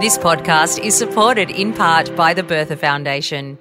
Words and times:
This 0.00 0.18
podcast 0.18 0.82
is 0.84 0.96
supported 0.96 1.50
in 1.50 1.72
part 1.72 2.16
by 2.16 2.34
the 2.34 2.42
Bertha 2.42 2.76
Foundation. 2.76 3.56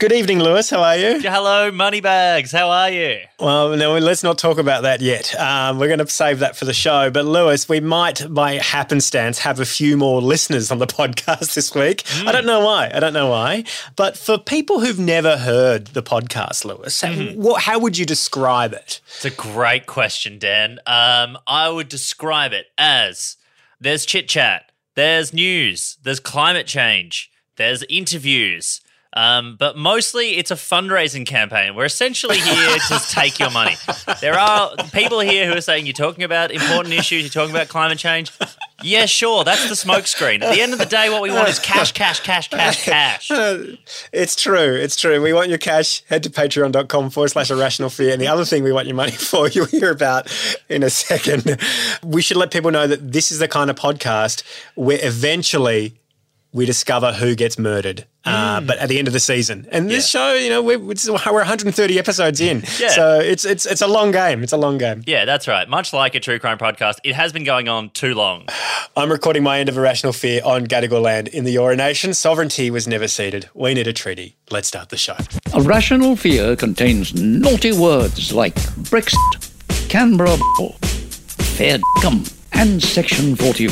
Good 0.00 0.12
evening, 0.12 0.40
Lewis. 0.40 0.70
How 0.70 0.82
are 0.82 0.96
you? 0.96 1.20
Hello, 1.20 1.70
Moneybags. 1.70 2.50
How 2.50 2.70
are 2.70 2.88
you? 2.88 3.18
Well, 3.38 3.76
no, 3.76 3.98
let's 3.98 4.22
not 4.22 4.38
talk 4.38 4.56
about 4.56 4.84
that 4.84 5.02
yet. 5.02 5.38
Um, 5.38 5.78
we're 5.78 5.88
going 5.88 5.98
to 5.98 6.06
save 6.06 6.38
that 6.38 6.56
for 6.56 6.64
the 6.64 6.72
show. 6.72 7.10
But, 7.10 7.26
Lewis, 7.26 7.68
we 7.68 7.80
might, 7.80 8.22
by 8.32 8.54
happenstance, 8.54 9.38
have 9.40 9.60
a 9.60 9.66
few 9.66 9.98
more 9.98 10.22
listeners 10.22 10.70
on 10.70 10.78
the 10.78 10.86
podcast 10.86 11.52
this 11.52 11.74
week. 11.74 12.04
Mm. 12.04 12.26
I 12.26 12.32
don't 12.32 12.46
know 12.46 12.64
why. 12.64 12.90
I 12.94 12.98
don't 12.98 13.12
know 13.12 13.28
why. 13.28 13.64
But 13.96 14.16
for 14.16 14.38
people 14.38 14.80
who've 14.80 14.98
never 14.98 15.36
heard 15.36 15.88
the 15.88 16.02
podcast, 16.02 16.64
Lewis, 16.64 17.02
mm. 17.02 17.36
what, 17.36 17.60
how 17.64 17.78
would 17.78 17.98
you 17.98 18.06
describe 18.06 18.72
it? 18.72 19.02
It's 19.08 19.26
a 19.26 19.30
great 19.30 19.84
question, 19.84 20.38
Dan. 20.38 20.78
Um, 20.86 21.36
I 21.46 21.68
would 21.68 21.90
describe 21.90 22.54
it 22.54 22.68
as 22.78 23.36
there's 23.78 24.06
chit 24.06 24.26
chat, 24.28 24.70
there's 24.94 25.32
news, 25.32 25.98
there's 26.02 26.20
climate 26.20 26.66
change, 26.66 27.30
there's 27.56 27.82
interviews. 27.88 28.80
Um, 29.16 29.54
but 29.56 29.76
mostly 29.76 30.38
it's 30.38 30.50
a 30.50 30.56
fundraising 30.56 31.24
campaign. 31.24 31.76
We're 31.76 31.84
essentially 31.84 32.38
here 32.38 32.78
to 32.88 33.00
take 33.10 33.38
your 33.38 33.50
money. 33.50 33.76
There 34.20 34.36
are 34.36 34.76
people 34.92 35.20
here 35.20 35.46
who 35.46 35.56
are 35.56 35.60
saying 35.60 35.86
you're 35.86 35.92
talking 35.92 36.24
about 36.24 36.50
important 36.50 36.94
issues, 36.94 37.22
you're 37.22 37.30
talking 37.30 37.54
about 37.54 37.68
climate 37.68 37.98
change. 37.98 38.32
Yeah, 38.84 39.06
sure, 39.06 39.44
that's 39.44 39.68
the 39.68 39.74
smokescreen. 39.74 40.42
At 40.42 40.54
the 40.54 40.60
end 40.60 40.72
of 40.72 40.78
the 40.78 40.84
day, 40.84 41.08
what 41.08 41.22
we 41.22 41.30
want 41.30 41.48
is 41.48 41.58
cash, 41.58 41.92
cash, 41.92 42.20
cash, 42.20 42.48
cash, 42.48 42.84
cash. 42.84 43.30
It's 44.12 44.36
true. 44.36 44.74
It's 44.74 44.96
true. 44.96 45.20
We 45.22 45.32
want 45.32 45.48
your 45.48 45.58
cash. 45.58 46.02
Head 46.08 46.22
to 46.24 46.30
patreon.com 46.30 47.10
forward 47.10 47.28
slash 47.28 47.50
irrational 47.50 47.90
fear. 47.90 48.12
And 48.12 48.20
the 48.20 48.26
other 48.26 48.44
thing 48.44 48.62
we 48.62 48.72
want 48.72 48.86
your 48.86 48.96
money 48.96 49.12
for, 49.30 49.48
you'll 49.48 49.66
hear 49.66 49.90
about 49.90 50.30
in 50.68 50.82
a 50.82 50.90
second. 50.90 51.58
We 52.04 52.22
should 52.22 52.36
let 52.36 52.50
people 52.50 52.70
know 52.70 52.86
that 52.86 53.12
this 53.12 53.32
is 53.32 53.38
the 53.38 53.48
kind 53.48 53.70
of 53.70 53.76
podcast 53.76 54.42
where 54.74 54.98
eventually 55.00 55.94
we 56.54 56.64
discover 56.64 57.12
who 57.12 57.34
gets 57.34 57.58
murdered. 57.58 58.06
Uh, 58.24 58.58
mm. 58.58 58.66
but 58.66 58.78
at 58.78 58.88
the 58.88 58.98
end 58.98 59.06
of 59.06 59.12
the 59.12 59.20
season, 59.20 59.68
and 59.70 59.90
this 59.90 60.14
yeah. 60.14 60.20
show, 60.20 60.34
you 60.34 60.48
know, 60.48 60.62
we're, 60.62 60.78
we're 60.78 60.94
130 60.94 61.98
episodes 61.98 62.40
in, 62.40 62.60
yeah. 62.80 62.88
so 62.88 63.20
it's 63.20 63.44
it's 63.44 63.66
it's 63.66 63.82
a 63.82 63.86
long 63.86 64.12
game. 64.12 64.42
It's 64.42 64.52
a 64.52 64.56
long 64.56 64.78
game. 64.78 65.02
Yeah, 65.06 65.26
that's 65.26 65.46
right. 65.46 65.68
Much 65.68 65.92
like 65.92 66.14
a 66.14 66.20
true 66.20 66.38
crime 66.38 66.56
podcast, 66.56 67.00
it 67.04 67.14
has 67.14 67.34
been 67.34 67.44
going 67.44 67.68
on 67.68 67.90
too 67.90 68.14
long. 68.14 68.46
I'm 68.96 69.10
recording 69.10 69.42
my 69.42 69.58
end 69.58 69.68
of 69.68 69.76
irrational 69.76 70.14
fear 70.14 70.40
on 70.42 70.66
Gadigal 70.66 71.02
land 71.02 71.28
in 71.28 71.44
the 71.44 71.56
Eora 71.56 71.76
Nation. 71.76 72.14
Sovereignty 72.14 72.70
was 72.70 72.88
never 72.88 73.08
ceded. 73.08 73.50
We 73.52 73.74
need 73.74 73.88
a 73.88 73.92
treaty. 73.92 74.36
Let's 74.50 74.68
start 74.68 74.88
the 74.88 74.96
show. 74.96 75.16
Irrational 75.52 76.16
fear 76.16 76.56
contains 76.56 77.12
naughty 77.14 77.72
words 77.72 78.32
like 78.32 78.54
Brexit, 78.54 79.88
Canberra, 79.90 80.38
fair 81.58 81.78
and 82.52 82.82
Section 82.82 83.36
40. 83.36 83.68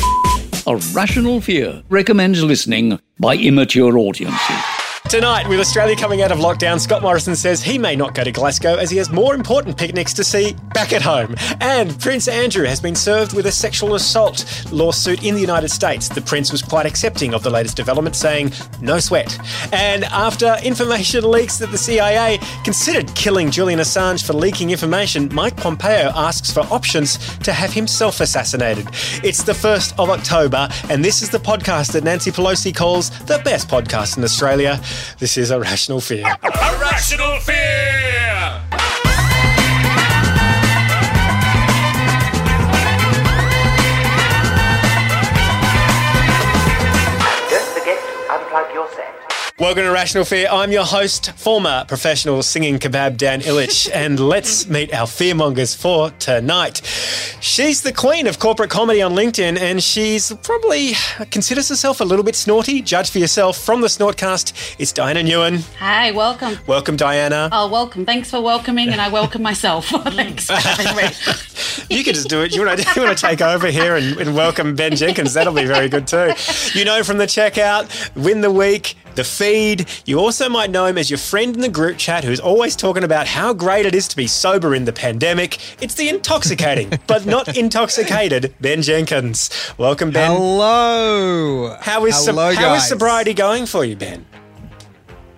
A 0.64 0.76
Rational 0.94 1.40
Fear 1.40 1.82
recommends 1.88 2.44
listening 2.44 3.00
by 3.18 3.36
immature 3.36 3.98
audiences. 3.98 4.71
Tonight, 5.12 5.46
with 5.46 5.60
Australia 5.60 5.94
coming 5.94 6.22
out 6.22 6.32
of 6.32 6.38
lockdown, 6.38 6.80
Scott 6.80 7.02
Morrison 7.02 7.36
says 7.36 7.62
he 7.62 7.76
may 7.76 7.94
not 7.94 8.14
go 8.14 8.24
to 8.24 8.32
Glasgow 8.32 8.76
as 8.76 8.90
he 8.90 8.96
has 8.96 9.10
more 9.10 9.34
important 9.34 9.76
picnics 9.76 10.14
to 10.14 10.24
see 10.24 10.56
back 10.72 10.94
at 10.94 11.02
home. 11.02 11.34
And 11.60 12.00
Prince 12.00 12.28
Andrew 12.28 12.64
has 12.64 12.80
been 12.80 12.94
served 12.94 13.34
with 13.34 13.44
a 13.44 13.52
sexual 13.52 13.94
assault 13.94 14.46
lawsuit 14.72 15.22
in 15.22 15.34
the 15.34 15.40
United 15.42 15.68
States. 15.68 16.08
The 16.08 16.22
Prince 16.22 16.50
was 16.50 16.62
quite 16.62 16.86
accepting 16.86 17.34
of 17.34 17.42
the 17.42 17.50
latest 17.50 17.76
development, 17.76 18.16
saying, 18.16 18.52
no 18.80 19.00
sweat. 19.00 19.38
And 19.70 20.04
after 20.04 20.56
information 20.64 21.30
leaks 21.30 21.58
that 21.58 21.70
the 21.70 21.76
CIA 21.76 22.38
considered 22.64 23.14
killing 23.14 23.50
Julian 23.50 23.80
Assange 23.80 24.26
for 24.26 24.32
leaking 24.32 24.70
information, 24.70 25.28
Mike 25.34 25.58
Pompeo 25.58 26.10
asks 26.14 26.50
for 26.50 26.60
options 26.72 27.18
to 27.40 27.52
have 27.52 27.74
himself 27.74 28.22
assassinated. 28.22 28.88
It's 29.22 29.42
the 29.42 29.52
1st 29.52 29.92
of 29.98 30.08
October, 30.08 30.70
and 30.88 31.04
this 31.04 31.20
is 31.20 31.28
the 31.28 31.36
podcast 31.36 31.92
that 31.92 32.02
Nancy 32.02 32.30
Pelosi 32.30 32.74
calls 32.74 33.10
the 33.26 33.42
best 33.44 33.68
podcast 33.68 34.16
in 34.16 34.24
Australia. 34.24 34.80
This 35.18 35.36
is 35.38 35.50
Irrational 35.50 36.00
Fear. 36.00 36.24
Irrational 36.42 37.38
Fear! 37.40 38.62
Don't 47.50 47.68
forget 47.74 47.98
to 47.98 48.12
unplug 48.32 48.74
your 48.74 48.88
set. 48.94 49.21
Welcome 49.62 49.84
to 49.84 49.92
Rational 49.92 50.24
Fear. 50.24 50.48
I'm 50.50 50.72
your 50.72 50.84
host, 50.84 51.30
former 51.36 51.84
professional 51.86 52.42
singing 52.42 52.80
kebab 52.80 53.16
Dan 53.16 53.42
Ilic, 53.42 53.88
and 53.94 54.18
let's 54.18 54.66
meet 54.68 54.92
our 54.92 55.06
fearmongers 55.06 55.76
for 55.76 56.10
tonight. 56.18 56.78
She's 57.40 57.82
the 57.82 57.92
queen 57.92 58.26
of 58.26 58.40
corporate 58.40 58.70
comedy 58.70 59.00
on 59.02 59.12
LinkedIn, 59.12 59.60
and 59.60 59.80
she's 59.80 60.32
probably 60.42 60.94
considers 61.30 61.68
herself 61.68 62.00
a 62.00 62.04
little 62.04 62.24
bit 62.24 62.34
snorty. 62.34 62.82
Judge 62.82 63.10
for 63.10 63.20
yourself 63.20 63.56
from 63.56 63.82
the 63.82 63.86
Snortcast. 63.86 64.74
It's 64.80 64.90
Diana 64.90 65.20
Nguyen. 65.20 65.64
Hi, 65.78 66.10
welcome. 66.10 66.58
Welcome, 66.66 66.96
Diana. 66.96 67.48
Oh, 67.52 67.70
welcome. 67.70 68.04
Thanks 68.04 68.30
for 68.30 68.40
welcoming, 68.40 68.88
and 68.88 69.00
I 69.00 69.10
welcome 69.10 69.42
myself. 69.42 69.86
Thanks 69.90 70.46
for 70.46 70.54
having 70.54 70.96
me. 70.96 71.96
you 71.96 72.02
can 72.02 72.14
just 72.14 72.28
do 72.28 72.42
it. 72.42 72.52
You 72.52 72.66
want 72.66 72.80
to, 72.80 72.92
you 72.96 73.06
want 73.06 73.16
to 73.16 73.26
take 73.26 73.40
over 73.40 73.68
here 73.68 73.94
and, 73.94 74.20
and 74.20 74.34
welcome 74.34 74.74
Ben 74.74 74.96
Jenkins? 74.96 75.34
That'll 75.34 75.54
be 75.54 75.66
very 75.66 75.88
good 75.88 76.08
too. 76.08 76.32
You 76.74 76.84
know 76.84 77.04
from 77.04 77.18
the 77.18 77.26
checkout, 77.26 78.12
win 78.16 78.40
the 78.40 78.50
week 78.50 78.96
the 79.16 79.24
feed. 79.24 79.88
You 80.04 80.18
also 80.18 80.48
might 80.48 80.70
know 80.70 80.86
him 80.86 80.98
as 80.98 81.10
your 81.10 81.18
friend 81.18 81.54
in 81.54 81.60
the 81.60 81.68
group 81.68 81.98
chat 81.98 82.24
who's 82.24 82.40
always 82.40 82.76
talking 82.76 83.04
about 83.04 83.26
how 83.26 83.52
great 83.52 83.86
it 83.86 83.94
is 83.94 84.08
to 84.08 84.16
be 84.16 84.26
sober 84.26 84.74
in 84.74 84.84
the 84.84 84.92
pandemic. 84.92 85.58
It's 85.82 85.94
the 85.94 86.08
intoxicating, 86.08 86.92
but 87.06 87.26
not 87.26 87.56
intoxicated, 87.56 88.54
Ben 88.60 88.82
Jenkins. 88.82 89.50
Welcome, 89.78 90.10
Ben. 90.10 90.31
Hello. 90.31 91.76
How 91.81 92.06
is, 92.06 92.26
Hello, 92.26 92.54
how 92.54 92.75
is 92.75 92.88
sobriety 92.88 93.34
going 93.34 93.66
for 93.66 93.84
you, 93.84 93.96
Ben? 93.96 94.26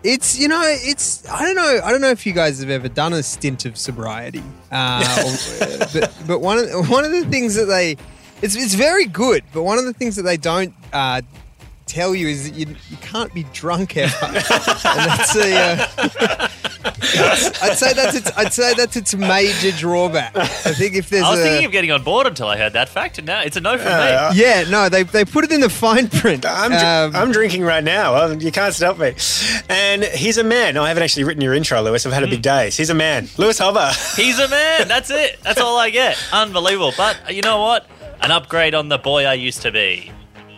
It's 0.05 0.39
you 0.39 0.49
know 0.49 0.63
it's 0.63 1.27
I 1.31 1.41
don't 1.47 1.55
know 1.55 1.81
I 1.83 1.91
don't 1.91 2.03
know 2.03 2.11
if 2.11 2.27
you 2.27 2.35
guys 2.35 2.61
have 2.61 2.69
ever 2.69 2.91
done 2.91 3.15
a 3.15 3.23
stint 3.23 3.65
of 3.65 3.79
sobriety, 3.79 4.43
uh, 4.71 5.01
but 5.95 6.15
but 6.27 6.41
one 6.41 6.59
of 6.59 6.91
one 6.91 7.07
of 7.07 7.11
the 7.11 7.25
things 7.25 7.55
that 7.55 7.65
they 7.65 7.97
it's 8.43 8.55
it's 8.55 8.75
very 8.75 9.07
good, 9.07 9.43
but 9.55 9.63
one 9.63 9.79
of 9.79 9.87
the 9.87 9.95
things 9.95 10.17
that 10.17 10.25
they 10.25 10.37
don't 10.37 10.75
uh, 10.93 11.23
tell 11.87 12.15
you 12.15 12.29
is 12.29 12.51
that 12.51 12.59
you, 12.59 12.75
you 12.91 12.97
can't 12.99 13.33
be 13.35 13.45
drunk 13.53 13.97
ever. 13.97 14.15
and 14.27 14.35
that's 14.35 15.37
a, 15.37 15.57
uh, 15.57 16.49
I'd 17.63 17.77
say 17.77 17.93
that's 17.93 18.17
its, 18.17 18.37
I'd 18.37 18.53
say 18.53 18.75
that's 18.75 18.97
its 18.97 19.15
major 19.15 19.71
drawback. 19.73 20.37
I 20.37 20.47
think 20.47 20.95
if 20.95 21.09
there's 21.09 21.25
I 21.25 21.31
was 21.31 21.41
a, 21.41 21.43
thinking 21.43 21.67
of 21.67 21.73
getting 21.73 21.91
on 21.91 22.03
board 22.03 22.27
until 22.27 22.49
I 22.49 22.57
heard 22.57 22.73
that 22.75 22.89
fact, 22.89 23.19
and 23.19 23.27
now 23.27 23.43
it's 23.43 23.57
a 23.57 23.61
no 23.61 23.77
from 23.79 23.89
uh, 23.89 24.31
me. 24.33 24.41
Yeah, 24.41 24.65
no, 24.69 24.89
they, 24.89 25.03
they 25.03 25.25
put 25.25 25.45
it 25.45 25.53
in 25.53 25.61
the 25.61 25.69
fine 25.69 26.09
print. 26.09 26.45
I'm, 26.47 26.73
um, 26.73 27.17
I'm 27.17 27.33
drinking 27.33 27.63
right 27.63 27.85
now. 27.85 28.27
You 28.33 28.53
can't 28.53 28.75
stop 28.75 28.99
me. 28.99 29.15
And 29.69 30.05
he's 30.05 30.39
a 30.39 30.45
man. 30.45 30.77
I 30.77 30.89
haven't 30.89 31.03
actually 31.03 31.25
written 31.25 31.43
your 31.43 31.55
intro, 31.55 31.81
Lewis. 31.83 32.07
I've 32.07 32.13
had 32.13 32.23
a 32.23 32.29
big 32.29 32.43
day. 32.43 32.71
He's 32.71 32.91
a 32.91 32.95
man. 32.95 33.29
Lewis 33.39 33.61
Hobba. 33.61 33.93
He's 34.17 34.39
a 34.39 34.49
man. 34.49 34.89
That's 34.89 35.11
it. 35.11 35.39
That's 35.43 35.61
all 35.61 35.79
I 35.79 35.91
get. 35.91 36.19
Unbelievable. 36.33 36.93
But 36.97 37.35
you 37.35 37.43
know 37.43 37.61
what? 37.61 37.87
An 38.21 38.31
upgrade 38.31 38.75
on 38.75 38.89
the 38.89 38.99
boy 38.99 39.25
I 39.25 39.35
used 39.35 39.63
to 39.63 39.71
be. 39.71 40.11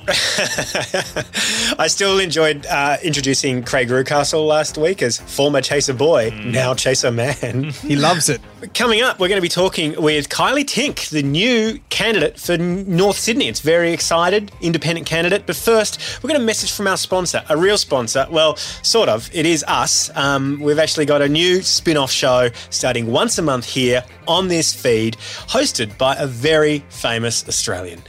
I 1.78 1.86
still 1.88 2.20
enjoyed 2.20 2.64
uh, 2.66 2.96
introducing 3.02 3.64
Craig 3.64 3.88
Reucassel 3.88 4.46
last 4.46 4.78
week 4.78 5.02
as 5.02 5.18
former 5.18 5.60
Chaser 5.60 5.94
Boy, 5.94 6.30
now 6.44 6.74
Chaser 6.74 7.10
Man. 7.10 7.72
He 7.86 7.96
loves 7.96 8.28
it. 8.28 8.40
Coming 8.74 9.02
up, 9.02 9.18
we're 9.18 9.28
going 9.28 9.38
to 9.38 9.42
be 9.42 9.48
talking 9.48 10.00
with 10.00 10.28
Kylea 10.28 10.64
Tink, 10.64 11.08
the 11.10 11.22
new 11.22 11.80
candidate 11.88 12.38
for 12.38 12.56
North 12.56 13.16
Sydney. 13.16 13.48
It's 13.48 13.60
very 13.60 13.92
excited, 13.92 14.52
independent 14.60 15.06
candidate. 15.06 15.44
But 15.46 15.56
first, 15.56 16.00
we're 16.22 16.28
going 16.28 16.40
to 16.40 16.46
message 16.46 16.72
from 16.72 16.86
our 16.86 16.96
sponsor, 16.96 17.42
a 17.48 17.56
real 17.56 17.78
sponsor. 17.78 18.26
Well, 18.30 18.56
sort 18.56 19.08
of. 19.08 19.28
It 19.32 19.46
is 19.46 19.64
us. 19.66 20.10
Um, 20.16 20.60
we've 20.60 20.78
actually 20.78 21.06
got 21.06 21.22
a 21.22 21.28
new 21.28 21.62
spin 21.62 21.96
off 21.96 22.10
show 22.12 22.50
starting 22.70 23.06
once 23.06 23.38
a 23.38 23.42
month 23.42 23.64
here 23.64 24.04
on 24.28 24.48
this 24.48 24.72
feed, 24.74 25.16
hosted 25.48 25.96
by 25.98 26.16
a 26.16 26.26
very 26.26 26.80
famous 26.90 27.46
Australian. 27.48 28.02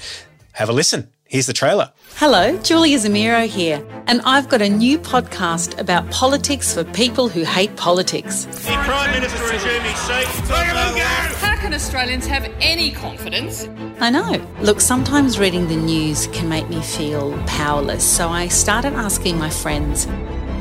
Have 0.54 0.70
a 0.70 0.74
listen. 0.74 1.12
Here's 1.30 1.46
the 1.46 1.52
trailer. 1.54 1.92
Hello, 2.16 2.56
Julia 2.60 2.98
Zemiro 2.98 3.46
here, 3.48 3.86
and 4.08 4.22
I've 4.22 4.48
got 4.48 4.62
a 4.62 4.70
new 4.70 4.98
podcast 4.98 5.78
about 5.78 6.10
politics 6.10 6.74
for 6.74 6.86
people 6.86 7.28
who 7.28 7.44
hate 7.44 7.76
politics. 7.76 8.46
The 8.46 8.72
Prime 8.72 9.12
Minister 9.12 9.44
resume 9.44 9.82
his 9.82 10.00
seat. 10.00 10.48
Look 10.48 10.58
at 10.58 10.88
him 10.88 10.96
go! 10.96 11.36
How 11.46 11.58
can 11.58 11.74
Australians 11.74 12.26
have 12.28 12.50
any 12.62 12.92
confidence? 12.92 13.68
I 14.00 14.10
know. 14.10 14.42
Look, 14.62 14.80
sometimes 14.80 15.38
reading 15.38 15.68
the 15.68 15.76
news 15.76 16.28
can 16.28 16.48
make 16.48 16.70
me 16.70 16.82
feel 16.82 17.38
powerless, 17.46 18.10
so 18.10 18.30
I 18.30 18.48
started 18.48 18.94
asking 18.94 19.38
my 19.38 19.50
friends, 19.50 20.06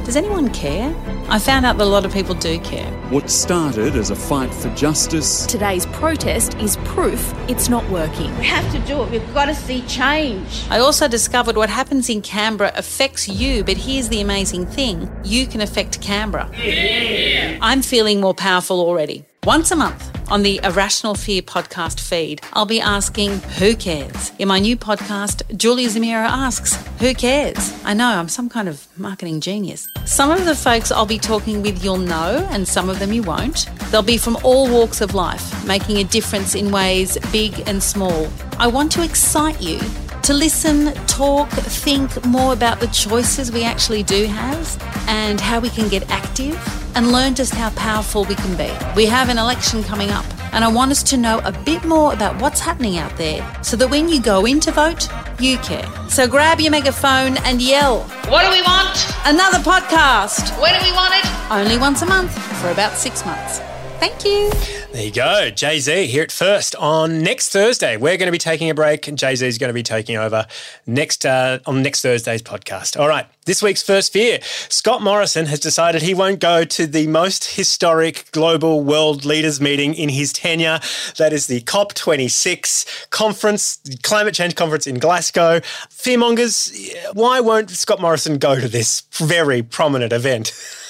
does 0.05 0.17
anyone 0.17 0.51
care? 0.53 0.91
I 1.29 1.41
found 1.41 1.67
out 1.67 1.77
that 1.79 1.85
a 1.85 1.91
lot 1.91 2.05
of 2.05 2.13
people 2.13 2.35
do 2.35 2.59
care. 2.61 2.89
What 3.11 3.29
started 3.29 3.97
as 3.97 4.11
a 4.11 4.17
fight 4.17 4.55
for 4.55 4.73
justice 4.77 5.45
Today's 5.47 5.85
protest 5.87 6.55
is 6.59 6.77
proof 6.85 7.35
it's 7.49 7.69
not 7.69 7.89
working. 7.91 8.37
We 8.39 8.45
have 8.47 8.71
to 8.73 8.79
do 8.87 9.03
it. 9.03 9.11
We've 9.11 9.35
got 9.35 9.47
to 9.47 9.55
see 9.55 9.83
change. 9.83 10.65
I 10.71 10.79
also 10.79 11.09
discovered 11.09 11.57
what 11.57 11.69
happens 11.69 12.09
in 12.09 12.23
Canberra 12.23 12.73
affects 12.77 13.29
you, 13.29 13.65
but 13.65 13.77
here's 13.77 14.09
the 14.09 14.21
amazing 14.21 14.67
thing 14.67 15.11
you 15.25 15.47
can 15.47 15.61
affect 15.61 16.01
Canberra. 16.01 16.49
Yeah. 16.57 17.59
I'm 17.61 17.83
feeling 17.83 18.21
more 18.21 18.35
powerful 18.35 18.81
already. 18.81 19.26
Once 19.47 19.71
a 19.71 19.77
month 19.77 20.11
on 20.29 20.43
the 20.43 20.59
Irrational 20.65 21.15
Fear 21.15 21.41
podcast 21.41 22.01
feed, 22.01 22.41
I'll 22.55 22.67
be 22.67 22.81
asking, 22.81 23.39
Who 23.61 23.77
cares? 23.77 24.33
In 24.41 24.49
my 24.49 24.59
new 24.59 24.77
podcast, 24.77 25.57
Julia 25.57 25.89
Zemiro 25.89 26.27
asks, 26.27 26.75
Who 26.99 27.15
cares? 27.15 27.73
I 27.85 27.95
know, 27.95 28.09
I'm 28.09 28.29
some 28.29 28.49
kind 28.49 28.69
of 28.69 28.89
marketing 28.99 29.41
genius. 29.41 29.87
Some 30.05 30.33
of 30.33 30.47
the 30.47 30.57
folks 30.57 30.91
I'll 30.91 31.07
be 31.07 31.21
talking 31.21 31.63
with 31.63 31.85
you'll 31.85 31.97
know, 31.97 32.45
and 32.51 32.67
some 32.67 32.91
of 32.91 32.99
them 32.99 33.13
you 33.13 33.23
won't. 33.23 33.69
They'll 33.93 34.03
be 34.03 34.19
from 34.19 34.37
all 34.43 34.69
walks 34.69 35.01
of 35.01 35.15
life, 35.15 35.65
making 35.65 35.99
a 35.99 36.05
difference 36.05 36.57
in 36.57 36.73
ways 36.73 37.17
big 37.31 37.63
and 37.69 37.81
small. 37.81 38.29
I 38.59 38.67
want 38.67 38.91
to 38.93 39.05
excite 39.05 39.63
you 39.63 39.79
to 40.27 40.35
listen, 40.35 40.93
talk, 41.07 41.49
think 41.51 42.27
more 42.27 42.53
about 42.53 42.81
the 42.81 42.89
choices 42.89 43.53
we 43.53 43.63
actually 43.63 44.03
do 44.03 44.27
have 44.27 44.83
and 45.07 45.41
how 45.41 45.61
we 45.61 45.71
can 45.71 45.89
get 45.89 46.11
active 46.11 46.59
and 46.97 47.13
learn 47.13 47.33
just 47.33 47.55
how 47.55 47.71
powerful 47.71 48.25
we 48.25 48.35
can 48.35 48.57
be. 48.57 48.69
We 48.97 49.07
have 49.07 49.29
an 49.29 49.39
election 49.39 49.85
coming 49.85 50.11
up, 50.11 50.25
and 50.53 50.65
I 50.65 50.69
want 50.69 50.91
us 50.91 51.05
to 51.05 51.17
know 51.17 51.39
a 51.45 51.53
bit 51.53 51.85
more 51.85 52.13
about 52.13 52.41
what's 52.43 52.59
happening 52.59 52.99
out 52.99 53.17
there 53.17 53.41
so 53.63 53.77
that 53.77 53.89
when 53.89 54.09
you 54.09 54.21
go 54.21 54.47
in 54.47 54.59
to 54.61 54.73
vote, 54.73 55.09
you 55.39 55.59
care. 55.59 55.89
So 56.09 56.27
grab 56.27 56.59
your 56.59 56.73
megaphone 56.73 57.37
and 57.45 57.63
yell, 57.63 58.01
What 58.27 58.43
do 58.43 58.51
we 58.51 58.63
want? 58.63 58.99
Another 59.27 59.59
podcast! 59.59 60.61
When 60.61 60.77
do 60.77 60.85
we 60.85 60.91
want 60.91 61.15
it? 61.15 61.53
Only 61.53 61.79
once 61.79 62.03
a 62.03 62.07
month 62.07 62.33
for 62.61 62.71
about 62.71 62.95
six 62.95 63.25
months. 63.25 63.61
Thank 64.01 64.25
you. 64.25 64.51
There 64.97 65.05
you 65.05 65.13
go. 65.13 65.51
Jay 65.51 65.79
Z 65.79 66.07
here 66.07 66.23
at 66.23 66.33
first 66.33 66.75
on 66.77 67.23
next 67.23 67.51
Thursday. 67.51 67.99
We're 67.99 68.17
going 68.17 68.29
to 68.29 68.33
be 68.33 68.39
taking 68.39 68.71
a 68.71 68.75
break, 68.75 69.07
and 69.07 69.19
Jay 69.19 69.37
Z 69.37 69.47
is 69.47 69.59
going 69.59 69.69
to 69.69 69.75
be 69.75 69.83
taking 69.83 70.17
over 70.17 70.47
next 70.87 71.27
uh, 71.27 71.59
on 71.67 71.83
next 71.83 72.01
Thursday's 72.01 72.41
podcast. 72.41 72.99
All 72.99 73.07
right. 73.07 73.27
This 73.45 73.63
week's 73.63 73.83
first 73.83 74.11
fear 74.11 74.39
Scott 74.43 75.03
Morrison 75.03 75.45
has 75.47 75.61
decided 75.61 76.01
he 76.01 76.15
won't 76.15 76.41
go 76.41 76.65
to 76.65 76.87
the 76.87 77.07
most 77.09 77.57
historic 77.57 78.33
global 78.33 78.83
world 78.83 79.27
leaders 79.27 79.61
meeting 79.61 79.93
in 79.93 80.09
his 80.09 80.33
tenure. 80.33 80.81
That 81.19 81.35
is 81.35 81.47
the 81.47 81.61
COP26 81.61 83.11
conference, 83.11 83.79
climate 84.03 84.33
change 84.33 84.55
conference 84.55 84.87
in 84.87 84.99
Glasgow. 84.99 85.61
Fearmongers, 85.91 86.73
why 87.13 87.41
won't 87.41 87.69
Scott 87.69 88.01
Morrison 88.01 88.39
go 88.39 88.59
to 88.59 88.67
this 88.67 89.03
very 89.13 89.61
prominent 89.61 90.15
event? 90.15 90.55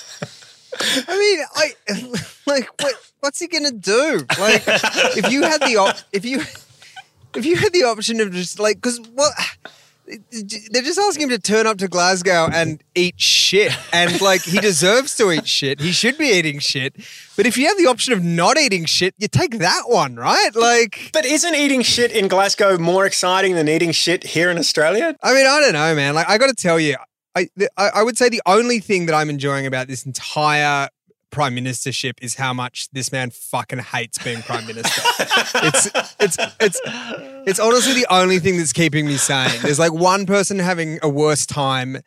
I 0.81 1.19
mean, 1.19 1.45
I 1.55 2.21
like 2.47 2.69
what, 2.83 2.95
what's 3.21 3.39
he 3.39 3.49
gonna 3.49 3.73
do? 3.73 4.27
Like, 4.39 4.63
if 5.17 5.31
you 5.31 5.43
had 5.43 5.61
the 5.61 5.77
op- 5.77 5.97
if 6.13 6.25
you 6.25 6.41
if 7.35 7.45
you 7.45 7.57
had 7.57 7.73
the 7.73 7.85
option 7.85 8.21
of 8.21 8.33
just 8.33 8.59
like 8.59 8.77
because 8.77 9.01
what 9.15 9.33
they're 10.07 10.83
just 10.83 10.99
asking 10.99 11.25
him 11.25 11.29
to 11.31 11.39
turn 11.39 11.67
up 11.67 11.79
to 11.79 11.89
Glasgow 11.89 12.49
and 12.53 12.83
eat 12.95 13.21
shit, 13.21 13.73
and 13.93 14.21
like 14.21 14.43
he 14.43 14.59
deserves 14.61 15.17
to 15.17 15.33
eat 15.33 15.49
shit. 15.49 15.81
He 15.81 15.93
should 15.93 16.17
be 16.17 16.27
eating 16.27 16.61
shit. 16.61 16.95
But 17.37 17.47
if 17.47 17.59
you 17.59 17.67
have 17.67 17.77
the 17.77 17.87
option 17.87 18.13
of 18.13 18.23
not 18.23 18.57
eating 18.57 18.85
shit, 18.85 19.15
you 19.19 19.29
take 19.29 19.59
that 19.59 19.83
one, 19.87 20.17
right? 20.17 20.55
Like, 20.55 21.11
but 21.13 21.25
isn't 21.25 21.55
eating 21.55 21.83
shit 21.83 22.13
in 22.13 22.29
Glasgow 22.29 22.79
more 22.79 23.05
exciting 23.05 23.55
than 23.55 23.69
eating 23.69 23.93
shit 23.93 24.23
here 24.25 24.51
in 24.51 24.59
Australia? 24.59 25.17
I 25.23 25.35
mean, 25.35 25.47
I 25.47 25.61
don't 25.61 25.73
know, 25.73 25.95
man. 25.95 26.15
Like, 26.15 26.29
I 26.29 26.39
got 26.39 26.49
to 26.49 26.55
tell 26.55 26.79
you, 26.79 26.97
I, 27.37 27.49
I 27.77 28.03
would 28.03 28.17
say 28.17 28.29
the 28.29 28.43
only 28.47 28.81
thing 28.81 29.07
that 29.07 29.15
I'm 29.15 29.31
enjoying 29.31 29.67
about 29.67 29.89
this 29.89 30.07
entire 30.07 30.89
prime 31.31 31.55
ministership 31.55 32.15
is 32.23 32.35
how 32.35 32.55
much 32.55 32.89
this 32.93 33.13
man 33.13 33.31
fucking 33.31 33.81
hates 33.81 34.17
being 34.19 34.41
prime 34.43 34.67
minister. 34.67 35.03
it's 35.63 35.91
it's 36.19 36.39
it's 36.61 36.81
it's 37.47 37.61
honestly 37.61 37.93
the 37.93 38.07
only 38.11 38.39
thing 38.39 38.57
that's 38.57 38.73
keeping 38.73 39.07
me 39.07 39.17
sane. 39.17 39.51
There's 39.63 39.79
like 39.79 39.93
one 39.93 40.25
person 40.27 40.59
having 40.59 40.99
a 41.03 41.09
worse 41.09 41.45
time 41.45 41.99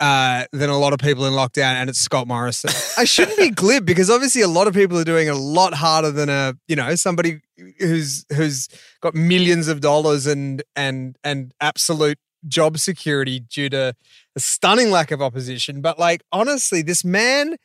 uh, 0.00 0.44
than 0.52 0.70
a 0.70 0.78
lot 0.78 0.92
of 0.92 0.98
people 0.98 1.24
in 1.24 1.34
lockdown, 1.34 1.74
and 1.74 1.88
it's 1.88 2.00
Scott 2.00 2.26
Morrison. 2.26 2.70
I 2.98 3.04
shouldn't 3.04 3.38
be 3.38 3.50
glib 3.50 3.86
because 3.86 4.10
obviously 4.10 4.42
a 4.42 4.48
lot 4.48 4.66
of 4.66 4.74
people 4.74 4.98
are 4.98 5.04
doing 5.04 5.28
a 5.28 5.34
lot 5.34 5.74
harder 5.74 6.10
than 6.10 6.28
a 6.28 6.54
you 6.66 6.74
know 6.76 6.94
somebody 6.96 7.40
who's 7.78 8.26
who's 8.34 8.68
got 9.00 9.14
millions 9.14 9.68
of 9.68 9.80
dollars 9.80 10.26
and 10.26 10.62
and 10.74 11.16
and 11.22 11.54
absolute 11.60 12.18
job 12.46 12.78
security 12.78 13.40
due 13.40 13.68
to 13.70 13.94
a 14.36 14.40
stunning 14.40 14.90
lack 14.90 15.10
of 15.10 15.22
opposition. 15.22 15.80
But 15.80 15.98
like 15.98 16.22
honestly, 16.32 16.82
this 16.82 17.04
man 17.04 17.56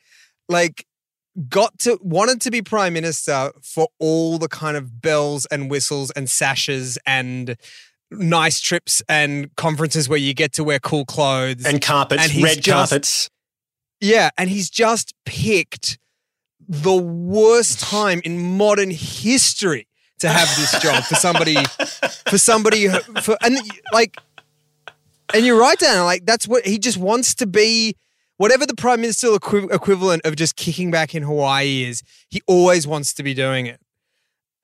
like 0.48 0.86
got 1.48 1.78
to 1.80 1.98
wanted 2.02 2.42
to 2.42 2.52
be 2.52 2.62
prime 2.62 2.94
minister 2.94 3.52
for 3.62 3.88
all 4.00 4.38
the 4.38 4.48
kind 4.48 4.76
of 4.76 5.02
bells 5.02 5.46
and 5.48 5.70
whistles 5.70 6.12
and 6.12 6.30
sashes 6.30 6.98
and 7.06 7.56
nice 8.12 8.60
trips 8.60 9.02
and 9.08 9.56
conferences 9.56 10.10
where 10.10 10.18
you 10.18 10.34
get 10.34 10.54
to 10.54 10.64
wear 10.64 10.80
cool 10.80 11.06
clothes 11.06 11.66
and 11.66 11.82
carpets, 11.82 12.34
and 12.34 12.44
red 12.44 12.62
just, 12.62 12.90
carpets. 12.90 13.30
Yeah, 14.02 14.30
and 14.38 14.50
he's 14.50 14.70
just 14.70 15.14
picked 15.26 16.00
the 16.68 16.96
worst 16.96 17.80
time 17.90 18.22
in 18.24 18.58
modern 18.58 18.92
history 18.92 19.88
to 20.20 20.30
have 20.30 20.50
this 20.58 20.82
job 20.82 21.04
for 21.04 21.16
somebody 21.16 21.56
for 22.28 22.38
somebody 22.38 22.90
for 23.22 23.38
and 23.42 23.58
like 23.94 24.18
and 25.34 25.46
you're 25.46 25.60
right 25.60 25.78
Dan 25.78 26.06
like 26.06 26.26
that's 26.26 26.48
what 26.48 26.66
he 26.66 26.78
just 26.78 26.98
wants 26.98 27.36
to 27.36 27.48
be 27.48 27.96
whatever 28.38 28.66
the 28.66 28.76
prime 28.76 29.02
minister 29.02 29.34
equi- 29.36 29.68
equivalent 29.72 30.26
of 30.26 30.36
just 30.36 30.56
kicking 30.56 30.92
back 30.92 31.14
in 31.14 31.24
Hawaii 31.24 31.84
is 31.84 32.04
he 32.30 32.42
always 32.48 32.88
wants 32.88 33.14
to 33.14 33.24
be 33.24 33.34
doing 33.34 33.66
it 33.66 33.80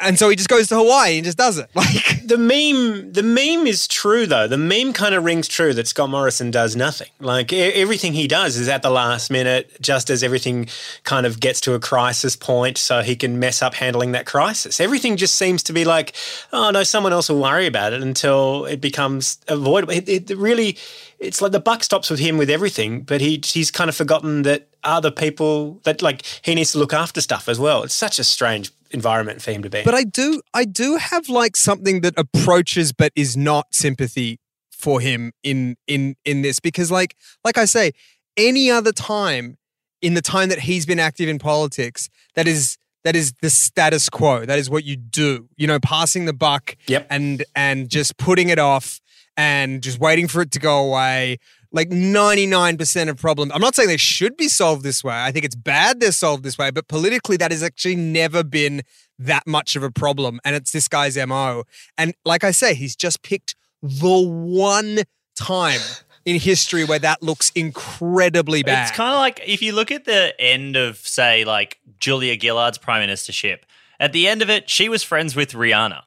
and 0.06 0.20
so 0.20 0.30
he 0.30 0.36
just 0.36 0.50
goes 0.50 0.68
to 0.68 0.76
Hawaii 0.76 1.18
and 1.18 1.26
just 1.26 1.38
does 1.38 1.58
it. 1.58 1.70
Like 1.76 2.28
the 2.28 2.38
meme 2.38 3.14
the 3.14 3.22
meme 3.22 3.68
is 3.68 3.88
true 3.88 4.26
though. 4.26 4.48
The 4.48 4.58
meme 4.58 4.94
kind 4.94 5.14
of 5.14 5.24
rings 5.24 5.48
true 5.48 5.74
that 5.74 5.88
scott 5.88 6.10
morrison 6.10 6.50
does 6.50 6.76
nothing. 6.76 7.10
Like 7.20 7.54
e- 7.54 7.74
everything 7.74 8.14
he 8.14 8.28
does 8.28 8.58
is 8.58 8.68
at 8.68 8.82
the 8.82 8.90
last 8.90 9.30
minute 9.30 9.72
just 9.82 10.10
as 10.10 10.24
everything 10.24 10.68
kind 11.04 11.26
of 11.26 11.40
gets 11.40 11.62
to 11.62 11.74
a 11.74 11.80
crisis 11.80 12.36
point 12.36 12.78
so 12.78 13.02
he 13.02 13.16
can 13.16 13.40
mess 13.40 13.62
up 13.62 13.76
handling 13.76 14.14
that 14.14 14.26
crisis. 14.26 14.80
Everything 14.80 15.16
just 15.18 15.36
seems 15.36 15.62
to 15.64 15.74
be 15.74 15.86
like 15.86 16.16
oh 16.52 16.72
no 16.72 16.84
someone 16.84 17.14
else 17.14 17.30
will 17.30 17.42
worry 17.42 17.68
about 17.68 17.94
it 17.94 18.02
until 18.02 18.66
it 18.66 18.82
becomes 18.82 19.38
avoidable. 19.48 19.94
It, 19.94 20.10
it 20.10 20.38
really 20.38 20.78
it's 21.20 21.42
like 21.42 21.52
the 21.52 21.60
buck 21.60 21.84
stops 21.84 22.10
with 22.10 22.20
him 22.20 22.38
with 22.38 22.50
everything 22.50 23.02
but 23.02 23.22
he 23.22 23.42
he's 23.44 23.70
kind 23.70 23.90
of 23.90 23.96
forgotten 23.96 24.42
that 24.44 24.68
other 24.84 25.12
people 25.12 25.80
that 25.84 26.02
like 26.02 26.24
he 26.42 26.56
needs 26.56 26.72
to 26.72 26.78
look 26.80 26.94
after 26.94 27.22
stuff 27.22 27.50
as 27.50 27.60
well. 27.60 27.84
It's 27.84 27.94
such 27.94 28.20
a 28.20 28.24
strange 28.24 28.72
environment 28.92 29.42
for 29.42 29.52
him 29.52 29.64
to 29.64 29.70
be. 29.70 29.84
But 29.84 29.94
I 29.94 30.04
do 30.04 30.42
I 30.54 30.66
do 30.66 30.98
have 30.98 31.30
like 31.30 31.56
something 31.56 32.02
that 32.02 32.14
approaches 32.18 32.94
but 32.94 33.12
is 33.16 33.36
not 33.36 33.68
sympathy 33.74 34.40
for 34.72 35.00
him 35.00 35.32
in 35.44 35.76
in 35.88 36.16
in 36.26 36.42
this 36.42 36.60
because 36.60 36.92
like 36.92 37.16
like 37.44 37.58
I 37.58 37.66
say 37.66 37.92
any 38.38 38.70
other 38.70 38.92
time 38.92 39.58
in 40.02 40.14
the 40.14 40.22
time 40.22 40.50
that 40.50 40.60
he's 40.60 40.86
been 40.86 41.00
active 41.00 41.30
in 41.30 41.40
politics 41.40 42.10
that 42.36 42.48
is 42.48 42.78
that 43.04 43.16
is 43.16 43.34
the 43.42 43.50
status 43.50 44.10
quo 44.10 44.46
that 44.46 44.60
is 44.60 44.70
what 44.70 44.84
you 44.84 44.96
do 44.96 45.48
you 45.58 45.66
know 45.66 45.80
passing 45.80 46.26
the 46.26 46.34
buck 46.34 46.76
yep. 46.88 47.08
and 47.10 47.44
and 47.56 47.90
just 47.90 48.18
putting 48.18 48.50
it 48.50 48.60
off 48.60 49.00
and 49.38 49.82
just 49.82 50.00
waiting 50.00 50.28
for 50.28 50.42
it 50.42 50.52
to 50.52 50.60
go 50.60 50.86
away 50.86 51.38
Like 51.76 51.90
99% 51.90 53.10
of 53.10 53.18
problems. 53.18 53.52
I'm 53.54 53.60
not 53.60 53.76
saying 53.76 53.90
they 53.90 53.98
should 53.98 54.38
be 54.38 54.48
solved 54.48 54.84
this 54.84 55.04
way. 55.04 55.14
I 55.14 55.34
think 55.34 55.44
it's 55.44 55.56
bad 55.56 56.00
they're 56.00 56.14
solved 56.14 56.44
this 56.44 56.58
way, 56.58 56.72
but 56.72 56.88
politically, 56.88 57.36
that 57.36 57.52
has 57.52 57.62
actually 57.62 57.98
never 57.98 58.46
been 58.46 58.82
that 59.20 59.46
much 59.46 59.76
of 59.76 59.84
a 59.84 59.92
problem. 59.92 60.40
And 60.46 60.56
it's 60.56 60.72
this 60.72 60.88
guy's 60.88 61.18
MO. 61.18 61.66
And 61.98 62.14
like 62.24 62.46
I 62.46 62.52
say, 62.52 62.76
he's 62.76 62.96
just 62.96 63.24
picked 63.24 63.56
the 63.82 64.26
one 64.26 65.02
time 65.36 65.82
in 66.24 66.40
history 66.40 66.86
where 66.86 67.00
that 67.00 67.22
looks 67.22 67.52
incredibly 67.56 68.64
bad. 68.64 68.88
It's 68.88 68.96
kind 68.96 69.14
of 69.14 69.20
like 69.20 69.42
if 69.46 69.62
you 69.62 69.74
look 69.74 69.92
at 69.92 70.06
the 70.06 70.34
end 70.40 70.78
of, 70.78 70.98
say, 70.98 71.44
like 71.44 71.82
Julia 72.00 72.38
Gillard's 72.38 72.78
prime 72.78 73.08
ministership, 73.08 73.60
at 74.00 74.14
the 74.14 74.30
end 74.30 74.42
of 74.42 74.50
it, 74.50 74.70
she 74.70 74.88
was 74.88 75.04
friends 75.04 75.36
with 75.36 75.52
Rihanna. 75.52 76.04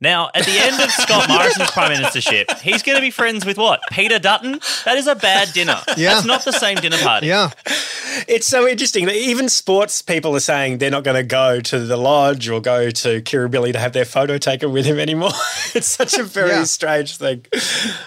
Now, 0.00 0.28
at 0.34 0.44
the 0.44 0.52
end 0.58 0.78
of 0.82 0.90
Scott 0.90 1.26
Morrison's 1.28 1.70
prime 1.70 1.90
ministership, 1.92 2.60
he's 2.60 2.82
going 2.82 2.96
to 2.96 3.02
be 3.02 3.10
friends 3.10 3.46
with 3.46 3.56
what? 3.56 3.80
Peter 3.90 4.18
Dutton? 4.18 4.60
That 4.84 4.98
is 4.98 5.06
a 5.06 5.14
bad 5.14 5.52
dinner. 5.54 5.80
Yeah. 5.96 6.14
That's 6.14 6.26
not 6.26 6.44
the 6.44 6.52
same 6.52 6.76
dinner 6.76 6.98
party. 6.98 7.28
Yeah. 7.28 7.50
It's 8.28 8.46
so 8.46 8.68
interesting 8.68 9.06
that 9.06 9.16
even 9.16 9.48
sports 9.48 10.02
people 10.02 10.36
are 10.36 10.40
saying 10.40 10.78
they're 10.78 10.90
not 10.90 11.02
going 11.04 11.16
to 11.16 11.22
go 11.22 11.60
to 11.60 11.78
the 11.78 11.96
lodge 11.96 12.48
or 12.48 12.60
go 12.60 12.90
to 12.90 13.22
Kirribilli 13.22 13.72
to 13.72 13.78
have 13.78 13.94
their 13.94 14.04
photo 14.04 14.36
taken 14.36 14.70
with 14.72 14.84
him 14.84 14.98
anymore. 14.98 15.30
it's 15.74 15.86
such 15.88 16.14
a 16.14 16.22
very 16.24 16.50
Yeah. 16.50 16.64
strange 16.64 17.16
thing. 17.16 17.46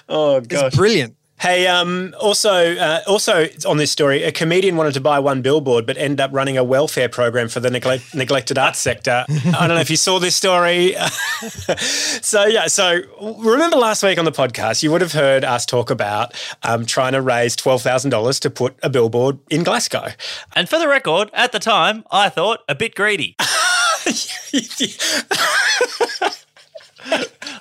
Oh, 0.08 0.42
gosh. 0.42 0.66
It's 0.68 0.76
brilliant. 0.76 1.16
Hey, 1.40 1.68
um, 1.68 2.14
also, 2.20 2.76
uh, 2.76 3.02
also 3.08 3.48
on 3.66 3.78
this 3.78 3.92
story, 3.92 4.24
a 4.24 4.32
comedian 4.32 4.76
wanted 4.76 4.94
to 4.96 5.02
buy 5.02 5.20
one 5.20 5.42
billboard, 5.42 5.86
but 5.86 5.96
ended 5.98 6.20
up 6.20 6.32
running 6.34 6.58
a 6.58 6.64
welfare 6.66 7.08
program 7.08 7.48
for 7.48 7.62
the 7.62 7.70
neglect- 7.70 8.14
neglected 8.14 8.58
arts 8.58 8.80
sector. 8.80 9.24
I 9.30 9.68
don't 9.68 9.70
know 9.70 9.80
if 9.80 9.90
you 9.90 9.96
saw 9.96 10.20
this 10.20 10.36
story. 10.36 10.96
so 11.78 12.46
yeah, 12.46 12.68
so 12.68 13.00
remember 13.40 13.78
last 13.78 14.04
week 14.04 14.18
on 14.18 14.26
the 14.26 14.34
podcast, 14.34 14.84
you 14.84 14.92
would 14.92 15.00
have 15.00 15.14
heard 15.14 15.46
us 15.46 15.66
talk 15.66 15.90
about 15.90 16.34
um, 16.64 16.86
trying 16.86 17.14
to 17.14 17.22
raise 17.22 17.56
twelve 17.56 17.82
thousand 17.82 18.12
dollars 18.12 18.40
to 18.42 18.50
put 18.50 18.76
a 18.84 18.90
billboard 18.90 19.40
in 19.50 19.64
Glasgow. 19.64 20.10
And 20.56 20.68
for 20.68 20.78
the 20.78 20.90
record, 20.90 21.30
at 21.34 21.54
the 21.54 21.60
time, 21.60 22.04
I 22.12 22.28
thought 22.28 22.60
a 22.68 22.76
bit 22.76 22.96
greedy. 22.96 23.36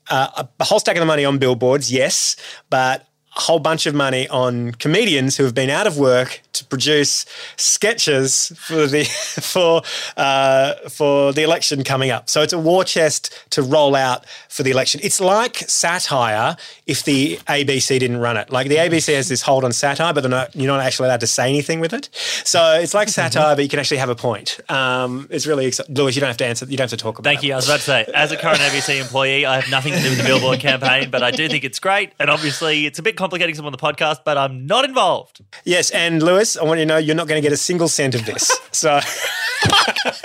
uh, 0.10 0.44
a 0.60 0.64
whole 0.64 0.80
stack 0.80 0.96
of 0.96 1.02
the 1.02 1.06
money 1.06 1.24
on 1.24 1.38
billboards, 1.38 1.92
yes, 1.92 2.36
but 2.70 3.06
a 3.40 3.42
whole 3.42 3.60
bunch 3.60 3.86
of 3.86 3.96
money 3.96 4.28
on 4.28 4.74
comedians 4.74 5.38
who 5.38 5.46
have 5.46 5.56
been 5.56 5.70
out 5.70 5.88
of 5.88 5.98
work 5.98 6.42
to 6.52 6.66
produce 6.66 7.26
sketches 7.56 8.52
for 8.58 8.86
the 8.86 9.04
for 9.54 9.82
uh, 10.18 10.74
for 10.90 11.32
the 11.32 11.44
election 11.44 11.84
coming 11.84 12.12
up. 12.12 12.30
So 12.30 12.42
it's 12.42 12.52
a 12.52 12.60
war 12.60 12.84
chest 12.84 13.34
to 13.52 13.62
roll 13.62 13.96
out 13.96 14.26
for 14.50 14.64
the 14.64 14.72
election. 14.72 15.00
It's 15.04 15.22
like 15.22 15.56
satire 15.70 16.58
if 16.86 17.04
the 17.04 17.38
ABC 17.48 18.00
didn't 18.00 18.18
run 18.18 18.36
it. 18.36 18.52
Like 18.52 18.68
the 18.68 18.76
ABC 18.76 19.16
has 19.16 19.30
this 19.30 19.42
hold 19.42 19.64
on 19.64 19.72
satire, 19.72 20.14
but 20.14 20.22
they're 20.22 20.30
not, 20.30 20.54
you're 20.56 20.68
not 20.68 20.82
actually 20.82 21.08
allowed 21.08 21.22
to 21.22 21.28
say 21.28 21.48
anything 21.48 21.80
with 21.80 21.94
it. 21.94 22.10
So 22.44 22.74
it's 22.74 22.94
like 22.94 23.08
satire, 23.08 23.56
but 23.56 23.64
you 23.64 23.70
can 23.70 23.80
actually 23.80 23.98
have 23.98 24.10
a 24.10 24.16
point. 24.16 24.60
Um, 24.70 25.28
it's 25.30 25.48
really 25.48 25.68
exciting. 25.68 25.96
Lewis, 25.96 26.16
you 26.16 26.20
don't 26.20 26.28
have 26.28 26.38
to 26.38 26.46
answer. 26.46 26.66
You 26.66 26.76
don't 26.76 26.90
have 26.90 27.00
to 27.00 27.02
talk 27.02 27.20
about. 27.20 27.30
Thank 27.30 27.44
you. 27.44 27.54
I 27.54 27.56
was 27.56 27.70
about 27.70 27.78
to 27.78 27.84
say, 27.84 28.12
as 28.14 28.32
a 28.32 28.38
current 28.38 28.60
ABC 28.60 29.00
employee, 29.00 29.46
I 29.46 29.62
have 29.62 29.72
nothing 29.72 29.94
to 29.94 30.02
do 30.02 30.10
with 30.10 30.18
the 30.18 30.26
Billboard 30.26 30.60
campaign, 30.60 31.10
but 31.10 31.24
I 31.24 31.32
do 31.32 31.48
think 31.48 31.64
it's 31.64 31.80
great. 31.80 32.12
And 32.20 32.30
obviously, 32.30 32.86
it's 32.86 33.00
a 33.00 33.04
bit 33.04 33.16
complicating 33.30 33.54
some 33.54 33.68
on 33.68 33.72
the 33.72 33.78
podcast, 33.78 34.22
but 34.26 34.40
I'm 34.40 34.66
not 34.66 34.86
involved. 34.86 35.42
Yes, 35.64 35.92
and 35.92 36.24
Lewis, 36.24 36.58
I 36.58 36.64
want 36.64 36.80
you 36.80 36.86
to 36.88 36.90
know 36.90 36.98
you're 36.98 37.16
not 37.16 37.28
going 37.28 37.40
to 37.40 37.46
get 37.46 37.54
a 37.54 37.58
single 37.58 37.88
cent 37.88 38.16
of 38.16 38.26
this. 38.26 38.50
So 38.72 39.00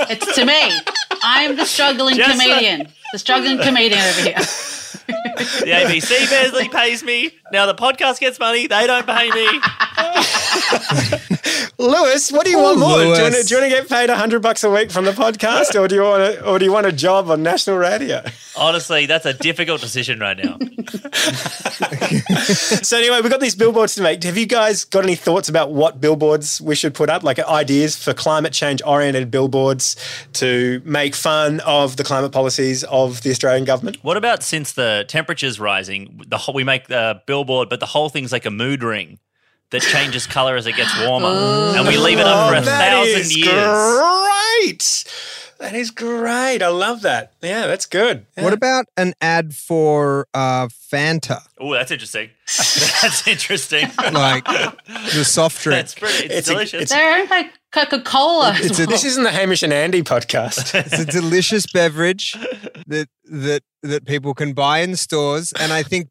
It's 0.08 0.34
to 0.36 0.44
me. 0.44 0.70
I'm 1.22 1.56
the 1.56 1.64
struggling 1.64 2.16
Just, 2.16 2.38
uh, 2.40 2.44
comedian. 2.44 2.88
The 3.12 3.18
struggling 3.18 3.58
comedian 3.58 4.00
over 4.00 4.20
here. 4.20 4.36
The 5.36 5.70
ABC 5.70 6.28
barely 6.30 6.68
pays 6.68 7.02
me. 7.02 7.30
Now 7.52 7.66
the 7.66 7.74
podcast 7.74 8.20
gets 8.20 8.38
money. 8.38 8.66
They 8.66 8.86
don't 8.86 9.06
pay 9.06 9.30
me. 9.30 9.46
Lewis, 11.78 12.30
what 12.32 12.44
do 12.44 12.50
you 12.50 12.58
Oh, 12.58 12.62
want 12.62 12.78
more? 12.78 12.98
Do 12.98 13.04
you 13.04 13.10
want, 13.22 13.34
to, 13.34 13.42
do 13.42 13.54
you 13.54 13.60
want 13.60 13.72
to 13.72 13.80
get 13.80 13.88
paid 13.88 14.10
hundred 14.10 14.40
bucks 14.40 14.62
a 14.64 14.70
week 14.70 14.90
from 14.92 15.04
the 15.04 15.10
podcast, 15.12 15.78
or 15.78 15.86
do 15.88 15.94
you 15.96 16.02
want 16.02 16.34
to, 16.34 16.46
or 16.48 16.58
do 16.58 16.64
you 16.64 16.72
want 16.72 16.86
a 16.86 16.92
job 16.92 17.28
on 17.30 17.42
national 17.42 17.76
radio? 17.78 18.22
Honestly, 18.56 19.06
that's 19.06 19.26
a 19.26 19.34
difficult 19.34 19.80
decision 19.80 20.20
right 20.20 20.38
now. 20.38 20.56
so 22.44 22.96
anyway, 22.96 23.20
we've 23.20 23.30
got 23.30 23.40
these 23.40 23.56
billboards 23.56 23.94
to 23.96 24.02
make. 24.02 24.22
Have 24.22 24.38
you 24.38 24.46
guys 24.46 24.84
got 24.84 25.02
any 25.04 25.16
thoughts 25.16 25.48
about 25.48 25.72
what 25.72 26.00
billboards 26.00 26.60
we 26.60 26.74
should 26.76 26.94
put 26.94 27.10
up? 27.10 27.24
Like 27.24 27.38
ideas 27.40 27.96
for 28.02 28.14
climate 28.14 28.52
change 28.52 28.80
oriented 28.86 29.30
billboards 29.30 29.96
to 30.34 30.80
make 30.84 31.14
fun 31.16 31.60
of 31.60 31.96
the 31.96 32.04
climate 32.04 32.30
policies 32.32 32.84
of 32.84 33.22
the 33.22 33.30
Australian 33.30 33.64
government? 33.64 33.98
What 34.02 34.16
about 34.16 34.42
since 34.44 34.72
the 34.72 35.04
temperature's 35.24 35.58
rising, 35.58 36.20
the 36.28 36.36
whole, 36.36 36.54
we 36.54 36.64
make 36.64 36.86
the 36.88 37.22
billboard, 37.26 37.68
but 37.70 37.80
the 37.80 37.86
whole 37.86 38.08
thing's 38.10 38.30
like 38.32 38.44
a 38.46 38.50
mood 38.50 38.82
ring 38.82 39.18
that 39.70 39.80
changes 39.82 40.26
color 40.26 40.56
as 40.56 40.66
it 40.66 40.76
gets 40.76 40.92
warmer, 41.00 41.28
and 41.76 41.86
we 41.88 41.96
leave 41.96 42.18
it 42.18 42.26
up 42.26 42.50
for 42.50 42.54
a 42.56 42.58
Oh, 42.58 42.60
that 42.60 42.90
thousand 42.90 43.20
is 43.20 43.36
years. 43.36 43.48
Great. 43.48 45.04
That 45.60 45.74
is 45.74 45.90
great. 45.92 46.62
I 46.62 46.68
love 46.68 47.02
that. 47.02 47.32
Yeah, 47.40 47.66
that's 47.66 47.86
good. 47.86 48.26
What 48.36 48.52
about 48.52 48.86
an 48.96 49.14
ad 49.20 49.54
for 49.54 50.26
uh, 50.34 50.66
Fanta? 50.68 51.40
Oh, 51.58 51.72
that's 51.72 51.90
interesting. 51.90 52.30
that's 53.02 53.26
interesting. 53.26 53.88
Like 54.12 54.44
the 54.44 55.24
soft 55.24 55.60
drink. 55.62 55.78
That's 55.78 55.94
pretty. 55.94 56.24
It's, 56.26 56.34
It's 56.34 56.48
a- 56.48 56.52
delicious. 56.52 56.82
it's- 56.82 56.90
They're 56.90 57.18
owned 57.20 57.28
by 57.30 57.50
Coca 57.74 58.00
Cola. 58.02 58.54
It's 58.56 58.78
This 58.86 59.04
isn't 59.04 59.24
the 59.24 59.32
Hamish 59.32 59.64
and 59.64 59.72
Andy 59.72 60.02
podcast. 60.02 60.72
It's 60.86 60.98
a 61.00 61.04
delicious 61.04 61.66
beverage 61.72 62.36
that 62.86 63.08
that 63.24 63.62
that 63.82 64.04
people 64.06 64.32
can 64.32 64.52
buy 64.52 64.78
in 64.78 64.94
stores, 64.94 65.52
and 65.58 65.72
I 65.72 65.82
think 65.82 66.08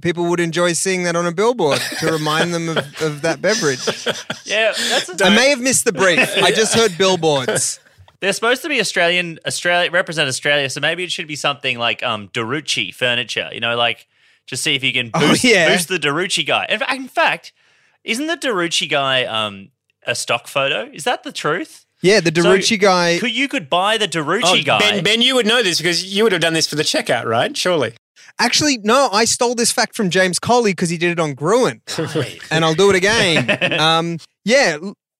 people 0.00 0.24
would 0.26 0.40
enjoy 0.40 0.72
seeing 0.72 1.04
that 1.04 1.14
on 1.14 1.24
a 1.24 1.30
billboard 1.32 1.80
to 2.00 2.10
remind 2.10 2.52
them 2.52 2.68
of, 2.70 2.78
of 3.00 3.22
that 3.22 3.40
beverage. 3.40 3.86
yeah, 4.44 4.72
that's. 4.90 5.08
A, 5.20 5.26
I 5.26 5.30
may 5.30 5.48
have 5.50 5.60
missed 5.60 5.84
the 5.84 5.92
brief. 5.92 6.28
I 6.42 6.50
just 6.50 6.74
heard 6.74 6.98
billboards. 6.98 7.78
They're 8.18 8.32
supposed 8.32 8.62
to 8.62 8.68
be 8.68 8.80
Australian, 8.80 9.38
Australia 9.46 9.90
represent 9.92 10.26
Australia, 10.28 10.68
so 10.70 10.80
maybe 10.80 11.04
it 11.04 11.12
should 11.12 11.28
be 11.28 11.36
something 11.36 11.78
like 11.78 12.02
um 12.02 12.28
Darucci 12.30 12.92
furniture. 12.92 13.48
You 13.52 13.60
know, 13.60 13.76
like 13.76 14.08
just 14.46 14.64
see 14.64 14.74
if 14.74 14.82
you 14.82 14.92
can 14.92 15.10
Oh, 15.14 15.20
boost, 15.20 15.44
yeah. 15.44 15.68
boost 15.68 15.86
the 15.88 15.98
Darucci 15.98 16.44
guy. 16.44 16.66
In, 16.68 16.78
fa- 16.80 16.92
in 16.94 17.06
fact, 17.08 17.52
isn't 18.02 18.26
the 18.26 18.36
Darucci 18.36 18.88
guy 18.90 19.24
um 19.24 19.70
a 20.06 20.14
stock 20.14 20.46
photo? 20.48 20.88
Is 20.92 21.04
that 21.04 21.22
the 21.22 21.32
truth? 21.32 21.84
Yeah, 22.02 22.20
the 22.20 22.30
So 22.68 22.76
guy. 22.76 23.18
Could 23.18 23.34
you 23.34 23.48
could 23.48 23.70
buy 23.70 23.96
the 23.98 24.06
Darucci 24.06 24.42
Oh, 24.60 24.62
guy? 24.62 24.78
Ben, 24.78 25.02
ben, 25.04 25.22
you 25.22 25.34
would 25.34 25.46
know 25.46 25.62
this 25.62 25.78
because 25.78 26.04
you 26.04 26.22
would 26.24 26.32
have 26.32 26.42
done 26.42 26.52
this 26.52 26.68
for 26.68 26.76
the 26.76 26.82
checkout, 26.82 27.24
right? 27.24 27.56
Surely. 27.56 27.94
Actually, 28.38 28.78
no, 28.78 29.08
I 29.12 29.24
stole 29.24 29.54
this 29.54 29.72
fact 29.72 29.96
from 29.96 30.10
James 30.10 30.38
Colley 30.38 30.72
because 30.72 30.90
he 30.90 30.98
did 30.98 31.10
it 31.12 31.18
on 31.18 31.32
Gruen, 31.32 31.80
and 32.50 32.64
I'll 32.64 32.74
do 32.74 32.90
it 32.90 32.96
again. 32.96 33.72
um, 33.80 34.18
yeah, 34.44 34.76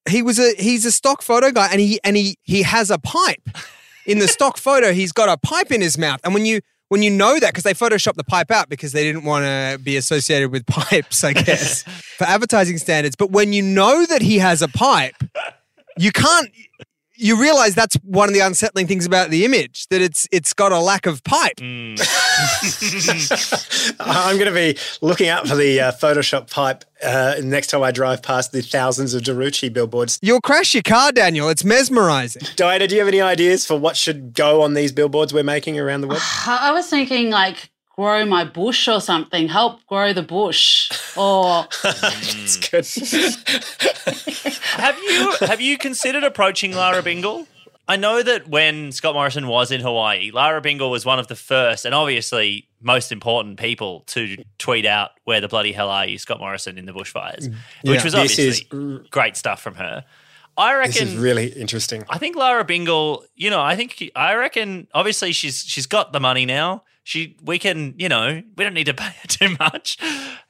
he 0.07 0.21
was 0.21 0.37
a 0.39 0.53
he's 0.59 0.85
a 0.85 0.91
stock 0.91 1.23
photo 1.23 1.51
guy, 1.51 1.67
and 1.71 1.81
he 1.81 1.99
and 2.03 2.15
he 2.15 2.37
he 2.43 2.61
has 2.61 2.91
a 2.91 2.99
pipe 2.99 3.49
in 4.05 4.19
the 4.19 4.27
stock 4.27 4.57
photo. 4.57 4.93
He's 4.93 5.11
got 5.11 5.29
a 5.29 5.37
pipe 5.37 5.71
in 5.71 5.81
his 5.81 5.97
mouth, 5.97 6.19
and 6.23 6.33
when 6.33 6.45
you 6.45 6.61
when 6.89 7.03
you 7.03 7.09
know 7.09 7.39
that 7.39 7.53
because 7.53 7.63
they 7.63 7.73
photoshopped 7.73 8.15
the 8.15 8.23
pipe 8.23 8.51
out 8.51 8.69
because 8.69 8.91
they 8.91 9.03
didn't 9.03 9.23
want 9.23 9.45
to 9.45 9.79
be 9.83 9.97
associated 9.97 10.51
with 10.51 10.65
pipes, 10.67 11.23
I 11.23 11.33
guess, 11.33 11.83
for 12.17 12.25
advertising 12.25 12.77
standards. 12.77 13.15
But 13.15 13.31
when 13.31 13.53
you 13.53 13.61
know 13.61 14.05
that 14.05 14.21
he 14.21 14.39
has 14.39 14.61
a 14.61 14.67
pipe, 14.67 15.15
you 15.97 16.11
can't. 16.11 16.49
You 17.19 17.41
realize 17.41 17.73
that's 17.75 17.95
one 17.97 18.29
of 18.29 18.33
the 18.33 18.41
unsettling 18.41 18.87
things 18.87 19.05
about 19.05 19.29
the 19.29 19.43
image 19.43 19.87
that 19.87 20.01
it's 20.01 20.27
it's 20.31 20.53
got 20.53 20.71
a 20.71 20.79
lack 20.79 21.05
of 21.05 21.23
pipe. 21.23 21.55
I'm 23.99 24.37
going 24.37 24.45
to 24.45 24.53
be 24.53 24.77
looking 25.01 25.27
out 25.27 25.47
for 25.47 25.55
the 25.55 25.81
uh, 25.81 25.91
Photoshop 25.93 26.51
pipe 26.51 26.85
uh, 27.03 27.35
next 27.43 27.67
time 27.67 27.83
I 27.83 27.91
drive 27.91 28.21
past 28.21 28.51
the 28.51 28.61
thousands 28.61 29.13
of 29.13 29.23
Darucci 29.23 29.71
billboards. 29.71 30.19
You'll 30.21 30.41
crash 30.41 30.73
your 30.73 30.83
car, 30.83 31.11
Daniel. 31.11 31.49
It's 31.49 31.63
mesmerizing. 31.63 32.43
Diana, 32.55 32.87
do 32.87 32.95
you 32.95 33.01
have 33.01 33.07
any 33.07 33.21
ideas 33.21 33.65
for 33.65 33.77
what 33.79 33.97
should 33.97 34.33
go 34.33 34.61
on 34.61 34.73
these 34.73 34.91
billboards 34.91 35.33
we're 35.33 35.43
making 35.43 35.79
around 35.79 36.01
the 36.01 36.07
world? 36.07 36.21
I 36.23 36.59
I 36.67 36.71
was 36.71 36.87
thinking 36.87 37.29
like 37.29 37.69
grow 37.97 38.25
my 38.25 38.45
bush 38.45 38.87
or 38.87 39.01
something. 39.01 39.47
Help 39.47 39.85
grow 39.87 40.13
the 40.13 40.23
bush. 40.23 40.89
Or 41.17 41.65
That's 41.81 42.57
mm. 42.57 42.69
good. 42.69 44.53
have 44.83 44.99
you 44.99 45.47
have 45.47 45.59
you 45.59 45.79
considered 45.79 46.23
approaching 46.23 46.73
Lara 46.73 47.01
Bingle? 47.01 47.47
I 47.87 47.95
know 47.95 48.21
that 48.21 48.47
when 48.47 48.91
Scott 48.91 49.15
Morrison 49.15 49.47
was 49.47 49.71
in 49.71 49.81
Hawaii, 49.81 50.29
Lara 50.29 50.61
Bingle 50.61 50.91
was 50.91 51.05
one 51.05 51.17
of 51.17 51.27
the 51.27 51.35
first 51.35 51.85
and 51.85 51.95
obviously 51.95 52.67
most 52.81 53.11
important 53.11 53.57
people 53.57 54.01
to 54.07 54.43
tweet 54.59 54.85
out 54.85 55.11
where 55.23 55.41
the 55.41 55.47
bloody 55.47 55.71
hell 55.71 55.89
are 55.89 56.05
you, 56.05 56.19
Scott 56.19 56.39
Morrison, 56.39 56.77
in 56.77 56.85
the 56.85 56.93
bushfires, 56.93 57.47
mm. 57.47 57.55
which 57.81 58.03
was 58.03 58.13
obviously 58.13 58.43
is- 58.43 59.07
great 59.09 59.35
stuff 59.35 59.59
from 59.59 59.73
her. 59.73 60.05
I 60.55 60.75
reckon 60.75 60.91
This 60.91 61.13
is 61.13 61.15
really 61.15 61.47
interesting. 61.47 62.03
I 62.09 62.19
think 62.19 62.35
Lara 62.35 62.63
Bingle, 62.63 63.25
you 63.35 63.49
know, 63.49 63.61
I 63.61 63.75
think 63.75 64.11
I 64.15 64.35
reckon 64.35 64.87
obviously 64.93 65.31
she's 65.31 65.61
she's 65.61 65.87
got 65.87 66.13
the 66.13 66.19
money 66.19 66.45
now. 66.45 66.83
She 67.07 67.37
we 67.41 67.57
can, 67.57 67.93
you 67.97 68.09
know, 68.09 68.43
we 68.57 68.63
don't 68.65 68.73
need 68.73 68.87
to 68.87 68.93
pay 69.01 69.05
her 69.21 69.27
too 69.29 69.55
much. 69.57 69.97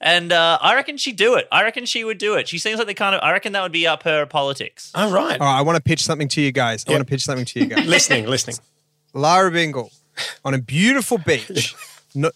And 0.02 0.32
uh, 0.32 0.58
I 0.60 0.74
reckon 0.74 0.98
she'd 0.98 1.16
do 1.16 1.36
it. 1.36 1.48
I 1.52 1.62
reckon 1.62 1.86
she 1.86 2.04
would 2.04 2.18
do 2.18 2.34
it. 2.34 2.48
She 2.48 2.58
seems 2.58 2.80
like 2.80 2.88
the 2.88 2.96
kind 2.96 3.14
of 3.14 3.22
I 3.22 3.32
reckon 3.32 3.54
that 3.54 3.62
would 3.62 3.72
be 3.72 3.86
up 3.86 4.02
her 4.02 4.26
politics. 4.26 4.92
All 4.96 5.12
right. 5.12 5.40
All 5.40 5.46
right, 5.46 5.60
I 5.60 5.62
want 5.62 5.76
to 5.76 5.84
pitch 5.84 6.02
something 6.02 6.28
to 6.30 6.42
you 6.42 6.52
guys. 6.52 6.84
I 6.88 6.94
want 6.94 7.02
to 7.02 7.06
pitch 7.06 7.24
something 7.24 7.46
to 7.46 7.60
you 7.60 7.68
guys. 7.68 7.86
listening, 7.98 8.26
listening. 8.26 8.58
Lara 9.14 9.52
Bingle 9.52 9.92
on 10.44 10.56
a 10.56 10.58
beautiful 10.58 11.20
beach, 11.20 11.76
no, 12.16 12.32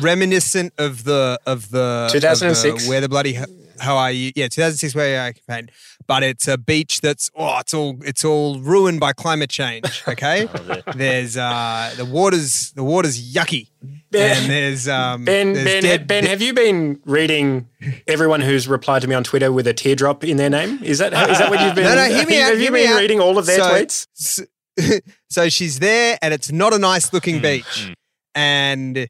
reminiscent 0.00 0.72
of 0.78 1.02
the 1.02 1.40
of 1.44 1.70
the 1.70 2.06
of 2.06 2.12
the 2.12 2.20
2006. 2.20 2.88
where 2.88 3.00
the 3.00 3.08
bloody 3.08 3.36
H- 3.36 3.48
how 3.80 3.96
are 3.96 4.10
you? 4.10 4.32
Yeah, 4.34 4.48
2006 4.48 4.94
where 4.94 5.20
are 5.20 5.28
you 5.28 5.34
campaign, 5.34 5.70
but 6.06 6.22
it's 6.22 6.46
a 6.48 6.56
beach 6.58 7.00
that's 7.00 7.30
oh, 7.36 7.58
it's 7.58 7.74
all 7.74 7.98
it's 8.04 8.24
all 8.24 8.58
ruined 8.60 9.00
by 9.00 9.12
climate 9.12 9.50
change. 9.50 10.02
Okay, 10.08 10.46
there's 10.94 11.36
uh 11.36 11.92
the 11.96 12.04
water's 12.04 12.72
the 12.72 12.84
water's 12.84 13.34
yucky, 13.34 13.68
and 13.82 14.50
there's 14.50 14.86
um 14.88 15.24
Ben, 15.24 15.52
there's 15.54 15.64
Ben, 15.64 15.82
dead- 15.82 16.06
Ben, 16.06 16.26
have 16.26 16.42
you 16.42 16.52
been 16.54 17.00
reading 17.04 17.68
everyone 18.06 18.40
who's 18.40 18.68
replied 18.68 19.02
to 19.02 19.08
me 19.08 19.14
on 19.14 19.24
Twitter 19.24 19.50
with 19.50 19.66
a 19.66 19.74
teardrop 19.74 20.22
in 20.24 20.36
their 20.36 20.50
name? 20.50 20.82
Is 20.82 20.98
that 20.98 21.12
is 21.30 21.38
that 21.38 21.50
what 21.50 21.60
you've 21.60 21.74
been? 21.74 21.84
No, 21.94 21.94
no, 21.94 22.04
hear 22.14 22.26
me 22.26 22.40
out. 22.40 22.50
Have 22.50 22.60
you 22.60 22.70
been 22.70 22.92
out. 22.92 23.00
reading 23.00 23.20
all 23.20 23.38
of 23.38 23.46
their 23.46 23.58
so, 23.58 23.64
tweets? 23.64 24.06
So, 24.14 24.44
so 25.30 25.48
she's 25.48 25.78
there, 25.78 26.18
and 26.22 26.32
it's 26.34 26.50
not 26.52 26.72
a 26.74 26.78
nice 26.78 27.08
Hmm, 27.08 27.16
looking 27.16 27.40
beach. 27.42 27.94
And 28.34 29.08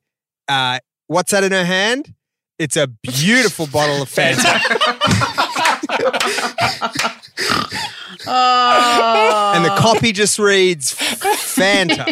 uh, 0.49 0.79
what's 1.07 1.33
that 1.33 1.45
in 1.45 1.53
her 1.53 1.65
hand? 1.65 2.15
It's 2.57 2.77
a 2.77 2.87
beautiful 2.87 3.67
bottle 3.67 4.01
of 4.03 4.09
Fanta. 4.09 4.61
oh. 8.29 9.53
and 9.57 9.65
the 9.65 9.73
oh. 9.73 9.77
copy 9.77 10.13
just 10.13 10.39
reads 10.39 10.95
Fanta. 10.95 12.07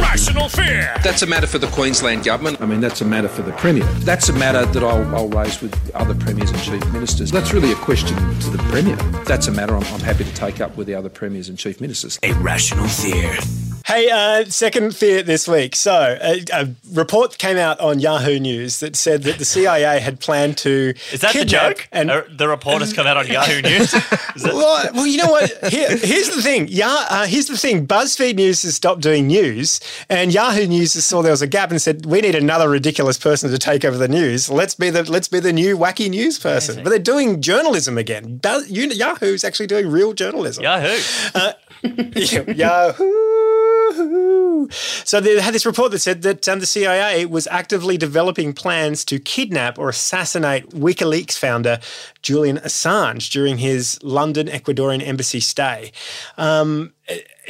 Rational 0.00 0.48
fear. 0.48 0.94
That's 1.02 1.22
a 1.22 1.26
matter 1.26 1.48
for 1.48 1.58
the 1.58 1.66
Queensland 1.68 2.22
government. 2.22 2.60
I 2.60 2.66
mean, 2.66 2.80
that's 2.80 3.00
a 3.00 3.04
matter 3.04 3.26
for 3.26 3.42
the 3.42 3.52
Premier. 3.52 3.84
That's 4.04 4.28
a 4.28 4.32
matter 4.32 4.64
that 4.64 4.84
I'll, 4.84 5.16
I'll 5.16 5.28
raise 5.28 5.60
with 5.60 5.90
other 5.96 6.14
Premiers 6.14 6.52
and 6.52 6.62
Chief 6.62 6.92
Ministers. 6.92 7.32
That's 7.32 7.52
really 7.52 7.72
a 7.72 7.76
question 7.76 8.16
to 8.16 8.50
the 8.50 8.62
Premier. 8.70 8.94
That's 9.24 9.48
a 9.48 9.52
matter 9.52 9.74
I'm, 9.74 9.82
I'm 9.92 10.00
happy 10.00 10.22
to 10.22 10.34
take 10.34 10.60
up 10.60 10.76
with 10.76 10.86
the 10.86 10.94
other 10.94 11.08
Premiers 11.08 11.48
and 11.48 11.58
Chief 11.58 11.80
Ministers. 11.80 12.20
A 12.22 12.32
rational 12.34 12.86
fear. 12.86 13.36
Hey, 13.86 14.08
uh, 14.10 14.44
second 14.46 14.94
fear 14.96 15.22
this 15.22 15.48
week. 15.48 15.74
So, 15.74 16.16
a, 16.22 16.44
a 16.52 16.68
report 16.92 17.36
came 17.38 17.56
out 17.56 17.80
on 17.80 17.98
Yahoo 17.98 18.38
News 18.38 18.80
that 18.80 18.94
said 18.96 19.24
that 19.24 19.38
the 19.38 19.44
CIA 19.44 19.98
had 19.98 20.20
planned 20.20 20.56
to. 20.58 20.94
Is 21.12 21.20
that 21.20 21.34
the 21.34 21.44
joke? 21.44 21.88
And 21.90 22.10
Uh, 22.10 22.22
the 22.30 22.48
report 22.48 22.80
has 22.80 22.92
come 22.92 23.06
out 23.06 23.16
on 23.16 23.26
Yahoo 23.26 23.60
News. 23.70 23.92
well, 24.44 24.88
well, 24.94 25.06
you 25.06 25.18
know 25.18 25.30
what? 25.30 25.50
Here, 25.72 25.88
here's 25.96 26.30
the 26.34 26.40
thing. 26.42 26.68
Yeah, 26.70 26.94
uh, 27.10 27.26
here's 27.26 27.46
the 27.46 27.56
thing. 27.56 27.86
BuzzFeed 27.86 28.36
News 28.36 28.62
has 28.62 28.76
stopped 28.76 29.00
doing 29.02 29.26
news, 29.26 29.80
and 30.08 30.32
Yahoo 30.32 30.66
News 30.66 30.92
saw 31.04 31.20
there 31.22 31.32
was 31.32 31.42
a 31.42 31.46
gap 31.46 31.70
and 31.70 31.82
said, 31.82 32.06
"We 32.06 32.20
need 32.20 32.34
another 32.36 32.68
ridiculous 32.70 33.18
person 33.18 33.50
to 33.50 33.58
take 33.58 33.84
over 33.84 33.98
the 33.98 34.08
news. 34.08 34.48
Let's 34.48 34.74
be 34.74 34.90
the 34.90 35.10
let's 35.10 35.28
be 35.28 35.40
the 35.40 35.52
new 35.52 35.76
wacky 35.76 36.08
news 36.08 36.38
person." 36.38 36.82
But 36.84 36.90
they're 36.90 36.98
doing 36.98 37.40
journalism 37.42 37.98
again. 37.98 38.40
You, 38.68 38.84
Yahoo's 38.88 39.44
actually 39.44 39.66
doing 39.66 39.88
real 39.88 40.12
journalism. 40.12 40.62
Yahoo. 40.62 40.98
Uh, 41.34 41.52
Yahoo. 42.54 43.31
So 45.04 45.20
they 45.20 45.40
had 45.40 45.54
this 45.54 45.66
report 45.66 45.92
that 45.92 45.98
said 46.00 46.22
that 46.22 46.48
um, 46.48 46.60
the 46.60 46.66
CIA 46.66 47.26
was 47.26 47.46
actively 47.48 47.96
developing 47.96 48.52
plans 48.52 49.04
to 49.06 49.18
kidnap 49.18 49.78
or 49.78 49.88
assassinate 49.88 50.70
WikiLeaks 50.70 51.38
founder 51.38 51.80
Julian 52.22 52.58
Assange 52.58 53.30
during 53.30 53.58
his 53.58 54.02
London 54.02 54.46
Ecuadorian 54.46 55.06
embassy 55.06 55.40
stay. 55.40 55.92
Um, 56.38 56.92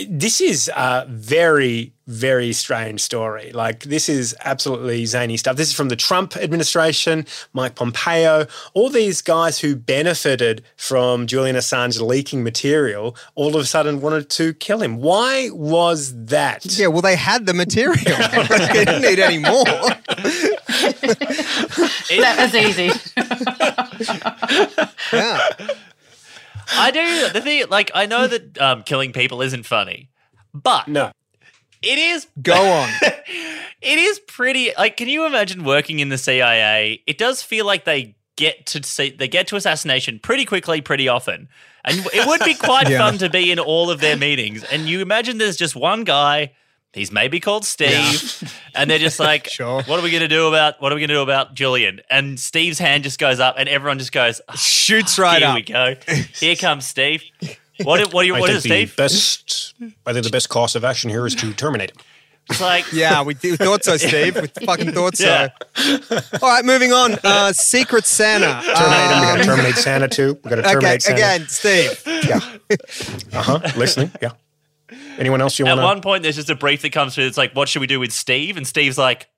this 0.09 0.41
is 0.41 0.71
a 0.75 1.05
very, 1.09 1.93
very 2.07 2.53
strange 2.53 3.01
story. 3.03 3.53
Like, 3.53 3.85
this 3.85 4.09
is 4.09 4.35
absolutely 4.45 5.05
zany 5.05 5.37
stuff. 5.37 5.57
This 5.57 5.69
is 5.69 5.75
from 5.75 5.89
the 5.89 5.97
Trump 5.97 6.37
administration, 6.37 7.27
Mike 7.53 7.75
Pompeo, 7.75 8.47
all 8.73 8.89
these 8.89 9.21
guys 9.21 9.61
who 9.61 9.77
benefited 9.77 10.65
from 10.77 11.27
Julian 11.27 11.57
Assange 11.57 12.01
leaking 12.01 12.43
material 12.43 13.15
all 13.35 13.55
of 13.55 13.63
a 13.63 13.67
sudden 13.67 14.01
wanted 14.01 14.31
to 14.31 14.55
kill 14.55 14.81
him. 14.83 14.97
Why 14.97 15.51
was 15.51 16.15
that? 16.27 16.65
Yeah, 16.79 16.87
well, 16.87 17.03
they 17.03 17.17
had 17.17 17.45
the 17.45 17.55
material. 17.55 17.97
they 18.49 18.85
didn't 18.85 19.03
need 19.03 19.19
any 19.19 19.39
more. 19.39 19.65
that 22.21 22.37
was 22.39 22.55
easy. 22.55 22.91
yeah. 25.13 25.39
I 26.75 26.91
do 26.91 27.29
the 27.33 27.41
thing. 27.41 27.65
Like 27.69 27.91
I 27.95 28.07
know 28.07 28.27
that 28.27 28.61
um, 28.61 28.83
killing 28.83 29.13
people 29.13 29.43
isn't 29.43 29.65
funny, 29.67 30.09
but 30.55 30.89
no, 30.89 31.13
it 31.83 31.99
is. 31.99 32.27
Go 32.41 32.55
on. 32.55 32.89
it 33.03 33.99
is 33.99 34.19
pretty. 34.21 34.71
Like, 34.79 34.97
can 34.97 35.09
you 35.09 35.27
imagine 35.27 35.65
working 35.65 35.99
in 36.01 36.09
the 36.09 36.19
CIA? 36.19 37.03
It 37.07 37.19
does 37.19 37.43
feel 37.43 37.67
like 37.67 37.85
they 37.85 38.15
get 38.37 38.65
to 38.67 38.83
see 38.83 39.11
they 39.11 39.29
get 39.29 39.47
to 39.49 39.57
assassination 39.57 40.19
pretty 40.19 40.45
quickly, 40.47 40.81
pretty 40.81 41.09
often, 41.09 41.49
and 41.85 41.99
it 42.15 42.27
would 42.27 42.41
be 42.45 42.55
quite 42.55 42.89
Yeah. 42.89 42.99
fun 42.99 43.19
to 43.19 43.29
be 43.29 43.51
in 43.51 43.59
all 43.59 43.91
of 43.91 44.01
their 44.01 44.17
meetings. 44.17 44.65
And 44.65 44.89
you 44.89 45.01
imagine 45.01 45.39
there's 45.39 45.57
just 45.57 45.77
one 45.77 46.05
guy. 46.05 46.53
He's 46.93 47.11
maybe 47.11 47.41
called 47.41 47.65
Steve, 47.65 48.53
and 48.75 48.91
they're 48.91 48.99
just 48.99 49.19
like, 49.31 49.49
Sure. 49.49 49.83
"What 49.83 49.99
are 49.99 50.03
we 50.03 50.11
going 50.11 50.23
to 50.23 50.29
do 50.29 50.47
about 50.49 50.81
what 50.81 50.93
are 50.93 50.95
we 50.95 51.01
going 51.01 51.09
to 51.09 51.15
do 51.15 51.23
about 51.23 51.55
Julian?" 51.55 52.01
And 52.11 52.39
Steve's 52.39 52.79
hand 52.79 53.05
just 53.05 53.19
goes 53.19 53.41
up, 53.41 53.55
and 53.59 53.69
everyone 53.69 53.99
just 53.99 54.13
goes, 54.13 54.41
"Ah, 54.49 54.55
Shoots 54.57 55.19
right 55.19 55.39
Here 55.41 55.49
up. 55.49 55.57
Here 55.57 55.97
we 56.07 56.23
go. 56.23 56.23
Here 56.35 56.57
comes 56.57 56.87
Steve. 56.87 57.25
What? 57.83 58.13
What? 58.13 58.23
do 58.23 58.27
you- 58.29 58.35
I 58.37 58.41
What 58.41 58.51
think 58.51 58.63
the 58.63 58.69
Steve? 58.69 58.97
best. 58.97 59.75
I 60.07 60.13
think 60.13 60.25
the 60.25 60.31
best 60.31 60.49
course 60.51 60.75
of 60.75 60.85
action 60.85 61.09
here 61.11 61.27
is 61.27 61.35
to 61.37 61.53
terminate 61.55 61.91
him. 61.93 61.97
It's 62.51 62.61
like, 62.61 62.93
Yeah, 62.93 63.23
we, 63.23 63.37
we 63.43 63.57
thought 63.57 63.85
so, 63.85 63.97
Steve. 63.97 64.35
We 64.37 64.49
fucking 64.67 64.93
thought 64.93 65.17
so. 65.17 65.25
Yeah. 65.27 65.49
All 66.43 66.49
right, 66.51 66.65
moving 66.65 66.93
on. 66.93 67.17
Uh, 67.25 67.53
Secret 67.53 68.05
Santa. 68.05 68.61
Terminate 68.63 69.11
him. 69.11 69.21
We 69.21 69.27
got 69.27 69.35
to 69.37 69.41
Um, 69.41 69.47
terminate 69.47 69.75
Santa 69.77 70.09
too. 70.09 70.39
We 70.45 70.51
got 70.51 70.57
to 70.57 70.63
okay, 70.63 70.73
terminate 70.73 71.03
Santa. 71.03 71.17
again, 71.17 71.49
Steve. 71.49 72.03
Yeah. 72.07 72.41
Uh 73.33 73.43
huh. 73.43 73.61
Listening. 73.77 74.11
Yeah. 74.21 74.33
Anyone 75.23 75.41
else 75.41 75.57
you 75.61 75.67
At 75.67 75.77
want 75.77 75.81
to? 75.81 75.85
one 75.85 76.01
point, 76.01 76.23
there's 76.25 76.35
just 76.35 76.51
a 76.51 76.57
brief 76.57 76.83
that 76.83 76.91
comes 76.91 77.15
through. 77.15 77.27
It's 77.27 77.39
like, 77.39 77.55
what 77.55 77.69
should 77.69 77.79
we 77.79 77.87
do 77.87 78.01
with 78.01 78.11
Steve? 78.13 78.57
And 78.57 78.67
Steve's 78.67 78.99
like, 78.99 79.29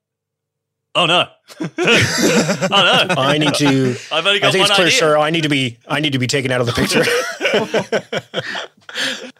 oh 0.94 1.04
no, 1.04 1.28
oh 1.60 1.68
no, 1.78 3.14
I 3.20 3.36
need 3.38 3.52
to. 3.54 3.94
I've 4.10 4.24
only 4.26 4.38
I 4.38 4.40
got 4.40 4.52
think 4.52 4.62
one 4.62 4.70
it's 4.70 4.74
clear, 4.76 4.86
idea. 4.86 4.98
sir. 4.98 5.18
I 5.18 5.28
need 5.28 5.42
to 5.42 5.50
be. 5.50 5.76
I 5.86 6.00
need 6.00 6.14
to 6.14 6.18
be 6.18 6.26
taken 6.26 6.50
out 6.50 6.62
of 6.62 6.66
the 6.66 6.72
picture. 6.72 7.04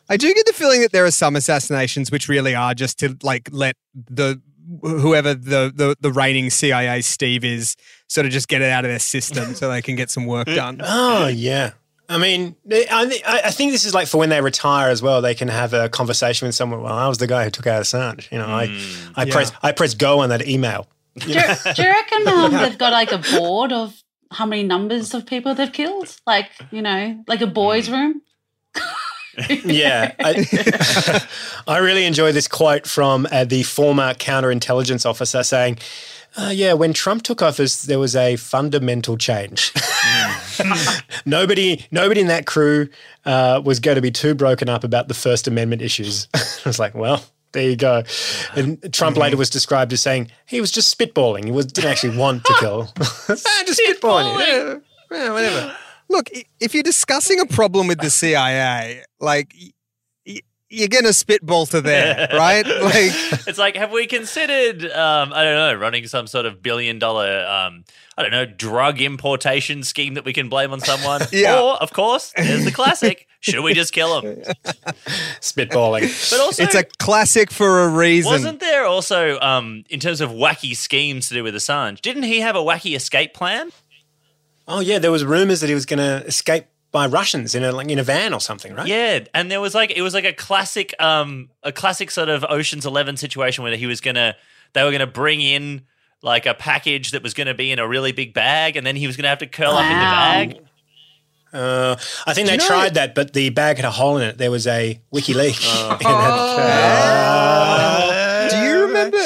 I 0.08 0.16
do 0.18 0.32
get 0.34 0.44
the 0.46 0.52
feeling 0.52 0.80
that 0.82 0.92
there 0.92 1.04
are 1.06 1.10
some 1.10 1.34
assassinations 1.36 2.10
which 2.10 2.28
really 2.28 2.54
are 2.54 2.74
just 2.74 2.98
to 2.98 3.16
like 3.22 3.48
let 3.52 3.76
the 3.94 4.40
whoever 4.82 5.32
the 5.34 5.72
the, 5.74 5.96
the 6.00 6.12
reigning 6.12 6.50
CIA 6.50 7.00
Steve 7.00 7.42
is 7.44 7.76
sort 8.08 8.26
of 8.26 8.32
just 8.32 8.48
get 8.48 8.60
it 8.62 8.70
out 8.70 8.84
of 8.84 8.90
their 8.90 8.98
system 8.98 9.54
so 9.54 9.70
they 9.70 9.80
can 9.82 9.96
get 9.96 10.10
some 10.10 10.26
work 10.26 10.46
done. 10.46 10.80
oh 10.84 11.28
yeah. 11.28 11.70
I 12.14 12.18
mean, 12.18 12.54
I, 12.70 13.06
thi- 13.08 13.24
I 13.24 13.40
I 13.46 13.50
think 13.50 13.72
this 13.72 13.84
is 13.84 13.92
like 13.94 14.06
for 14.08 14.18
when 14.18 14.28
they 14.28 14.40
retire 14.40 14.88
as 14.90 15.02
well. 15.02 15.20
They 15.20 15.34
can 15.34 15.48
have 15.48 15.72
a 15.74 15.88
conversation 15.88 16.46
with 16.46 16.54
someone. 16.54 16.80
Well, 16.82 16.92
I 16.92 17.08
was 17.08 17.18
the 17.18 17.26
guy 17.26 17.44
who 17.44 17.50
took 17.50 17.66
out 17.66 17.82
Assange. 17.82 18.30
You 18.30 18.38
know, 18.38 18.46
I, 18.46 18.64
I 19.16 19.24
Yeah. 19.24 19.32
press 19.32 19.52
I 19.62 19.72
press 19.72 19.94
go 19.94 20.20
on 20.20 20.28
that 20.28 20.46
email. 20.46 20.86
Do 21.18 21.28
you, 21.32 21.40
do 21.74 21.82
you 21.82 21.88
reckon 21.90 22.28
um, 22.28 22.52
they've 22.52 22.78
got 22.78 22.92
like 22.92 23.12
a 23.12 23.18
board 23.18 23.72
of 23.72 23.94
how 24.30 24.46
many 24.46 24.62
numbers 24.62 25.14
of 25.14 25.26
people 25.26 25.54
they've 25.54 25.72
killed? 25.72 26.16
Like, 26.26 26.50
you 26.70 26.82
know, 26.82 27.22
like 27.28 27.40
a 27.40 27.46
boys' 27.46 27.88
room? 27.90 28.22
yeah, 29.64 30.12
I, 30.20 31.26
I 31.66 31.78
really 31.78 32.04
enjoy 32.04 32.32
this 32.32 32.46
quote 32.48 32.86
from 32.86 33.26
uh, 33.30 33.44
the 33.44 33.62
former 33.64 34.14
counterintelligence 34.14 35.04
officer 35.06 35.42
saying, 35.42 35.78
uh, 36.36 36.50
"Yeah, 36.52 36.72
when 36.74 36.92
Trump 36.92 37.22
took 37.22 37.42
office, 37.42 37.82
there 37.82 37.98
was 37.98 38.14
a 38.16 38.36
fundamental 38.36 39.16
change. 39.16 39.72
nobody, 41.26 41.84
nobody 41.90 42.20
in 42.20 42.26
that 42.28 42.46
crew 42.46 42.88
uh, 43.24 43.60
was 43.64 43.80
going 43.80 43.96
to 43.96 44.02
be 44.02 44.10
too 44.10 44.34
broken 44.34 44.68
up 44.68 44.84
about 44.84 45.08
the 45.08 45.14
First 45.14 45.46
Amendment 45.48 45.82
issues." 45.82 46.28
I 46.34 46.40
was 46.68 46.78
like, 46.78 46.94
"Well." 46.94 47.24
There 47.52 47.70
you 47.70 47.76
go. 47.76 48.02
And 48.56 48.92
Trump 48.92 49.16
later 49.16 49.36
was 49.36 49.48
described 49.48 49.92
as 49.92 50.02
saying 50.02 50.28
he 50.44 50.60
was 50.60 50.72
just 50.72 50.98
spitballing. 50.98 51.44
He 51.44 51.52
was, 51.52 51.66
didn't 51.66 51.88
actually 51.88 52.18
want 52.18 52.44
to 52.46 52.54
kill. 52.58 52.88
Ah, 52.98 53.62
just 53.64 53.80
spitballing. 53.80 54.36
Yeah, 54.40 54.74
yeah, 55.16 55.32
whatever. 55.32 55.76
Look, 56.08 56.30
if 56.58 56.74
you're 56.74 56.82
discussing 56.82 57.38
a 57.38 57.46
problem 57.46 57.86
with 57.86 58.00
the 58.00 58.10
CIA, 58.10 59.04
like 59.20 59.54
y- 59.56 59.68
y- 59.68 59.72
you're 60.74 60.88
gonna 60.88 61.12
spitball 61.12 61.66
to 61.66 61.80
there, 61.80 62.28
right? 62.34 62.66
Like, 62.66 63.12
it's 63.46 63.58
like, 63.58 63.76
have 63.76 63.90
we 63.92 64.06
considered, 64.06 64.84
um, 64.90 65.32
I 65.32 65.44
don't 65.44 65.54
know, 65.54 65.74
running 65.74 66.06
some 66.06 66.26
sort 66.26 66.46
of 66.46 66.62
billion 66.62 66.98
dollar, 66.98 67.46
um, 67.46 67.84
I 68.16 68.22
don't 68.22 68.30
know, 68.30 68.44
drug 68.46 69.00
importation 69.00 69.82
scheme 69.82 70.14
that 70.14 70.24
we 70.24 70.32
can 70.32 70.48
blame 70.48 70.72
on 70.72 70.80
someone? 70.80 71.22
Yeah. 71.32 71.60
Or, 71.60 71.74
of 71.82 71.92
course, 71.92 72.32
there's 72.36 72.64
the 72.64 72.70
classic. 72.70 73.26
Should 73.40 73.62
we 73.62 73.74
just 73.74 73.92
kill 73.92 74.20
him? 74.20 74.42
Spitballing. 75.40 76.30
But 76.30 76.40
also, 76.40 76.62
it's 76.62 76.74
a 76.74 76.84
classic 76.98 77.50
for 77.50 77.84
a 77.84 77.88
reason. 77.88 78.30
wasn't 78.30 78.60
there 78.60 78.86
also, 78.86 79.38
um, 79.40 79.84
in 79.90 80.00
terms 80.00 80.20
of 80.20 80.30
wacky 80.30 80.76
schemes 80.76 81.28
to 81.28 81.34
do 81.34 81.42
with 81.42 81.54
Assange, 81.54 82.00
didn't 82.00 82.22
he 82.22 82.40
have 82.40 82.56
a 82.56 82.60
wacky 82.60 82.96
escape 82.96 83.34
plan? 83.34 83.70
Oh 84.66 84.80
yeah, 84.80 84.98
there 84.98 85.12
was 85.12 85.24
rumors 85.24 85.60
that 85.60 85.68
he 85.68 85.74
was 85.74 85.84
going 85.86 85.98
to 85.98 86.26
escape 86.26 86.66
by 86.94 87.06
Russians 87.08 87.54
in 87.56 87.64
a 87.64 87.72
like, 87.72 87.90
in 87.90 87.98
a 87.98 88.04
van 88.04 88.32
or 88.32 88.40
something, 88.40 88.72
right? 88.72 88.86
Yeah, 88.86 89.24
and 89.34 89.50
there 89.50 89.60
was 89.60 89.74
like 89.74 89.90
it 89.90 90.00
was 90.00 90.14
like 90.14 90.24
a 90.24 90.32
classic, 90.32 90.94
um, 91.02 91.50
a 91.64 91.72
classic 91.72 92.08
sort 92.12 92.28
of 92.28 92.44
Ocean's 92.48 92.86
Eleven 92.86 93.16
situation 93.16 93.64
where 93.64 93.74
he 93.76 93.88
was 93.88 94.00
gonna, 94.00 94.36
they 94.74 94.84
were 94.84 94.92
gonna 94.92 95.04
bring 95.08 95.40
in 95.40 95.82
like 96.22 96.46
a 96.46 96.54
package 96.54 97.10
that 97.10 97.20
was 97.20 97.34
gonna 97.34 97.52
be 97.52 97.72
in 97.72 97.80
a 97.80 97.88
really 97.88 98.12
big 98.12 98.32
bag, 98.32 98.76
and 98.76 98.86
then 98.86 98.94
he 98.94 99.08
was 99.08 99.16
gonna 99.16 99.28
have 99.28 99.38
to 99.40 99.46
curl 99.48 99.72
up 99.72 99.82
in 99.82 99.88
the 99.88 99.94
bag. 100.54 100.60
Uh, 101.52 101.96
I 102.26 102.32
think 102.32 102.46
Do 102.46 102.50
they 102.50 102.52
you 102.52 102.58
know- 102.58 102.66
tried 102.68 102.94
that, 102.94 103.16
but 103.16 103.32
the 103.32 103.50
bag 103.50 103.74
had 103.76 103.84
a 103.84 103.90
hole 103.90 104.16
in 104.18 104.22
it. 104.22 104.38
There 104.38 104.52
was 104.52 104.68
a 104.68 105.00
wiki 105.10 105.34
leak. 105.34 105.56
Oh. 105.62 105.98
in 106.00 106.06
it. 108.46 108.50
do 108.52 108.56
you 108.68 108.82
remember? 108.86 109.18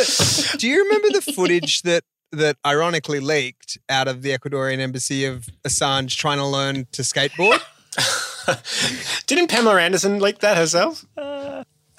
Do 0.56 0.66
you 0.68 0.84
remember 0.84 1.08
the 1.10 1.20
footage 1.34 1.82
that 1.82 2.02
that 2.32 2.56
ironically 2.66 3.20
leaked 3.20 3.78
out 3.88 4.08
of 4.08 4.22
the 4.22 4.30
Ecuadorian 4.30 4.78
embassy 4.78 5.24
of 5.24 5.48
Assange 5.66 6.16
trying 6.16 6.38
to 6.38 6.46
learn 6.46 6.86
to 6.92 7.02
skateboard? 7.02 7.60
Didn't 9.26 9.48
Pamela 9.48 9.80
Anderson 9.80 10.18
leak 10.20 10.38
that 10.38 10.56
herself? 10.56 11.04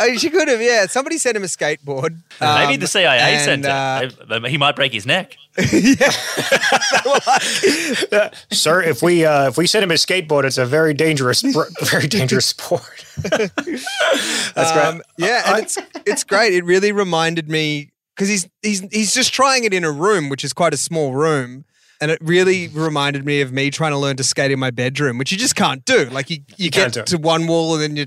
Oh, 0.02 0.16
she 0.16 0.30
could 0.30 0.48
have. 0.48 0.62
Yeah, 0.62 0.86
somebody 0.86 1.18
sent 1.18 1.36
him 1.36 1.44
a 1.44 1.48
skateboard. 1.48 2.22
Maybe 2.40 2.74
Um, 2.76 2.80
the 2.80 2.88
CIA 2.88 3.20
and, 3.20 3.44
sent 3.44 3.66
uh, 3.66 4.10
it. 4.30 4.50
He 4.50 4.58
might 4.58 4.76
break 4.76 4.94
his 4.94 5.06
neck. 5.06 5.36
Uh, 8.12 8.30
sir, 8.52 8.82
if 8.82 9.02
we 9.04 9.26
uh, 9.26 9.50
if 9.50 9.58
we 9.58 9.68
send 9.68 9.84
him 9.84 9.92
a 9.92 9.96
skateboard, 9.96 10.46
it's 10.46 10.58
a 10.58 10.66
very 10.66 10.94
dangerous, 10.94 11.42
very 11.84 12.08
dangerous 12.08 12.46
sport. 12.48 13.06
That's 13.22 13.54
great. 14.72 14.86
Um, 14.86 15.02
yeah, 15.18 15.44
and 15.54 15.64
it's 15.64 15.78
it's 16.06 16.24
great. 16.24 16.54
It 16.54 16.64
really 16.66 16.92
reminded 16.92 17.50
me 17.50 17.92
because 18.20 18.28
he's 18.28 18.50
he's 18.62 18.82
he's 18.92 19.14
just 19.14 19.34
trying 19.34 19.64
it 19.64 19.74
in 19.74 19.86
a 19.86 19.92
room, 19.92 20.28
which 20.28 20.44
is 20.44 20.52
quite 20.52 20.74
a 20.74 20.78
small 20.78 21.14
room. 21.14 21.64
And 22.02 22.12
it 22.12 22.20
really 22.22 22.68
reminded 22.70 23.26
me 23.26 23.42
of 23.42 23.52
me 23.52 23.72
trying 23.72 23.92
to 23.92 23.98
learn 23.98 24.16
to 24.18 24.24
skate 24.24 24.52
in 24.52 24.60
my 24.60 24.72
bedroom, 24.72 25.18
which 25.18 25.34
you 25.34 25.38
just 25.38 25.58
can't 25.58 25.84
do. 25.84 26.06
Like 26.06 26.30
you, 26.30 26.38
you, 26.56 26.70
can't 26.70 26.94
get 26.94 27.08
to 27.08 27.18
one 27.18 27.46
wall 27.46 27.74
and 27.74 27.84
then 27.84 27.96
you 27.98 28.06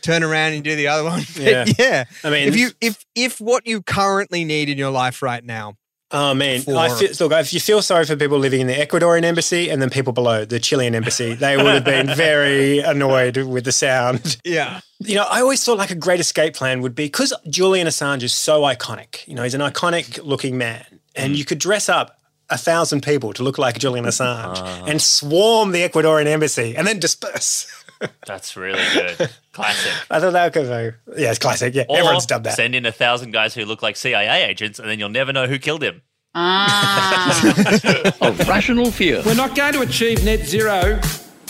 turn 0.00 0.22
around 0.22 0.52
and 0.52 0.62
do 0.62 0.76
the 0.76 0.86
other 0.86 1.02
one. 1.02 1.22
But 1.34 1.42
Yeah. 1.42 1.64
yeah. 1.76 2.04
I 2.22 2.30
mean, 2.30 2.46
if 2.46 2.56
you 2.56 2.70
if 2.80 3.04
if 3.16 3.40
what 3.40 3.66
you 3.66 3.82
currently 3.82 4.44
need 4.44 4.68
in 4.68 4.78
your 4.78 4.90
life 4.90 5.22
right 5.22 5.44
now, 5.44 5.74
Oh 6.12 6.34
man, 6.34 6.60
For- 6.60 6.76
I 6.76 6.88
feel, 6.90 7.28
look. 7.28 7.32
If 7.40 7.54
you 7.54 7.60
feel 7.60 7.80
sorry 7.80 8.04
for 8.04 8.16
people 8.16 8.38
living 8.38 8.60
in 8.60 8.66
the 8.66 8.74
Ecuadorian 8.74 9.24
embassy 9.24 9.70
and 9.70 9.80
then 9.80 9.88
people 9.88 10.12
below 10.12 10.44
the 10.44 10.60
Chilean 10.60 10.94
embassy, 10.94 11.34
they 11.34 11.56
would 11.56 11.66
have 11.66 11.84
been 11.84 12.14
very 12.14 12.78
annoyed 12.92 13.38
with 13.38 13.64
the 13.64 13.72
sound. 13.72 14.36
yeah, 14.44 14.80
You 15.00 15.14
know, 15.14 15.24
I 15.24 15.40
always 15.40 15.64
thought 15.64 15.78
like 15.78 15.90
a 15.90 15.96
great 15.96 16.20
escape 16.20 16.54
plan 16.54 16.82
would 16.82 16.94
be 16.94 17.06
because 17.06 17.32
Julian 17.48 17.86
Assange 17.86 18.22
is 18.22 18.34
so 18.34 18.62
iconic. 18.62 19.26
You 19.26 19.34
know, 19.34 19.42
he's 19.42 19.54
an 19.54 19.62
iconic 19.62 20.22
looking 20.22 20.58
man, 20.58 20.84
and 21.16 21.34
mm. 21.34 21.38
you 21.38 21.44
could 21.44 21.58
dress 21.58 21.88
up 21.88 22.18
a 22.50 22.58
thousand 22.58 23.02
people 23.02 23.32
to 23.32 23.42
look 23.42 23.56
like 23.56 23.78
Julian 23.78 24.04
Assange 24.04 24.56
ah. 24.56 24.84
and 24.86 25.00
swarm 25.00 25.72
the 25.72 25.88
Ecuadorian 25.88 26.26
embassy 26.26 26.76
and 26.76 26.86
then 26.86 26.98
disperse. 27.00 27.66
That's 28.26 28.56
really 28.56 28.82
good. 28.94 29.30
Classic. 29.52 29.92
I 30.10 30.20
thought 30.20 30.32
that 30.32 30.52
could 30.52 30.64
be, 30.64 31.20
yeah, 31.22 31.30
it's 31.30 31.38
classic. 31.38 31.74
Yeah, 31.74 31.84
Or 31.88 31.98
everyone's 31.98 32.26
done 32.26 32.42
that. 32.44 32.54
Send 32.56 32.74
in 32.74 32.86
a 32.86 32.92
thousand 32.92 33.32
guys 33.32 33.54
who 33.54 33.64
look 33.64 33.82
like 33.82 33.96
CIA 33.96 34.44
agents, 34.44 34.78
and 34.78 34.88
then 34.88 34.98
you'll 34.98 35.08
never 35.10 35.32
know 35.32 35.46
who 35.46 35.58
killed 35.58 35.82
him. 35.82 36.02
Ah. 36.34 38.12
A 38.22 38.32
rational 38.48 38.90
fear. 38.90 39.22
We're 39.26 39.34
not 39.34 39.54
going 39.54 39.74
to 39.74 39.82
achieve 39.82 40.24
net 40.24 40.40
zero 40.46 40.98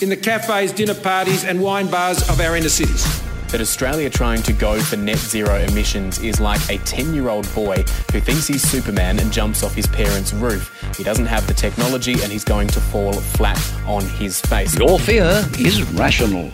in 0.01 0.09
the 0.09 0.17
cafes, 0.17 0.73
dinner 0.73 0.95
parties, 0.95 1.45
and 1.45 1.61
wine 1.61 1.89
bars 1.89 2.27
of 2.29 2.39
our 2.41 2.57
inner 2.57 2.67
cities. 2.69 3.22
That 3.53 3.61
Australia 3.61 4.09
trying 4.09 4.41
to 4.41 4.51
go 4.51 4.81
for 4.81 4.97
net 4.97 5.19
zero 5.19 5.59
emissions 5.59 6.17
is 6.23 6.39
like 6.39 6.59
a 6.71 6.79
10 6.79 7.13
year 7.13 7.29
old 7.29 7.47
boy 7.53 7.75
who 8.11 8.19
thinks 8.19 8.47
he's 8.47 8.63
Superman 8.63 9.19
and 9.19 9.31
jumps 9.31 9.61
off 9.61 9.75
his 9.75 9.85
parents' 9.85 10.33
roof. 10.33 10.75
He 10.97 11.03
doesn't 11.03 11.27
have 11.27 11.45
the 11.45 11.53
technology 11.53 12.13
and 12.13 12.31
he's 12.31 12.43
going 12.43 12.67
to 12.69 12.81
fall 12.81 13.13
flat 13.13 13.61
on 13.85 14.01
his 14.07 14.41
face. 14.41 14.75
Your 14.79 14.97
fear 14.97 15.45
is 15.59 15.83
rational. 15.91 16.49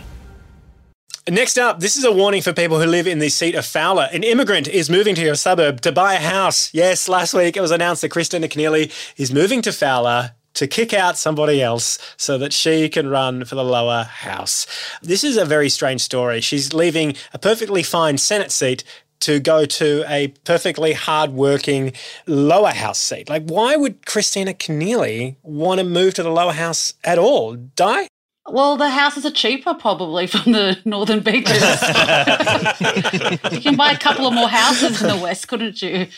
Next 1.26 1.56
up, 1.56 1.80
this 1.80 1.96
is 1.96 2.04
a 2.04 2.12
warning 2.12 2.42
for 2.42 2.52
people 2.52 2.78
who 2.78 2.86
live 2.86 3.06
in 3.06 3.18
the 3.18 3.30
seat 3.30 3.54
of 3.54 3.64
Fowler. 3.64 4.10
An 4.12 4.22
immigrant 4.22 4.68
is 4.68 4.90
moving 4.90 5.14
to 5.14 5.22
your 5.22 5.36
suburb 5.36 5.80
to 5.80 5.92
buy 5.92 6.16
a 6.16 6.20
house. 6.20 6.68
Yes, 6.74 7.08
last 7.08 7.32
week 7.32 7.56
it 7.56 7.62
was 7.62 7.70
announced 7.70 8.02
that 8.02 8.10
Kristina 8.10 8.44
Keneally 8.44 8.92
is 9.16 9.32
moving 9.32 9.62
to 9.62 9.72
Fowler 9.72 10.32
to 10.60 10.66
kick 10.66 10.92
out 10.92 11.16
somebody 11.16 11.62
else 11.62 11.98
so 12.18 12.36
that 12.36 12.52
she 12.52 12.90
can 12.90 13.08
run 13.08 13.46
for 13.46 13.54
the 13.54 13.64
lower 13.64 14.04
house. 14.04 14.66
This 15.00 15.24
is 15.24 15.38
a 15.38 15.46
very 15.46 15.70
strange 15.70 16.02
story. 16.02 16.42
She's 16.42 16.74
leaving 16.74 17.16
a 17.32 17.38
perfectly 17.38 17.82
fine 17.82 18.18
Senate 18.18 18.52
seat 18.52 18.84
to 19.20 19.40
go 19.40 19.64
to 19.64 20.04
a 20.06 20.28
perfectly 20.44 20.92
hard-working 20.92 21.94
lower 22.26 22.72
house 22.72 22.98
seat. 22.98 23.30
Like, 23.30 23.44
why 23.46 23.74
would 23.76 24.02
Kristina 24.02 24.54
Keneally 24.54 25.36
want 25.42 25.78
to 25.80 25.84
move 25.84 26.12
to 26.14 26.22
the 26.22 26.30
lower 26.30 26.52
house 26.52 26.92
at 27.04 27.18
all? 27.18 27.54
Die? 27.54 28.09
Well, 28.48 28.76
the 28.76 28.88
houses 28.90 29.24
are 29.26 29.30
cheaper 29.30 29.74
probably 29.74 30.26
from 30.26 30.52
the 30.52 30.78
northern 30.84 31.20
beaches. 31.20 31.60
you 33.52 33.60
can 33.60 33.76
buy 33.76 33.92
a 33.92 33.98
couple 33.98 34.26
of 34.26 34.32
more 34.34 34.48
houses 34.48 35.00
in 35.02 35.08
the 35.08 35.16
west, 35.22 35.46
couldn't 35.46 35.80
you? 35.82 36.08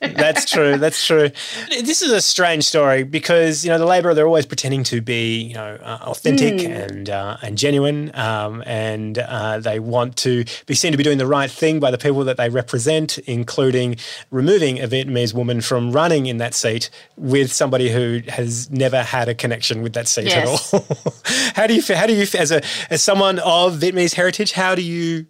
That's 0.00 0.50
true. 0.50 0.78
That's 0.78 1.04
true. 1.04 1.30
This 1.68 2.02
is 2.02 2.12
a 2.12 2.20
strange 2.22 2.64
story 2.64 3.02
because 3.02 3.64
you 3.64 3.70
know 3.70 3.78
the 3.78 3.84
Labor 3.84 4.14
they're 4.14 4.26
always 4.26 4.46
pretending 4.46 4.84
to 4.84 5.00
be 5.00 5.40
you 5.42 5.54
know 5.54 5.76
uh, 5.82 5.98
authentic 6.02 6.40
Mm. 6.40 6.88
and 6.90 7.10
uh, 7.10 7.36
and 7.42 7.58
genuine, 7.58 8.10
um, 8.14 8.62
and 8.64 9.18
uh, 9.18 9.58
they 9.58 9.78
want 9.80 10.16
to 10.18 10.44
be 10.66 10.74
seen 10.74 10.92
to 10.92 10.96
be 10.98 11.04
doing 11.04 11.18
the 11.18 11.26
right 11.26 11.50
thing 11.50 11.80
by 11.80 11.90
the 11.90 11.98
people 11.98 12.24
that 12.24 12.36
they 12.36 12.48
represent, 12.48 13.18
including 13.18 13.96
removing 14.30 14.80
a 14.80 14.86
Vietnamese 14.88 15.34
woman 15.34 15.60
from 15.60 15.92
running 15.92 16.26
in 16.26 16.38
that 16.38 16.54
seat 16.54 16.90
with 17.16 17.52
somebody 17.52 17.90
who 17.90 18.20
has 18.28 18.70
never 18.70 19.02
had 19.02 19.28
a 19.28 19.34
connection 19.34 19.82
with 19.82 19.92
that 19.94 20.08
seat 20.08 20.26
Yes. 20.26 20.36
at 20.36 20.46
all. 20.46 20.59
how 21.54 21.66
do 21.66 21.74
you 21.74 21.82
fe- 21.82 21.94
how 21.94 22.06
do 22.06 22.14
you 22.14 22.26
as 22.38 22.50
a 22.50 22.62
as 22.90 23.02
someone 23.02 23.38
of 23.40 23.78
Vietnamese 23.78 24.14
heritage 24.14 24.52
how 24.52 24.74
do 24.74 24.82
you 24.82 25.26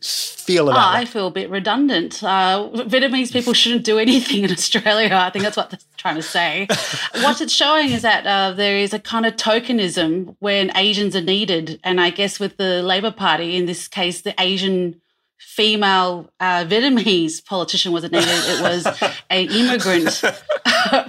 feel 0.50 0.68
Oh, 0.68 0.72
about 0.72 0.94
I 0.94 1.04
feel 1.04 1.28
a 1.28 1.30
bit 1.30 1.48
redundant. 1.50 2.22
Uh, 2.22 2.68
Vietnamese 2.74 3.32
people 3.32 3.52
shouldn't 3.52 3.84
do 3.84 3.98
anything 3.98 4.42
in 4.44 4.50
Australia. 4.50 5.14
I 5.14 5.30
think 5.30 5.44
that's 5.44 5.56
what 5.56 5.70
they're 5.70 5.78
trying 5.96 6.16
to 6.16 6.22
say. 6.22 6.66
what 7.22 7.40
it's 7.40 7.52
showing 7.52 7.90
is 7.90 8.02
that 8.02 8.26
uh, 8.26 8.52
there 8.52 8.76
is 8.76 8.92
a 8.92 8.98
kind 8.98 9.26
of 9.26 9.36
tokenism 9.36 10.34
when 10.40 10.72
Asians 10.76 11.14
are 11.14 11.22
needed. 11.22 11.78
And 11.84 12.00
I 12.00 12.10
guess 12.10 12.40
with 12.40 12.56
the 12.56 12.82
Labor 12.82 13.12
Party, 13.12 13.56
in 13.56 13.66
this 13.66 13.86
case, 13.86 14.22
the 14.22 14.34
Asian 14.40 15.00
female 15.38 16.30
uh, 16.40 16.64
Vietnamese 16.64 17.44
politician 17.44 17.92
wasn't 17.92 18.12
needed. 18.12 18.28
It 18.28 18.62
was 18.62 18.86
an 19.30 19.50
immigrant 19.50 20.10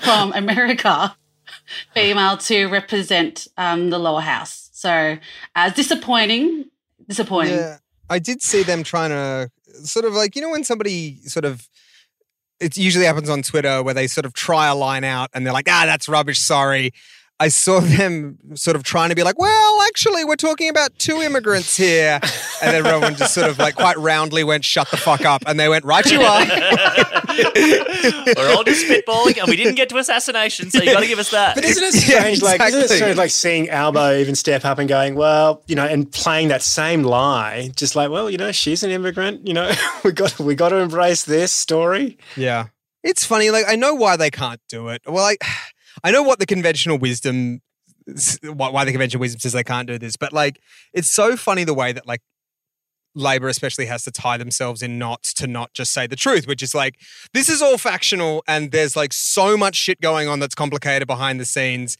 from 0.03 0.33
America, 0.33 1.15
female, 1.93 2.37
to 2.37 2.67
represent 2.67 3.47
um, 3.57 3.89
the 3.89 3.99
lower 3.99 4.21
house. 4.21 4.69
So 4.73 5.17
uh, 5.55 5.69
disappointing. 5.69 6.65
Disappointing. 7.07 7.57
Yeah, 7.57 7.77
I 8.09 8.19
did 8.19 8.41
see 8.41 8.63
them 8.63 8.83
trying 8.83 9.09
to 9.09 9.49
sort 9.85 10.05
of 10.05 10.13
like 10.13 10.35
you 10.35 10.41
know 10.41 10.49
when 10.49 10.63
somebody 10.63 11.17
sort 11.23 11.45
of 11.45 11.67
it 12.59 12.77
usually 12.77 13.05
happens 13.05 13.29
on 13.29 13.41
Twitter 13.41 13.81
where 13.81 13.93
they 13.93 14.07
sort 14.07 14.25
of 14.25 14.33
try 14.33 14.67
a 14.67 14.75
line 14.75 15.03
out 15.03 15.29
and 15.33 15.45
they're 15.45 15.53
like, 15.53 15.67
ah, 15.67 15.83
that's 15.85 16.07
rubbish, 16.07 16.39
sorry. 16.39 16.91
I 17.41 17.47
saw 17.47 17.79
them 17.79 18.37
sort 18.53 18.75
of 18.75 18.83
trying 18.83 19.09
to 19.09 19.15
be 19.15 19.23
like, 19.23 19.39
well, 19.39 19.81
actually, 19.87 20.23
we're 20.23 20.35
talking 20.35 20.69
about 20.69 20.95
two 20.99 21.21
immigrants 21.21 21.75
here. 21.75 22.19
And 22.61 22.75
then 22.75 22.85
everyone 22.85 23.15
just 23.15 23.33
sort 23.33 23.49
of 23.49 23.57
like 23.57 23.73
quite 23.75 23.97
roundly 23.97 24.43
went, 24.43 24.63
shut 24.63 24.91
the 24.91 24.97
fuck 24.97 25.25
up. 25.25 25.41
And 25.47 25.59
they 25.59 25.67
went, 25.67 25.83
right 25.83 26.05
you 26.05 26.21
are. 26.21 26.45
We're 27.31 28.53
all 28.55 28.63
just 28.63 28.85
spitballing, 28.85 29.39
and 29.39 29.47
we 29.47 29.55
didn't 29.55 29.75
get 29.75 29.89
to 29.89 29.97
assassination, 29.97 30.69
so 30.69 30.83
you 30.83 30.93
got 30.93 30.99
to 30.99 31.07
give 31.07 31.17
us 31.17 31.31
that. 31.31 31.55
But 31.55 31.65
isn't 31.65 31.83
it 31.83 32.07
Yeah, 32.07 32.19
strange? 32.19 32.41
Like, 32.43 32.61
isn't 32.61 32.81
it 32.81 32.89
strange? 32.89 33.17
Like 33.17 33.31
seeing 33.31 33.69
Albo 33.69 34.17
even 34.17 34.35
step 34.35 34.63
up 34.63 34.77
and 34.77 34.87
going, 34.87 35.15
well, 35.15 35.63
you 35.67 35.75
know, 35.75 35.85
and 35.85 36.11
playing 36.11 36.49
that 36.49 36.61
same 36.61 37.01
lie, 37.03 37.71
just 37.75 37.95
like, 37.95 38.11
well, 38.11 38.29
you 38.29 38.37
know, 38.37 38.51
she's 38.51 38.83
an 38.83 38.91
immigrant. 38.91 39.47
You 39.47 39.53
know, 39.53 39.71
we 40.03 40.11
got 40.11 40.37
we 40.39 40.53
got 40.53 40.69
to 40.69 40.77
embrace 40.77 41.23
this 41.23 41.51
story. 41.51 42.19
Yeah. 42.35 42.67
It's 43.03 43.25
funny. 43.25 43.49
Like, 43.49 43.65
I 43.67 43.75
know 43.75 43.95
why 43.95 44.15
they 44.15 44.29
can't 44.29 44.61
do 44.69 44.89
it. 44.89 45.01
Well, 45.07 45.25
I, 45.25 45.37
I 46.03 46.11
know 46.11 46.23
what 46.23 46.39
the 46.39 46.45
conventional 46.45 46.97
wisdom, 46.97 47.61
why 48.43 48.85
the 48.85 48.91
conventional 48.91 49.21
wisdom 49.21 49.39
says 49.39 49.53
they 49.53 49.63
can't 49.63 49.87
do 49.87 49.97
this, 49.97 50.15
but 50.17 50.33
like, 50.33 50.59
it's 50.93 51.09
so 51.09 51.35
funny 51.35 51.63
the 51.63 51.73
way 51.73 51.91
that 51.91 52.07
like 52.07 52.21
Labor 53.13 53.49
especially 53.49 53.87
has 53.87 54.03
to 54.03 54.11
tie 54.11 54.37
themselves 54.37 54.81
in 54.81 54.97
knots 54.97 55.33
to 55.33 55.47
not 55.47 55.73
just 55.73 55.91
say 55.91 56.07
the 56.07 56.15
truth, 56.15 56.47
which 56.47 56.63
is 56.63 56.73
like, 56.73 56.95
this 57.33 57.49
is 57.49 57.61
all 57.61 57.77
factional 57.77 58.43
and 58.47 58.71
there's 58.71 58.95
like 58.95 59.13
so 59.13 59.57
much 59.57 59.75
shit 59.75 59.99
going 60.01 60.27
on 60.27 60.39
that's 60.39 60.55
complicated 60.55 61.07
behind 61.07 61.39
the 61.39 61.45
scenes 61.45 61.97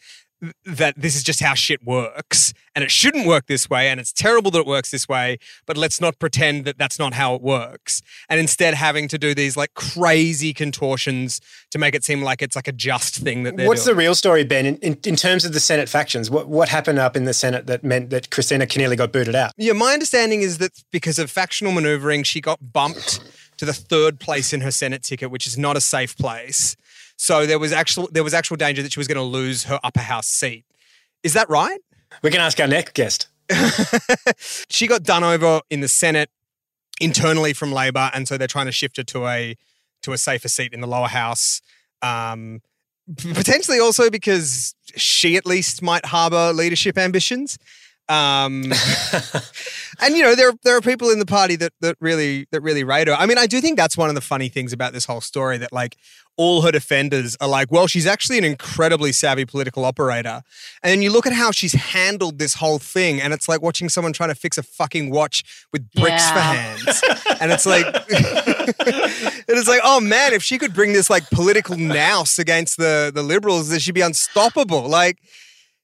that 0.65 0.95
this 0.97 1.15
is 1.15 1.23
just 1.23 1.39
how 1.39 1.53
shit 1.53 1.83
works 1.83 2.53
and 2.75 2.83
it 2.83 2.91
shouldn't 2.91 3.27
work 3.27 3.45
this 3.47 3.69
way 3.69 3.89
and 3.89 3.99
it's 3.99 4.11
terrible 4.11 4.49
that 4.51 4.59
it 4.59 4.65
works 4.65 4.89
this 4.91 5.07
way, 5.07 5.37
but 5.65 5.77
let's 5.77 6.01
not 6.01 6.17
pretend 6.19 6.65
that 6.65 6.77
that's 6.77 6.97
not 6.97 7.13
how 7.13 7.35
it 7.35 7.41
works. 7.41 8.01
And 8.29 8.39
instead 8.39 8.73
having 8.73 9.07
to 9.09 9.17
do 9.17 9.35
these 9.35 9.55
like 9.55 9.73
crazy 9.73 10.53
contortions 10.53 11.41
to 11.69 11.77
make 11.77 11.93
it 11.93 12.03
seem 12.03 12.21
like 12.21 12.41
it's 12.41 12.55
like 12.55 12.67
a 12.67 12.71
just 12.71 13.17
thing 13.17 13.43
that 13.43 13.57
they're 13.57 13.67
What's 13.67 13.85
doing. 13.85 13.95
the 13.95 13.99
real 13.99 14.15
story, 14.15 14.43
Ben, 14.43 14.65
in, 14.65 14.77
in, 14.77 14.97
in 15.05 15.15
terms 15.15 15.45
of 15.45 15.53
the 15.53 15.59
Senate 15.59 15.89
factions? 15.89 16.29
What 16.29 16.47
what 16.47 16.69
happened 16.69 16.99
up 16.99 17.15
in 17.15 17.25
the 17.25 17.33
Senate 17.33 17.67
that 17.67 17.83
meant 17.83 18.09
that 18.09 18.29
Kristina 18.29 18.63
Keneally 18.67 18.97
got 18.97 19.11
booted 19.11 19.35
out? 19.35 19.51
Yeah, 19.57 19.73
my 19.73 19.93
understanding 19.93 20.41
is 20.41 20.57
that 20.57 20.83
because 20.91 21.19
of 21.19 21.29
factional 21.29 21.71
maneuvering, 21.71 22.23
she 22.23 22.41
got 22.41 22.73
bumped 22.73 23.19
to 23.57 23.65
the 23.65 23.73
third 23.73 24.19
place 24.19 24.53
in 24.53 24.61
her 24.61 24.71
Senate 24.71 25.03
ticket, 25.03 25.29
which 25.29 25.45
is 25.45 25.57
not 25.57 25.77
a 25.77 25.81
safe 25.81 26.17
place. 26.17 26.75
So 27.21 27.45
there 27.45 27.59
was 27.59 27.71
actual 27.71 28.09
there 28.11 28.23
was 28.23 28.33
actual 28.33 28.57
danger 28.57 28.81
that 28.81 28.93
she 28.93 28.99
was 28.99 29.07
going 29.07 29.17
to 29.17 29.21
lose 29.21 29.65
her 29.65 29.79
upper 29.83 29.99
house 29.99 30.27
seat. 30.27 30.65
Is 31.21 31.33
that 31.33 31.47
right? 31.51 31.79
We 32.23 32.31
can 32.31 32.41
ask 32.41 32.59
our 32.59 32.65
next 32.67 32.95
guest. 32.95 33.27
she 34.69 34.87
got 34.87 35.03
done 35.03 35.23
over 35.23 35.61
in 35.69 35.81
the 35.81 35.87
Senate 35.87 36.31
internally 36.99 37.53
from 37.53 37.71
Labor, 37.71 38.09
and 38.15 38.27
so 38.27 38.39
they're 38.39 38.47
trying 38.47 38.65
to 38.65 38.71
shift 38.71 38.97
her 38.97 39.03
to 39.03 39.27
a 39.27 39.55
to 40.01 40.13
a 40.13 40.17
safer 40.17 40.47
seat 40.47 40.73
in 40.73 40.81
the 40.81 40.87
lower 40.87 41.07
house. 41.07 41.61
Um, 42.01 42.61
potentially 43.15 43.79
also 43.79 44.09
because 44.09 44.73
she 44.95 45.35
at 45.35 45.45
least 45.45 45.83
might 45.83 46.07
harbor 46.07 46.51
leadership 46.53 46.97
ambitions. 46.97 47.59
Um, 48.09 48.73
and 50.01 50.15
you 50.15 50.23
know 50.23 50.35
there 50.35 50.51
there 50.63 50.75
are 50.75 50.81
people 50.81 51.09
in 51.11 51.19
the 51.19 51.25
party 51.25 51.55
that 51.57 51.73
that 51.81 51.95
really 51.99 52.47
that 52.51 52.61
really 52.61 52.83
rate 52.83 53.07
her. 53.07 53.13
I 53.13 53.25
mean, 53.25 53.37
I 53.37 53.47
do 53.47 53.61
think 53.61 53.77
that's 53.77 53.97
one 53.97 54.09
of 54.09 54.15
the 54.15 54.21
funny 54.21 54.49
things 54.49 54.73
about 54.73 54.93
this 54.93 55.05
whole 55.05 55.21
story 55.21 55.57
that 55.59 55.71
like 55.71 55.97
all 56.37 56.61
her 56.61 56.71
defenders 56.71 57.37
are 57.39 57.47
like, 57.47 57.71
well, 57.71 57.87
she's 57.87 58.07
actually 58.07 58.37
an 58.37 58.43
incredibly 58.43 59.11
savvy 59.11 59.45
political 59.45 59.85
operator. 59.85 60.41
And 60.81 60.91
then 60.91 61.01
you 61.01 61.11
look 61.11 61.27
at 61.27 61.33
how 61.33 61.51
she's 61.51 61.73
handled 61.73 62.39
this 62.39 62.55
whole 62.55 62.79
thing, 62.79 63.21
and 63.21 63.33
it's 63.33 63.47
like 63.47 63.61
watching 63.61 63.89
someone 63.89 64.13
trying 64.13 64.29
to 64.29 64.35
fix 64.35 64.57
a 64.57 64.63
fucking 64.63 65.11
watch 65.11 65.43
with 65.71 65.89
bricks 65.93 66.29
for 66.31 66.39
hands. 66.39 67.01
and 67.39 67.51
it's 67.51 67.65
like, 67.65 67.85
and 67.85 69.57
it's 69.57 69.67
like, 69.67 69.81
oh 69.83 69.99
man, 69.99 70.33
if 70.33 70.43
she 70.43 70.57
could 70.57 70.73
bring 70.73 70.93
this 70.93 71.09
like 71.09 71.29
political 71.29 71.77
nous 71.77 72.39
against 72.39 72.77
the 72.77 73.11
the 73.13 73.23
liberals, 73.23 73.69
then 73.69 73.79
she'd 73.79 73.93
be 73.93 74.01
unstoppable. 74.01 74.87
Like. 74.87 75.19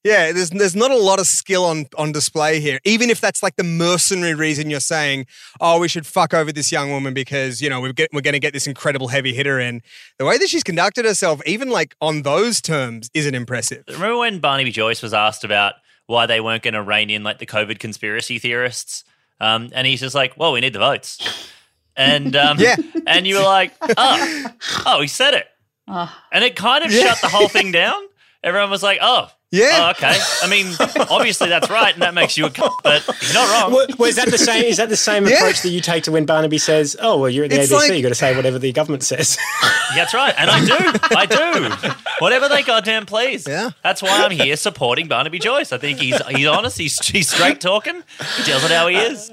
Yeah, 0.04 0.32
there's 0.32 0.52
there's 0.52 0.76
not 0.76 0.92
a 0.92 0.98
lot 0.98 1.20
of 1.20 1.28
skill 1.28 1.66
on 1.66 1.86
on 1.98 2.12
display 2.12 2.60
here. 2.60 2.80
Even 2.86 3.10
if 3.10 3.20
that's 3.20 3.44
like 3.44 3.56
the 3.58 3.64
mercenary 3.64 4.36
reason 4.36 4.70
you're 4.70 4.80
saying, 4.80 5.26
oh, 5.60 5.80
we 5.80 5.88
should 5.88 6.06
fuck 6.06 6.34
over 6.34 6.52
this 6.54 6.72
young 6.72 6.92
woman 6.92 7.14
because 7.14 7.62
you 7.62 7.70
know 7.70 7.82
we're 7.82 7.92
get, 7.94 8.10
we're 8.14 8.22
going 8.22 8.34
to 8.34 8.40
get 8.40 8.54
this 8.54 8.68
incredible 8.68 9.10
heavy 9.10 9.34
hitter 9.34 9.60
in. 9.60 9.82
The 10.18 10.26
way 10.26 10.38
that 10.38 10.48
she's 10.50 10.64
conducted 10.64 11.04
herself, 11.04 11.42
even 11.46 11.70
like 11.70 11.96
on 12.00 12.22
those 12.22 12.62
terms, 12.62 13.10
isn't 13.14 13.36
impressive. 13.36 13.84
Remember 13.88 14.18
when 14.20 14.40
Barnaby 14.40 14.72
Joyce 14.72 15.02
was 15.02 15.14
asked 15.14 15.44
about 15.44 15.74
why 16.06 16.26
they 16.26 16.40
weren't 16.40 16.64
going 16.64 16.74
to 16.76 16.84
rein 16.84 17.10
in 17.10 17.24
like 17.24 17.40
the 17.40 17.46
COVID 17.46 17.80
conspiracy 17.80 18.40
theorists? 18.40 19.04
Um, 19.42 19.70
and 19.74 19.86
he's 19.86 20.00
just 20.00 20.16
like, 20.16 20.38
well, 20.38 20.54
we 20.54 20.62
need 20.62 20.74
the 20.74 20.80
votes. 20.80 21.52
And 21.98 22.36
um, 22.36 22.58
Yeah. 22.60 22.76
and 23.06 23.28
you 23.28 23.36
were 23.36 23.44
like, 23.44 23.74
oh, 23.98 24.46
oh, 24.86 25.02
he 25.02 25.08
said 25.08 25.34
it. 25.34 25.48
Oh. 25.88 26.16
And 26.32 26.44
it 26.44 26.56
kind 26.56 26.86
of 26.86 26.92
Yeah. 26.92 27.08
shut 27.14 27.22
the 27.22 27.28
whole 27.28 27.50
thing 27.50 27.72
down. 27.84 28.02
Everyone 28.44 28.70
was 28.70 28.84
like, 28.84 29.00
oh, 29.02 29.30
Yeah. 29.50 29.86
oh, 29.88 29.90
okay. 29.92 30.14
I 30.44 30.50
mean, 30.50 30.68
obviously 31.10 31.48
that's 31.48 31.70
right, 31.70 31.94
and 31.94 32.02
that 32.02 32.14
makes 32.14 32.38
you 32.38 32.48
a 32.48 32.50
cunt, 32.50 32.74
but 32.84 33.02
he's 33.22 33.34
not 33.34 33.50
wrong. 33.50 33.72
Well, 33.72 33.88
well, 33.98 34.10
is 34.10 34.18
that 34.18 34.30
the 34.30 34.38
same? 34.38 34.66
Is 34.66 34.76
that 34.76 34.90
the 34.90 34.98
same 34.98 35.26
Yeah. 35.28 35.36
approach 35.38 35.62
that 35.62 35.70
you 35.70 35.80
take 35.80 36.04
to 36.04 36.12
when 36.12 36.26
Barnaby 36.26 36.58
says, 36.58 36.98
"Oh, 37.00 37.18
well, 37.18 37.30
you're 37.30 37.46
at 37.46 37.52
the 37.52 37.62
It's 37.62 37.72
ABC. 37.72 37.76
like- 37.78 37.94
you 37.94 38.02
got 38.02 38.10
to 38.10 38.16
say 38.16 38.36
whatever 38.36 38.60
the 38.60 38.74
government 38.74 39.04
says." 39.04 39.38
That's 39.96 40.14
right, 40.14 40.34
and 40.38 40.50
I 40.52 40.66
do, 40.66 41.00
I 41.16 41.26
do. 41.26 41.94
Whatever 42.20 42.50
they 42.50 42.62
goddamn 42.62 43.06
please. 43.06 43.48
Yeah. 43.48 43.70
That's 43.84 44.02
why 44.02 44.10
I'm 44.26 44.32
here 44.32 44.58
supporting 44.58 45.08
Barnaby 45.08 45.40
Joyce. 45.40 45.72
I 45.72 45.78
think 45.78 46.00
he's 46.00 46.20
he's 46.28 46.48
honest. 46.48 46.78
He's 46.78 47.00
he's 47.08 47.30
straight 47.30 47.62
talking. 47.62 48.04
He 48.36 48.44
tells 48.44 48.66
it 48.66 48.72
how 48.72 48.88
he 48.88 48.98
is. 48.98 49.32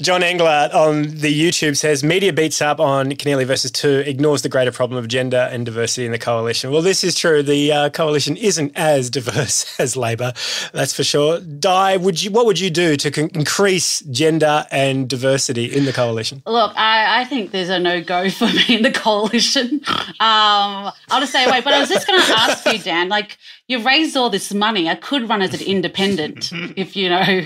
John 0.00 0.22
Engler 0.22 0.70
on 0.72 1.02
the 1.02 1.32
YouTube 1.34 1.76
says 1.76 2.04
media 2.04 2.32
beats 2.32 2.62
up 2.62 2.78
on 2.78 3.10
Keneally 3.10 3.44
versus 3.46 3.72
Two, 3.72 3.98
ignores 4.06 4.42
the 4.42 4.48
greater 4.48 4.70
problem 4.72 4.96
of 4.96 5.08
gender 5.08 5.48
and 5.50 5.66
diversity 5.66 6.06
in 6.06 6.12
the 6.12 6.18
coalition. 6.20 6.70
Well, 6.70 6.82
this 6.82 7.02
is 7.02 7.16
true. 7.16 7.42
The 7.42 7.72
uh, 7.72 7.90
coalition 7.90 8.36
isn't 8.36 8.72
as 8.76 9.10
diverse 9.10 9.55
as 9.78 9.96
Labor, 9.96 10.32
that's 10.72 10.94
for 10.94 11.04
sure. 11.04 11.40
Di, 11.40 11.96
would 11.96 12.22
you? 12.22 12.30
What 12.30 12.46
would 12.46 12.60
you 12.60 12.70
do 12.70 12.96
to 12.96 13.10
con- 13.10 13.30
increase 13.34 14.00
gender 14.00 14.66
and 14.70 15.08
diversity 15.08 15.64
in 15.64 15.84
the 15.84 15.92
coalition? 15.92 16.42
Look, 16.46 16.72
I, 16.76 17.22
I 17.22 17.24
think 17.24 17.50
there's 17.50 17.68
a 17.68 17.78
no 17.78 18.02
go 18.02 18.28
for 18.38 18.46
me 18.46 18.76
in 18.76 18.82
the 18.82 18.92
coalition. 18.92 19.80
Um, 20.20 20.92
I'll 21.10 21.20
just 21.20 21.32
stay 21.32 21.44
away. 21.44 21.60
But 21.60 21.74
I 21.74 21.80
was 21.80 21.88
just 21.88 22.06
going 22.06 22.20
to 22.20 22.32
ask 22.32 22.66
you, 22.66 22.78
Dan, 22.78 23.08
like, 23.08 23.38
you 23.68 23.82
raised 23.82 24.16
all 24.16 24.30
this 24.30 24.52
money. 24.54 24.88
I 24.88 24.94
could 24.94 25.28
run 25.28 25.42
as 25.42 25.52
an 25.54 25.60
independent 25.66 26.52
if, 26.76 26.96
you 26.96 27.08
know, 27.10 27.42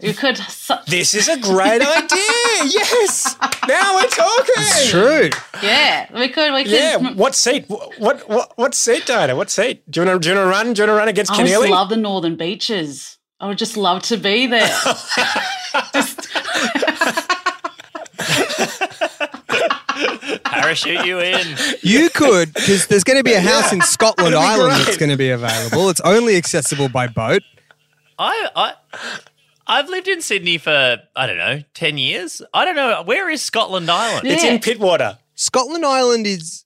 you 0.00 0.14
could. 0.14 0.36
su- 0.36 0.74
This 0.86 1.14
is 1.14 1.28
a 1.28 1.38
great 1.38 1.82
idea. 1.96 2.20
Yes, 2.66 3.36
now 3.68 3.96
we're 3.96 4.08
talking. 4.08 4.54
It's 4.58 4.90
true. 4.90 5.30
Yeah, 5.62 6.06
we 6.18 6.28
could. 6.28 6.52
We 6.52 6.64
could. 6.64 6.72
Yeah, 6.72 7.12
what 7.14 7.34
seat? 7.34 7.64
What 7.68 8.28
what 8.28 8.52
what 8.56 8.74
seat, 8.74 9.06
Diana? 9.06 9.34
What 9.36 9.50
seat? 9.50 9.82
Do 9.90 10.00
you 10.00 10.06
want 10.06 10.22
to 10.22 10.28
do 10.28 10.32
you 10.34 10.38
want 10.38 10.46
to 10.46 10.50
run? 10.50 10.72
Do 10.74 10.82
you 10.82 10.88
want 10.88 10.96
to 10.96 10.98
run 10.98 11.08
against 11.08 11.32
I 11.32 11.46
just 11.46 11.68
love 11.68 11.88
the 11.88 11.96
Northern 11.96 12.36
Beaches. 12.36 13.18
I 13.40 13.48
would 13.48 13.58
just 13.58 13.76
love 13.76 14.02
to 14.04 14.16
be 14.16 14.46
there. 14.46 14.68
Parachute 20.60 21.04
you 21.06 21.20
in. 21.20 21.56
You 21.82 22.10
could 22.10 22.52
because 22.54 22.86
there's 22.86 23.04
going 23.04 23.18
to 23.18 23.24
be 23.24 23.32
a 23.34 23.40
house 23.40 23.72
in 23.72 23.80
Scotland 23.82 24.34
Island 24.34 24.72
great. 24.74 24.84
that's 24.84 24.96
going 24.96 25.10
to 25.10 25.16
be 25.16 25.30
available. 25.30 25.90
It's 25.90 26.00
only 26.00 26.36
accessible 26.36 26.88
by 26.88 27.06
boat. 27.08 27.42
I 28.18 28.48
I 28.54 28.74
I've 29.66 29.88
lived 29.88 30.08
in 30.08 30.22
Sydney 30.22 30.58
for 30.58 30.98
I 31.16 31.26
don't 31.26 31.38
know 31.38 31.62
ten 31.74 31.98
years. 31.98 32.42
I 32.52 32.64
don't 32.64 32.76
know 32.76 33.02
where 33.04 33.30
is 33.30 33.42
Scotland 33.42 33.90
Island. 33.90 34.26
It's 34.26 34.44
in 34.44 34.58
Pittwater. 34.58 35.18
Scotland 35.34 35.84
Island 35.84 36.26
is 36.26 36.64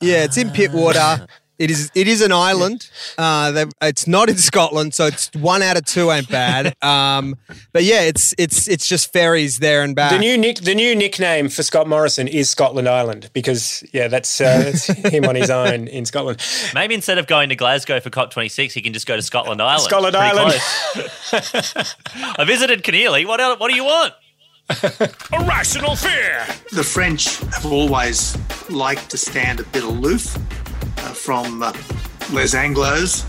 yeah, 0.00 0.24
it's 0.24 0.36
in 0.36 0.50
Pittwater. 0.50 0.96
Ah. 0.96 1.26
It 1.58 1.70
is 1.70 1.90
it 1.94 2.08
is 2.08 2.20
an 2.20 2.32
island. 2.32 2.88
Uh, 3.16 3.52
they've- 3.52 3.70
it's 3.80 4.06
not 4.08 4.28
in 4.28 4.36
Scotland, 4.38 4.92
so 4.92 5.06
it's 5.06 5.30
one 5.34 5.62
out 5.62 5.76
of 5.76 5.84
two 5.84 6.10
ain't 6.10 6.28
bad. 6.28 6.74
Um, 6.84 7.36
but 7.72 7.84
yeah, 7.84 8.02
it's 8.02 8.34
it's 8.38 8.68
it's 8.68 8.86
just 8.86 9.12
ferries 9.12 9.58
there 9.58 9.82
and 9.82 9.94
back. 9.96 10.10
The 10.12 10.18
new 10.18 10.36
nick, 10.36 10.58
the 10.58 10.74
new 10.74 10.94
nickname 10.94 11.48
for 11.48 11.62
Scott 11.62 11.88
Morrison 11.88 12.28
is 12.28 12.50
Scotland 12.50 12.88
Island 12.88 13.30
because 13.32 13.82
yeah, 13.92 14.08
that's 14.08 14.40
uh, 14.40 14.62
that's 14.64 14.86
him 14.86 15.24
on 15.24 15.34
his 15.34 15.50
own 15.50 15.86
in 15.88 16.04
Scotland. 16.04 16.40
Maybe 16.74 16.94
instead 16.94 17.18
of 17.18 17.26
going 17.26 17.48
to 17.50 17.56
Glasgow 17.56 18.00
for 18.00 18.10
COP26, 18.10 18.72
he 18.72 18.82
can 18.82 18.92
just 18.92 19.06
go 19.06 19.16
to 19.16 19.22
Scotland 19.22 19.62
Island. 19.62 19.82
Scotland 19.84 20.16
Island. 20.16 20.54
I 22.38 22.44
visited 22.46 22.82
Keneally. 22.82 23.26
What 23.26 23.40
else, 23.40 23.58
What 23.60 23.70
do 23.70 23.76
you 23.76 23.84
want? 23.84 24.14
Irrational 25.32 25.94
fear. 25.96 26.44
The 26.72 26.82
French 26.84 27.38
have 27.38 27.66
always 27.66 28.36
liked 28.70 29.10
to 29.10 29.18
stand 29.18 29.60
a 29.60 29.64
bit 29.64 29.84
aloof 29.84 30.36
from 31.12 31.62
uh, 31.62 31.72
Les 32.32 32.54
Anglos, 32.54 33.24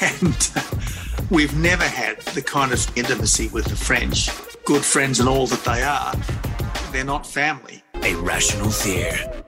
and 0.02 0.50
uh, 0.56 1.26
we've 1.30 1.56
never 1.56 1.84
had 1.84 2.20
the 2.34 2.42
kind 2.42 2.72
of 2.72 2.98
intimacy 2.98 3.48
with 3.48 3.64
the 3.66 3.76
French. 3.76 4.30
Good 4.64 4.84
friends 4.84 5.20
and 5.20 5.28
all 5.28 5.46
that 5.46 5.64
they 5.64 5.82
are, 5.82 6.14
they're 6.92 7.04
not 7.04 7.26
family. 7.26 7.82
A 8.02 8.14
rational 8.16 8.70
fear. 8.70 9.41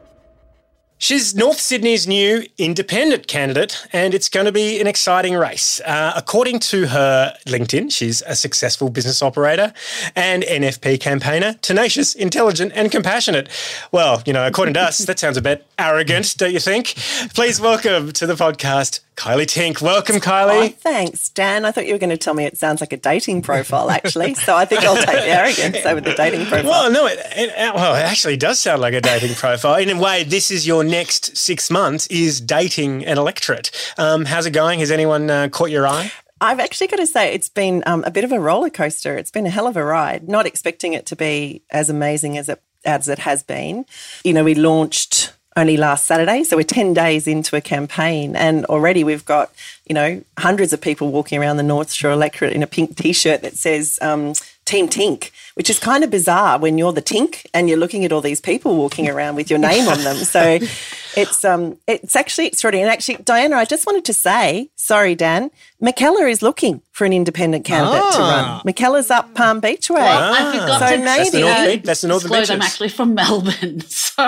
She's 1.05 1.35
North 1.35 1.61
Sydney's 1.61 2.07
new 2.07 2.47
independent 2.57 3.27
candidate, 3.27 3.87
and 3.93 4.15
it's 4.15 4.31
going 4.31 4.47
to 4.47 4.53
be 4.53 4.81
an 4.81 4.87
exciting 4.87 5.35
race. 5.35 5.79
Uh, 5.85 6.15
according 6.17 6.61
to 6.61 6.87
her 6.87 7.37
LinkedIn, 7.47 7.93
she's 7.93 8.23
a 8.23 8.35
successful 8.35 8.89
business 8.89 9.21
operator 9.21 9.75
and 10.17 10.45
NFP 10.45 10.99
campaigner, 11.01 11.57
tenacious, 11.61 12.15
intelligent, 12.15 12.73
and 12.75 12.91
compassionate. 12.91 13.51
Well, 13.93 14.23
you 14.25 14.33
know, 14.33 14.47
according 14.47 14.73
to 14.75 14.81
us, 14.81 14.97
that 15.01 15.19
sounds 15.19 15.37
a 15.37 15.43
bit 15.43 15.67
arrogant, 15.79 16.39
don't 16.39 16.55
you 16.55 16.59
think? 16.59 16.95
Please 17.35 17.61
welcome 17.61 18.11
to 18.13 18.27
the 18.27 18.33
podcast, 18.33 19.01
Kylea 19.17 19.47
Tink. 19.47 19.81
Welcome, 19.81 20.17
Kylea. 20.17 20.69
Oh, 20.69 20.69
thanks, 20.69 21.29
Dan. 21.29 21.65
I 21.65 21.71
thought 21.71 21.87
you 21.87 21.93
were 21.93 21.99
going 21.99 22.11
to 22.11 22.17
tell 22.17 22.35
me 22.35 22.45
it 22.45 22.59
sounds 22.59 22.81
like 22.81 22.93
a 22.93 22.97
dating 22.97 23.43
profile, 23.43 23.91
actually. 23.91 24.35
so 24.35 24.57
I 24.57 24.65
think 24.65 24.83
I'll 24.83 24.97
take 24.97 25.07
the 25.07 25.29
arrogance 25.29 25.87
over 25.87 26.01
the 26.01 26.15
dating 26.15 26.47
profile. 26.47 26.71
Well, 26.71 26.91
no, 26.91 27.07
it, 27.07 27.19
it, 27.37 27.75
well, 27.75 27.95
it 27.95 28.01
actually 28.01 28.37
does 28.37 28.59
sound 28.59 28.81
like 28.81 28.95
a 28.95 29.01
dating 29.01 29.35
profile. 29.35 29.77
In 29.77 29.91
a 29.91 29.99
way, 29.99 30.25
this 30.25 30.51
is 30.51 30.67
your 30.67 30.83
next 30.83 31.37
six 31.37 31.71
months 31.71 32.07
is 32.09 32.41
dating 32.41 33.05
an 33.07 33.19
electorate. 33.19 33.71
Um, 33.99 34.25
how's 34.25 34.47
it 34.47 34.51
going? 34.51 34.81
Has 34.81 34.91
anyone 34.91 35.31
uh, 35.31 35.49
caught 35.49 35.71
your 35.71 35.87
eye? 35.87 36.13
I've 36.41 36.61
actually 36.61 36.89
got 36.89 36.97
to 36.97 37.07
say 37.07 37.33
it's 37.33 37.49
been 37.49 37.83
um, 37.87 38.05
a 38.05 38.11
bit 38.11 38.25
of 38.25 38.33
a 38.33 38.41
roller 38.41 38.71
coaster. 38.71 39.17
It's 39.17 39.31
been 39.31 39.47
a 39.47 39.51
hell 39.51 39.67
of 39.67 39.77
a 39.77 39.85
ride. 39.85 40.29
Not 40.29 40.47
expecting 40.47 40.93
it 40.93 41.07
to 41.07 41.17
be 41.17 41.63
as 41.71 41.89
amazing 41.89 42.37
as 42.37 42.49
it 42.49 42.61
as 42.85 43.09
it 43.09 43.21
has 43.21 43.43
been. 43.43 43.87
You 44.25 44.35
know, 44.35 44.45
we 44.45 44.55
launched 44.55 45.33
only 45.57 45.77
last 45.77 46.07
Saturday. 46.07 46.43
So 46.45 46.57
we're 46.57 46.65
10 46.65 46.95
days 46.95 47.27
into 47.27 47.57
a 47.57 47.61
campaign 47.61 48.35
and 48.35 48.65
already 48.67 49.05
we've 49.05 49.25
got, 49.25 49.53
you 49.87 49.95
know, 49.95 50.23
hundreds 50.39 50.73
of 50.73 50.81
people 50.81 51.13
walking 51.13 51.39
around 51.41 51.59
the 51.59 51.63
North 51.63 51.93
Shore 51.93 52.11
electorate 52.11 52.53
in 52.53 52.63
a 52.63 52.67
pink 52.67 52.97
t-shirt 52.97 53.43
that 53.43 53.57
says 53.57 53.99
um, 54.03 54.33
Team 54.65 54.89
Tink, 54.89 55.31
which 55.55 55.71
is 55.71 55.79
kind 55.79 56.03
of 56.05 56.11
bizarre 56.11 56.59
when 56.59 56.79
you're 56.79 56.93
the 56.93 57.03
Tink 57.03 57.47
and 57.55 57.69
you're 57.69 57.79
looking 57.79 58.05
at 58.05 58.13
all 58.13 58.21
these 58.21 58.41
people 58.41 58.77
walking 58.77 59.09
around 59.09 59.37
with 59.37 59.51
your 59.51 59.59
name 59.59 59.89
on 59.89 60.03
them. 60.03 60.17
So 60.17 60.59
it's 61.17 61.45
um 61.45 61.79
it's 61.87 62.17
actually 62.17 62.47
extraordinary. 62.47 62.85
And 62.89 62.93
actually, 62.93 63.17
Diana, 63.25 63.57
I 63.57 63.65
just 63.65 63.87
wanted 63.87 64.05
to 64.07 64.13
say, 64.15 64.69
sorry, 64.77 65.15
Dan, 65.15 65.51
Mackellar 65.83 66.29
is 66.31 66.43
looking 66.43 66.81
for 66.93 67.05
an 67.05 67.13
independent 67.13 67.65
candidate 67.65 68.01
to 68.13 68.19
Ah. 68.21 68.61
run. 68.65 68.73
Mackellar's 68.75 69.11
up 69.11 69.35
Palm 69.35 69.61
Beach 69.61 69.91
way. 69.91 70.01
Well, 70.01 70.33
I 70.35 70.53
forgot 70.53 70.79
so 70.81 70.97
to 70.97 71.03
maybe 71.03 71.43
uh, 71.43 71.77
That's 71.85 72.01
the 72.03 72.09
Northern 72.09 72.31
disclose 72.31 72.51
I'm 72.51 72.63
actually 72.63 72.89
from 72.89 73.15
Melbourne, 73.15 73.81
so 73.89 74.23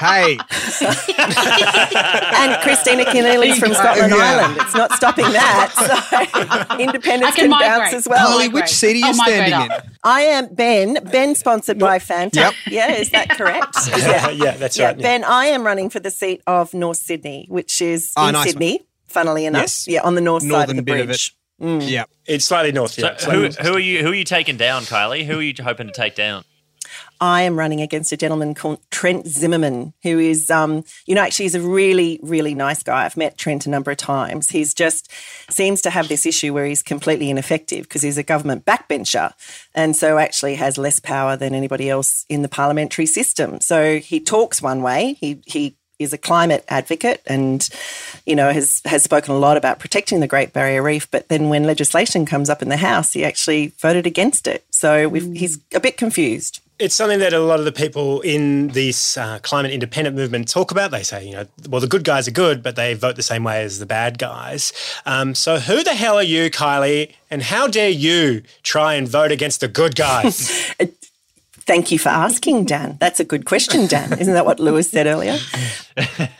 Hey, 0.00 0.36
and 1.18 2.52
Kristina 2.64 3.04
Keneally's 3.12 3.58
from 3.58 3.72
Scotland 3.74 4.12
Yeah. 4.12 4.22
Island. 4.40 4.58
It's 4.62 4.74
not 4.74 4.92
stopping 4.92 5.26
that. 5.32 5.70
So 5.76 6.76
independence 6.78 7.32
I 7.32 7.36
can 7.36 7.50
can, 7.50 7.60
bounce 7.60 7.92
as 7.94 8.08
well. 8.08 8.30
Holly, 8.32 8.48
which 8.48 8.68
seat 8.68 8.94
are 8.94 8.98
you 8.98 9.06
I'll 9.06 9.14
standing 9.14 9.60
in? 9.60 9.61
Up. 9.70 9.86
I 10.04 10.22
am 10.22 10.52
Ben. 10.54 10.98
Ben 11.12 11.34
sponsored 11.34 11.78
by 11.78 11.98
Fanta. 11.98 12.34
Yep. 12.34 12.54
Yeah, 12.68 12.92
is 12.92 13.10
that 13.10 13.30
correct? 13.30 13.76
Yeah, 13.96 14.30
yeah, 14.30 14.50
that's 14.56 14.76
yeah, 14.78 14.86
right. 14.86 14.96
yeah. 14.98 15.02
Ben, 15.02 15.24
I 15.24 15.46
am 15.46 15.64
running 15.64 15.90
for 15.90 16.00
the 16.00 16.10
seat 16.10 16.42
of 16.46 16.72
North 16.74 16.96
Sydney, 16.98 17.46
which 17.48 17.80
is 17.82 18.12
Oh, 18.16 18.26
in 18.26 18.32
nice 18.32 18.40
one. 18.40 18.48
Sydney, 18.48 18.80
funnily 19.06 19.46
enough. 19.46 19.62
Yes. 19.62 19.86
Yeah, 19.88 20.02
on 20.02 20.14
the 20.14 20.20
north 20.20 20.42
side 20.42 20.70
of 20.70 20.76
the 20.76 20.82
bit 20.82 21.00
of 21.00 21.06
bridge. 21.06 21.36
Mm. 21.60 21.88
Yeah. 21.88 22.04
It's 22.26 22.44
slightly 22.44 22.72
north, 22.72 22.92
So 22.92 23.02
yeah. 23.06 23.16
slightly 23.18 23.34
who, 23.36 23.42
north. 23.42 23.58
who 23.58 23.72
are 23.74 23.78
you? 23.78 24.02
Who 24.02 24.08
are 24.10 24.14
you 24.14 24.24
taking 24.24 24.56
down, 24.56 24.82
Kylea? 24.82 25.24
Who 25.24 25.38
are 25.38 25.42
you 25.42 25.54
hoping 25.62 25.86
to 25.86 25.92
take 25.92 26.14
down? 26.16 26.44
I 27.22 27.42
am 27.42 27.56
running 27.56 27.80
against 27.80 28.10
a 28.10 28.16
gentleman 28.16 28.52
called 28.52 28.80
Trent 28.90 29.28
Zimmerman, 29.28 29.92
who 30.02 30.18
is, 30.18 30.50
um, 30.50 30.84
you 31.06 31.14
know, 31.14 31.22
actually 31.22 31.44
he's 31.44 31.54
a 31.54 31.60
really, 31.60 32.18
really 32.20 32.52
nice 32.52 32.82
guy. 32.82 33.04
I've 33.04 33.16
met 33.16 33.38
Trent 33.38 33.64
a 33.64 33.70
number 33.70 33.92
of 33.92 33.96
times. 33.96 34.48
He's 34.48 34.74
just 34.74 35.08
seems 35.48 35.80
to 35.82 35.90
have 35.90 36.08
this 36.08 36.26
issue 36.26 36.52
where 36.52 36.66
he's 36.66 36.82
completely 36.82 37.30
ineffective 37.30 37.84
because 37.84 38.02
he's 38.02 38.18
a 38.18 38.24
government 38.24 38.64
backbencher 38.64 39.34
and 39.72 39.94
so 39.94 40.18
actually 40.18 40.56
has 40.56 40.76
less 40.76 40.98
power 40.98 41.36
than 41.36 41.54
anybody 41.54 41.88
else 41.88 42.26
in 42.28 42.42
the 42.42 42.48
parliamentary 42.48 43.06
system. 43.06 43.60
So 43.60 44.00
he 44.00 44.18
talks 44.18 44.60
one 44.60 44.82
way. 44.82 45.12
He 45.20 45.40
he 45.46 45.76
is 46.00 46.12
a 46.12 46.18
climate 46.18 46.64
advocate 46.68 47.22
and 47.26 47.68
you 48.26 48.34
know 48.34 48.50
has 48.52 48.82
has 48.84 49.04
spoken 49.04 49.32
a 49.32 49.38
lot 49.38 49.56
about 49.56 49.78
protecting 49.78 50.18
the 50.18 50.26
Great 50.26 50.52
Barrier 50.52 50.82
Reef 50.82 51.08
but 51.12 51.28
then 51.28 51.50
when 51.50 51.62
legislation 51.62 52.26
comes 52.26 52.50
up 52.50 52.62
in 52.62 52.68
the 52.68 52.78
house 52.78 53.12
he 53.12 53.24
actually 53.24 53.68
voted 53.78 54.06
against 54.06 54.48
it 54.48 54.64
so 54.70 55.08
we've, 55.08 55.32
he's 55.32 55.60
a 55.72 55.78
bit 55.78 55.96
confused 55.96 56.61
It's 56.78 56.94
something 56.94 57.20
that 57.20 57.32
a 57.32 57.38
lot 57.38 57.58
of 57.60 57.64
the 57.64 57.72
people 57.72 58.20
in 58.22 58.68
this 58.68 59.16
uh, 59.16 59.38
climate 59.40 59.70
independent 59.70 60.16
movement 60.16 60.48
talk 60.48 60.70
about. 60.70 60.90
They 60.90 61.02
say, 61.04 61.24
you 61.26 61.32
know, 61.32 61.46
well, 61.68 61.80
the 61.80 61.86
good 61.86 62.02
guys 62.02 62.26
are 62.26 62.32
good, 62.32 62.62
but 62.62 62.74
they 62.74 62.94
vote 62.94 63.14
the 63.16 63.22
same 63.22 63.44
way 63.44 63.62
as 63.62 63.78
the 63.78 63.86
bad 63.86 64.18
guys. 64.18 64.72
Um, 65.06 65.34
so, 65.34 65.58
who 65.58 65.84
the 65.84 65.94
hell 65.94 66.16
are 66.16 66.22
you, 66.22 66.50
Kylea? 66.50 67.12
And 67.30 67.42
how 67.42 67.68
dare 67.68 67.90
you 67.90 68.42
try 68.62 68.94
and 68.94 69.06
vote 69.06 69.30
against 69.30 69.60
the 69.60 69.68
good 69.68 69.94
guys? 69.94 70.74
Thank 71.64 71.92
you 71.92 71.98
for 71.98 72.08
asking, 72.08 72.64
Dan. 72.64 72.96
That's 72.98 73.20
a 73.20 73.24
good 73.24 73.44
question, 73.44 73.86
Dan. 73.86 74.18
Isn't 74.18 74.34
that 74.34 74.44
what 74.44 74.58
Lewis 74.58 74.90
said 74.90 75.06
earlier? 75.06 75.38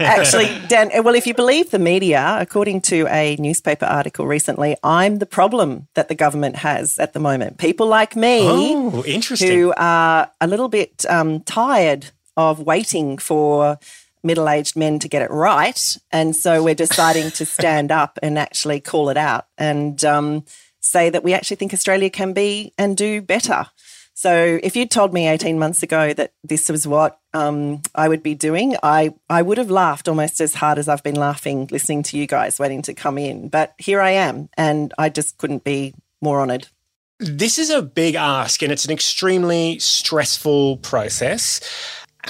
Actually, 0.01 0.51
Dan, 0.69 0.91
well, 1.05 1.15
if 1.15 1.27
you 1.27 1.35
believe 1.35 1.71
the 1.71 1.79
media, 1.79 2.37
according 2.41 2.81
to 2.83 3.07
a 3.09 3.37
newspaper 3.37 3.87
article 3.87 4.27
recently, 4.27 4.77
I'm 4.83 5.17
the 5.17 5.27
problem 5.27 5.87
that 5.95 6.09
the 6.09 6.17
government 6.17 6.57
has 6.57 6.99
at 6.99 7.13
the 7.13 7.21
moment. 7.21 7.59
People 7.59 7.87
like 7.87 8.17
me 8.17 8.41
oh, 8.43 9.05
interesting. 9.05 9.49
who 9.49 9.73
are 9.77 10.29
a 10.41 10.47
little 10.47 10.69
bit 10.69 11.05
um, 11.09 11.41
tired 11.41 12.11
of 12.37 12.61
waiting 12.61 13.19
for 13.19 13.79
middle 14.25 14.49
aged 14.49 14.77
men 14.77 14.99
to 15.01 15.09
get 15.09 15.23
it 15.23 15.31
right. 15.31 15.97
And 16.11 16.35
so 16.35 16.63
we're 16.63 16.75
deciding 16.75 17.31
to 17.33 17.47
stand 17.47 17.93
up 18.03 18.19
and 18.23 18.39
actually 18.39 18.81
call 18.81 19.09
it 19.09 19.17
out 19.17 19.47
and 19.57 20.05
um, 20.05 20.45
say 20.81 21.11
that 21.11 21.25
we 21.25 21.33
actually 21.33 21.57
think 21.57 21.73
Australia 21.73 22.11
can 22.11 22.33
be 22.33 22.73
and 22.77 22.97
do 22.97 23.23
better. 23.23 23.67
So 24.23 24.61
if 24.63 24.77
you'd 24.77 24.93
told 24.93 25.13
me 25.13 25.27
18 25.27 25.59
months 25.59 25.83
ago 25.83 26.13
that 26.15 26.33
this 26.45 26.69
was 26.69 26.87
what 26.87 27.19
um, 27.35 27.83
I 27.93 28.07
would 28.07 28.23
be 28.23 28.37
doing, 28.37 28.77
I, 28.81 29.15
I 29.29 29.43
would 29.43 29.59
have 29.59 29.69
laughed 29.69 30.07
almost 30.07 30.41
as 30.41 30.55
hard 30.55 30.79
as 30.79 30.89
I've 30.89 31.03
been 31.03 31.17
laughing 31.17 31.67
listening 31.73 32.05
to 32.05 32.17
you 32.17 32.29
guys 32.29 32.61
waiting 32.61 32.83
to 32.83 32.95
come 32.95 33.19
in. 33.19 33.49
But 33.49 33.75
here 33.79 34.01
I 34.01 34.11
am, 34.11 34.49
and 34.57 34.95
I 34.97 35.09
just 35.09 35.39
couldn't 35.39 35.65
be 35.65 35.93
more 36.21 36.41
honoured. 36.41 36.69
This 37.19 37.59
is 37.59 37.69
a 37.69 37.83
big 37.83 38.15
ask 38.15 38.63
and 38.63 38.71
it's 38.71 38.85
an 38.85 38.93
extremely 38.93 39.81
stressful 39.81 40.77
process. 40.77 41.61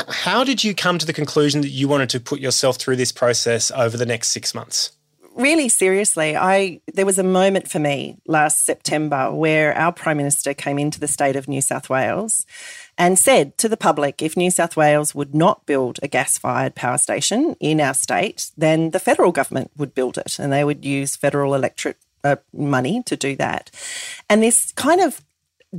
How 0.08 0.44
did 0.44 0.64
you 0.64 0.74
come 0.74 0.96
to 0.96 1.04
the 1.04 1.12
conclusion 1.12 1.60
that 1.60 1.68
you 1.68 1.88
wanted 1.88 2.08
to 2.08 2.20
put 2.20 2.40
yourself 2.40 2.78
through 2.78 2.96
this 2.96 3.12
process 3.12 3.70
over 3.70 3.98
the 3.98 4.06
next 4.06 4.28
six 4.28 4.54
months? 4.54 4.92
Really 5.34 5.68
seriously, 5.68 6.36
I 6.36 6.80
there 6.92 7.06
was 7.06 7.18
a 7.18 7.24
moment 7.24 7.68
for 7.68 7.78
me 7.78 8.18
last 8.26 8.64
September 8.64 9.32
where 9.32 9.76
our 9.76 9.92
Prime 9.92 10.16
Minister 10.16 10.54
came 10.54 10.78
into 10.78 11.00
the 11.00 11.08
state 11.08 11.36
of 11.36 11.48
New 11.48 11.60
South 11.60 11.88
Wales 11.88 12.46
and 12.98 13.18
said 13.18 13.56
to 13.58 13.68
the 13.68 13.76
public 13.76 14.22
if 14.22 14.36
New 14.36 14.50
South 14.50 14.76
Wales 14.76 15.14
would 15.14 15.34
not 15.34 15.66
build 15.66 15.98
a 16.02 16.08
gas 16.08 16.38
fired 16.38 16.74
power 16.74 16.98
station 16.98 17.56
in 17.60 17.80
our 17.80 17.94
state, 17.94 18.50
then 18.56 18.90
the 18.90 19.00
federal 19.00 19.32
government 19.32 19.70
would 19.76 19.94
build 19.94 20.18
it 20.18 20.38
and 20.38 20.52
they 20.52 20.64
would 20.64 20.84
use 20.84 21.16
federal 21.16 21.54
electric 21.54 21.96
uh, 22.24 22.36
money 22.52 23.02
to 23.04 23.16
do 23.16 23.36
that. 23.36 23.70
And 24.28 24.42
this 24.42 24.72
kind 24.72 25.00
of 25.00 25.22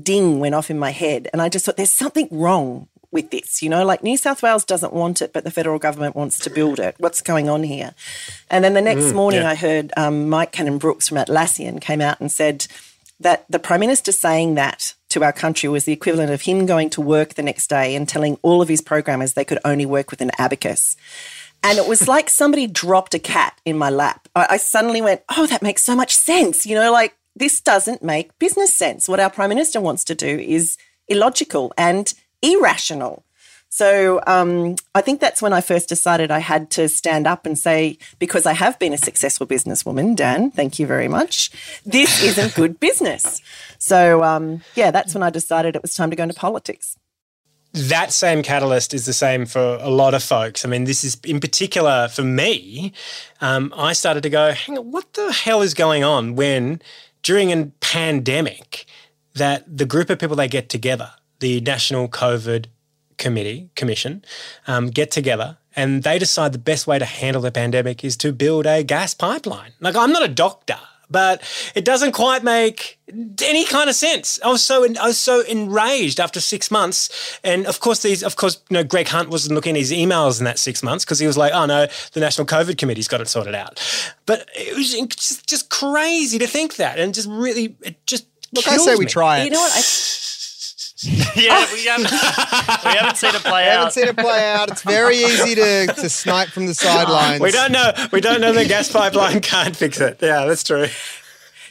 ding 0.02 0.40
went 0.40 0.56
off 0.56 0.72
in 0.72 0.80
my 0.80 0.90
head 0.90 1.30
and 1.32 1.42
I 1.42 1.50
just 1.50 1.66
thought 1.66 1.78
there's 1.78 1.92
something 1.92 2.28
wrong 2.32 2.88
with 3.14 3.30
this. 3.30 3.62
You 3.62 3.70
know, 3.70 3.86
like 3.86 4.04
New 4.04 4.18
South 4.18 4.44
Wales 4.44 4.66
doesn't 4.66 4.92
want 4.92 5.22
it, 5.22 5.32
but 5.32 5.44
the 5.44 5.52
federal 5.52 5.80
government 5.80 6.16
wants 6.16 6.38
to 6.40 6.50
build 6.50 6.80
it. 6.80 6.96
What's 6.98 7.22
going 7.22 7.48
on 7.48 7.64
here? 7.64 7.94
And 8.50 8.64
then 8.64 8.74
the 8.74 8.82
next 8.82 9.06
Mm, 9.06 9.14
morning, 9.14 9.42
yeah. 9.42 9.50
I 9.52 9.56
heard 9.56 9.94
um, 9.96 10.28
Mike 10.30 10.52
Cannon 10.52 10.78
Brooks 10.80 11.08
from 11.08 11.18
Atlassian 11.18 11.80
came 11.80 12.02
out 12.02 12.20
and 12.20 12.32
said 12.32 12.68
that 13.20 13.46
the 13.50 13.60
Prime 13.60 13.80
Minister 13.80 14.12
saying 14.12 14.56
that 14.56 14.96
to 15.10 15.24
our 15.24 15.32
country 15.32 15.70
was 15.70 15.86
the 15.86 15.94
equivalent 15.94 16.32
of 16.32 16.42
him 16.42 16.66
going 16.66 16.90
to 16.90 17.02
work 17.02 17.36
the 17.36 17.44
next 17.44 17.68
day 17.70 17.96
and 17.96 18.10
telling 18.10 18.38
all 18.42 18.62
of 18.62 18.68
his 18.68 18.82
programmers 18.82 19.34
they 19.34 19.46
could 19.46 19.60
only 19.64 19.86
work 19.86 20.10
with 20.12 20.22
an 20.22 20.32
abacus. 20.40 20.98
And 21.64 21.78
it 21.78 21.88
was 21.88 22.08
like 22.16 22.30
somebody 22.30 22.68
dropped 22.68 23.14
a 23.14 23.20
cat 23.20 23.58
in 23.64 23.78
my 23.78 23.90
lap. 23.90 24.28
I, 24.36 24.48
I 24.52 24.58
suddenly 24.58 25.02
went, 25.02 25.22
oh, 25.38 25.46
that 25.48 25.62
makes 25.62 25.84
so 25.84 25.96
much 25.96 26.16
sense. 26.16 26.66
You 26.66 26.76
know, 26.76 26.92
like 26.92 27.16
this 27.36 27.62
doesn't 27.62 28.04
make 28.04 28.38
business 28.40 28.74
sense. 28.74 29.08
What 29.08 29.20
our 29.20 29.30
Prime 29.30 29.50
Minister 29.50 29.80
wants 29.80 30.04
to 30.06 30.16
do 30.16 30.40
is 30.40 30.78
illogical 31.08 31.72
and 31.78 32.14
irrational. 32.44 33.24
So 33.70 34.22
um, 34.28 34.76
I 34.94 35.02
think 35.02 35.20
that's 35.20 35.42
when 35.42 35.52
I 35.52 35.60
first 35.62 35.90
decided 35.90 36.30
I 36.30 36.38
had 36.38 36.70
to 36.72 36.88
stand 36.88 37.26
up 37.26 37.48
and 37.48 37.58
say, 37.58 37.98
because 38.20 38.46
I 38.46 38.54
have 38.54 38.78
been 38.78 38.94
a 38.94 39.00
successful 39.00 39.48
businesswoman, 39.48 40.16
Dan, 40.16 40.52
thank 40.52 40.78
you 40.78 40.86
very 40.86 41.08
much, 41.08 41.50
this 41.84 42.22
isn't 42.30 42.54
good 42.54 42.80
business. 42.80 43.42
So 43.80 44.24
um, 44.24 44.62
yeah, 44.76 44.92
that's 44.92 45.16
when 45.16 45.24
I 45.24 45.32
decided 45.32 45.76
it 45.76 45.82
was 45.82 45.96
time 45.96 46.12
to 46.12 46.16
go 46.16 46.22
into 46.22 46.36
politics. 46.36 46.98
that 47.74 48.12
same 48.14 48.44
catalyst 48.44 48.94
is 48.94 49.08
the 49.08 49.14
same 49.14 49.48
for 49.48 49.80
a 49.82 49.90
lot 49.90 50.14
of 50.14 50.22
folks. 50.22 50.64
I 50.64 50.70
mean, 50.70 50.84
this 50.84 51.04
is 51.04 51.18
in 51.24 51.40
particular 51.40 52.08
for 52.10 52.24
me. 52.24 52.94
Um, 53.42 53.74
I 53.76 53.94
started 53.94 54.22
to 54.22 54.30
go, 54.30 54.52
hang 54.52 54.78
on, 54.78 54.92
what 54.92 55.14
the 55.14 55.32
hell 55.34 55.64
is 55.64 55.74
going 55.74 56.04
on 56.04 56.36
when 56.36 56.80
during 57.24 57.52
a 57.52 57.66
pandemic 57.82 58.86
that 59.34 59.66
the 59.66 59.88
group 59.88 60.12
of 60.12 60.20
people 60.20 60.36
they 60.36 60.48
get 60.48 60.70
together, 60.70 61.10
the 61.44 61.60
National 61.62 62.08
COVID 62.08 62.66
Committee 63.18 63.70
Commission, 63.76 64.24
um, 64.66 64.88
get 64.88 65.12
together 65.12 65.58
and 65.76 66.04
they 66.04 66.18
decide 66.18 66.52
the 66.54 66.60
best 66.72 66.88
way 66.88 66.98
to 67.00 67.06
handle 67.06 67.42
the 67.42 67.52
pandemic 67.52 68.04
is 68.04 68.16
to 68.18 68.32
build 68.32 68.66
a 68.66 68.84
gas 68.84 69.14
pipeline. 69.14 69.72
Like, 69.80 69.96
I'm 69.96 70.12
not 70.12 70.24
a 70.24 70.28
doctor. 70.28 70.80
but 71.10 71.42
it 71.76 71.84
doesn't 71.86 72.14
quite 72.14 72.44
make 72.44 72.98
any 73.44 73.66
kind 73.66 73.90
of 73.90 73.96
sense. 73.96 74.40
I 74.44 74.48
was 74.50 74.64
so 74.64 74.84
I 75.00 75.06
was 75.08 75.18
so 75.18 75.42
enraged 75.42 76.20
after 76.20 76.40
six 76.40 76.72
months, 76.72 77.00
and 77.44 77.68
of 77.68 77.80
course 77.80 78.02
these 78.02 78.24
of 78.24 78.36
course 78.36 78.56
you 78.70 78.76
know 78.78 78.84
Greg 78.84 79.08
Hunt 79.10 79.30
wasn't 79.30 79.54
looking 79.54 79.76
at 79.76 79.80
his 79.80 79.92
emails 79.92 80.40
in 80.40 80.46
that 80.46 80.58
six 80.58 80.82
months 80.82 81.04
because 81.06 81.20
he 81.20 81.28
was 81.28 81.38
like, 81.38 81.54
oh 81.54 81.66
no, 81.68 81.88
the 82.14 82.20
National 82.20 82.48
COVID 82.48 82.78
Committee's 82.78 83.08
got 83.08 83.22
it 83.22 83.28
sorted 83.28 83.54
out. 83.54 83.74
But 84.26 84.50
it 84.56 84.76
was 84.76 84.94
just, 85.16 85.46
just 85.48 85.70
crazy 85.70 86.40
to 86.40 86.48
think 86.48 86.78
that, 86.78 86.98
and 86.98 87.14
just 87.14 87.30
really 87.30 87.76
it 87.82 87.96
just 88.08 88.26
Look, 88.56 88.68
I 88.68 88.78
say 88.78 88.96
we 88.96 89.06
me. 89.06 89.12
try 89.12 89.40
it. 89.40 89.46
You 89.46 89.52
know 89.52 89.60
what? 89.60 89.72
I, 89.74 89.82
yeah, 91.36 91.66
we 91.74 91.86
haven't, 91.86 92.12
we 92.12 92.92
haven't 92.92 93.18
seen 93.18 93.36
it 93.36 93.42
play 93.42 93.66
I 93.66 93.70
out. 93.70 93.78
haven't 93.78 93.92
seen 93.94 94.08
it 94.08 94.18
play 94.18 94.52
out. 94.54 94.72
It's 94.72 94.84
very 94.84 95.18
easy 95.18 95.56
to, 95.56 95.88
to 95.88 96.10
snipe 96.10 96.50
from 96.50 96.68
the 96.68 96.74
sidelines. 96.74 97.42
We 97.42 97.52
don't 97.52 97.72
know. 97.72 97.92
We 98.12 98.22
don't 98.22 98.42
know 98.42 98.54
the 98.54 98.66
gas 98.66 98.92
pipeline 98.92 99.42
can't 99.42 99.76
fix 99.76 100.00
it. 100.00 100.20
Yeah, 100.22 100.46
that's 100.46 100.64
true. 100.64 100.88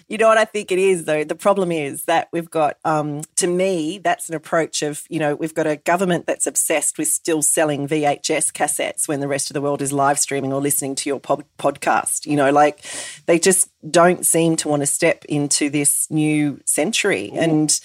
You 0.08 0.18
know 0.18 0.28
what 0.28 0.36
I 0.36 0.44
think 0.44 0.70
it 0.70 0.78
is, 0.78 1.06
though? 1.06 1.24
The 1.24 1.34
problem 1.34 1.72
is 1.72 2.04
that 2.04 2.28
we've 2.32 2.50
got, 2.50 2.76
um, 2.84 3.22
to 3.36 3.46
me, 3.46 3.96
that's 3.96 4.28
an 4.28 4.34
approach 4.34 4.82
of, 4.82 5.04
you 5.08 5.18
know, 5.18 5.34
we've 5.34 5.54
got 5.54 5.66
a 5.66 5.76
government 5.76 6.26
that's 6.26 6.46
obsessed 6.46 6.98
with 6.98 7.08
still 7.08 7.40
selling 7.40 7.88
VHS 7.88 8.52
cassettes 8.52 9.08
when 9.08 9.20
the 9.20 9.28
rest 9.28 9.48
of 9.48 9.54
the 9.54 9.62
world 9.62 9.80
is 9.80 9.90
live 9.90 10.18
streaming 10.18 10.52
or 10.52 10.60
listening 10.60 10.96
to 10.96 11.08
your 11.08 11.18
pod- 11.18 11.46
podcast. 11.58 12.26
You 12.26 12.36
know, 12.36 12.50
like 12.50 12.84
they 13.24 13.38
just 13.38 13.70
don't 13.90 14.26
seem 14.26 14.56
to 14.56 14.68
want 14.68 14.80
to 14.82 14.86
step 14.86 15.24
into 15.30 15.70
this 15.70 16.10
new 16.10 16.60
century. 16.66 17.30
And 17.34 17.80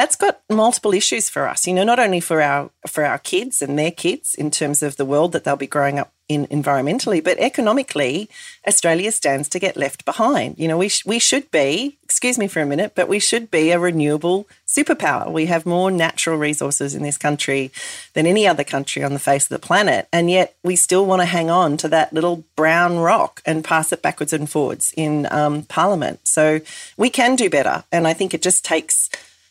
that's 0.00 0.16
got 0.16 0.40
multiple 0.48 0.94
issues 0.94 1.28
for 1.28 1.46
us. 1.46 1.66
You 1.66 1.74
know 1.74 1.84
not 1.84 1.98
only 1.98 2.20
for 2.20 2.40
our 2.40 2.70
for 2.88 3.04
our 3.04 3.18
kids 3.18 3.60
and 3.60 3.78
their 3.78 3.90
kids 3.90 4.34
in 4.34 4.50
terms 4.50 4.82
of 4.82 4.96
the 4.96 5.04
world 5.04 5.32
that 5.32 5.44
they'll 5.44 5.56
be 5.56 5.66
growing 5.66 5.98
up 5.98 6.10
in 6.26 6.46
environmentally 6.46 7.22
but 7.22 7.36
economically 7.38 8.30
australia 8.66 9.10
stands 9.10 9.48
to 9.48 9.58
get 9.58 9.76
left 9.76 10.04
behind. 10.06 10.58
You 10.58 10.68
know 10.68 10.78
we 10.78 10.88
sh- 10.88 11.04
we 11.04 11.18
should 11.18 11.50
be 11.50 11.98
excuse 12.02 12.38
me 12.38 12.48
for 12.48 12.60
a 12.60 12.66
minute 12.66 12.92
but 12.94 13.08
we 13.08 13.18
should 13.18 13.50
be 13.50 13.72
a 13.72 13.78
renewable 13.78 14.48
superpower. 14.66 15.30
We 15.30 15.46
have 15.46 15.66
more 15.66 15.90
natural 15.90 16.38
resources 16.38 16.94
in 16.94 17.02
this 17.02 17.18
country 17.18 17.70
than 18.14 18.26
any 18.26 18.46
other 18.46 18.64
country 18.64 19.02
on 19.04 19.12
the 19.12 19.26
face 19.28 19.44
of 19.44 19.50
the 19.50 19.66
planet 19.66 20.08
and 20.12 20.30
yet 20.30 20.56
we 20.62 20.76
still 20.76 21.04
want 21.04 21.20
to 21.20 21.26
hang 21.26 21.50
on 21.50 21.76
to 21.76 21.88
that 21.88 22.14
little 22.14 22.44
brown 22.56 22.96
rock 22.98 23.42
and 23.44 23.62
pass 23.62 23.92
it 23.92 24.00
backwards 24.00 24.32
and 24.32 24.48
forwards 24.48 24.94
in 24.96 25.28
um, 25.30 25.64
parliament. 25.64 26.20
So 26.26 26.60
we 26.96 27.10
can 27.10 27.36
do 27.36 27.50
better 27.50 27.84
and 27.92 28.06
i 28.06 28.14
think 28.14 28.32
it 28.32 28.40
just 28.40 28.64
takes 28.64 29.10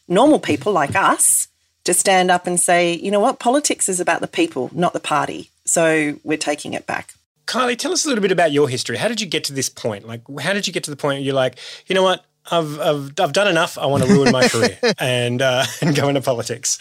normal 0.10 0.40
people 0.40 0.74
like 0.74 0.96
us 0.96 1.48
to 1.86 1.94
stand 1.94 2.30
up 2.30 2.48
and 2.48 2.60
say, 2.60 2.94
you 2.94 3.12
know 3.12 3.20
what, 3.20 3.40
politics 3.40 3.88
is 3.88 4.00
about 4.00 4.22
the 4.22 4.28
people, 4.28 4.70
not 4.74 4.94
the 4.94 5.00
party. 5.00 5.50
So 5.66 6.20
we're 6.24 6.38
taking 6.38 6.74
it 6.74 6.86
back. 6.86 7.14
Kylea, 7.46 7.78
tell 7.78 7.92
us 7.92 8.06
a 8.06 8.10
little 8.10 8.22
bit 8.22 8.32
about 8.32 8.52
your 8.52 8.70
history. 8.70 8.98
How 8.98 9.08
did 9.08 9.22
you 9.22 9.28
get 9.28 9.44
to 9.46 9.54
this 9.54 9.70
point? 9.70 10.08
Like, 10.08 10.22
how 10.42 10.54
did 10.54 10.68
you 10.68 10.74
get 10.74 10.84
to 10.84 10.92
the 10.92 10.98
point 10.98 11.18
where 11.18 11.24
you're 11.24 11.34
like, 11.34 11.58
you 11.88 11.96
know 11.96 12.04
what, 12.04 12.26
I've 12.52 12.80
I've, 12.80 13.14
I've 13.20 13.34
done 13.34 13.48
enough. 13.48 13.78
I 13.78 13.86
want 13.86 14.04
to 14.04 14.10
ruin 14.10 14.32
my 14.32 14.48
career 14.50 14.78
and 15.00 15.42
uh, 15.42 15.66
and 15.82 15.96
go 15.96 16.10
into 16.10 16.22
politics. 16.22 16.80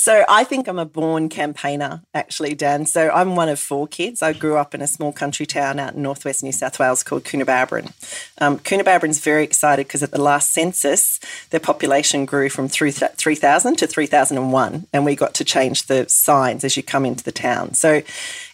So 0.00 0.24
I 0.30 0.44
think 0.44 0.66
I'm 0.66 0.78
a 0.78 0.86
born 0.86 1.28
campaigner, 1.28 2.00
actually, 2.14 2.54
Dan. 2.54 2.86
So 2.86 3.10
I'm 3.10 3.36
one 3.36 3.50
of 3.50 3.60
four 3.60 3.86
kids. 3.86 4.22
I 4.22 4.32
grew 4.32 4.56
up 4.56 4.74
in 4.74 4.80
a 4.80 4.86
small 4.86 5.12
country 5.12 5.44
town 5.44 5.78
out 5.78 5.92
in 5.92 6.00
northwest 6.00 6.42
New 6.42 6.52
South 6.52 6.78
Wales 6.78 7.02
called 7.02 7.24
Coonabarabran. 7.24 7.92
Um, 8.38 8.58
Coonabarabran's 8.60 9.20
very 9.20 9.44
excited 9.44 9.86
because 9.86 10.02
at 10.02 10.10
the 10.10 10.18
last 10.18 10.54
census, 10.54 11.20
their 11.50 11.60
population 11.60 12.24
grew 12.24 12.48
from 12.48 12.66
3,000 12.66 13.76
to 13.76 13.86
3,001, 13.86 14.86
and 14.90 15.04
we 15.04 15.14
got 15.14 15.34
to 15.34 15.44
change 15.44 15.82
the 15.82 16.08
signs 16.08 16.64
as 16.64 16.78
you 16.78 16.82
come 16.82 17.04
into 17.04 17.22
the 17.22 17.30
town. 17.30 17.74
So 17.74 18.00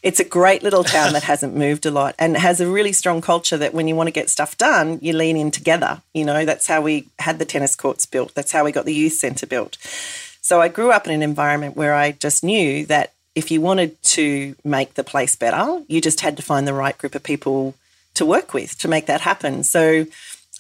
it's 0.03 0.19
a 0.19 0.25
great 0.25 0.65
little 0.65 0.83
town 0.83 1.13
that 1.13 1.23
hasn't 1.23 1.55
moved 1.67 1.87
a 1.87 1.93
lot 1.93 2.17
and 2.19 2.37
has 2.37 2.61
a 2.61 2.69
really 2.69 2.93
strong 2.93 3.21
culture 3.21 3.57
that 3.57 3.73
when 3.73 3.87
you 3.87 3.95
want 3.95 4.09
to 4.09 4.13
get 4.13 4.31
stuff 4.31 4.59
done, 4.59 4.99
you 5.01 5.13
lean 5.13 5.37
in 5.37 5.53
together. 5.53 6.03
You 6.13 6.25
know, 6.25 6.45
that's 6.45 6.67
how 6.67 6.81
we 6.81 7.07
had 7.21 7.39
the 7.39 7.45
tennis 7.45 7.77
courts 7.77 8.05
built. 8.05 8.35
That's 8.35 8.51
how 8.51 8.65
we 8.65 8.73
got 8.73 8.85
the 8.85 8.93
youth 8.93 9.13
centre 9.13 9.47
built. 9.47 9.79
So 10.47 10.61
I 10.61 10.69
grew 10.69 10.93
up 10.93 11.09
in 11.09 11.13
an 11.13 11.23
environment 11.25 11.75
where 11.75 11.93
I 11.93 12.13
just 12.13 12.45
knew 12.45 12.87
that 12.87 13.13
if 13.35 13.51
you 13.51 13.61
wanted 13.61 14.01
to 14.15 14.55
make 14.63 14.95
the 14.95 15.03
place 15.03 15.35
better, 15.35 15.83
you 15.89 16.01
just 16.01 16.21
had 16.21 16.37
to 16.37 16.43
find 16.45 16.69
the 16.69 16.73
right 16.73 16.97
group 16.97 17.17
of 17.17 17.25
people 17.25 17.75
to 18.15 18.25
work 18.25 18.55
with 18.55 18.79
to 18.79 18.87
make 18.87 19.07
that 19.07 19.23
happen. 19.23 19.65
So 19.65 20.07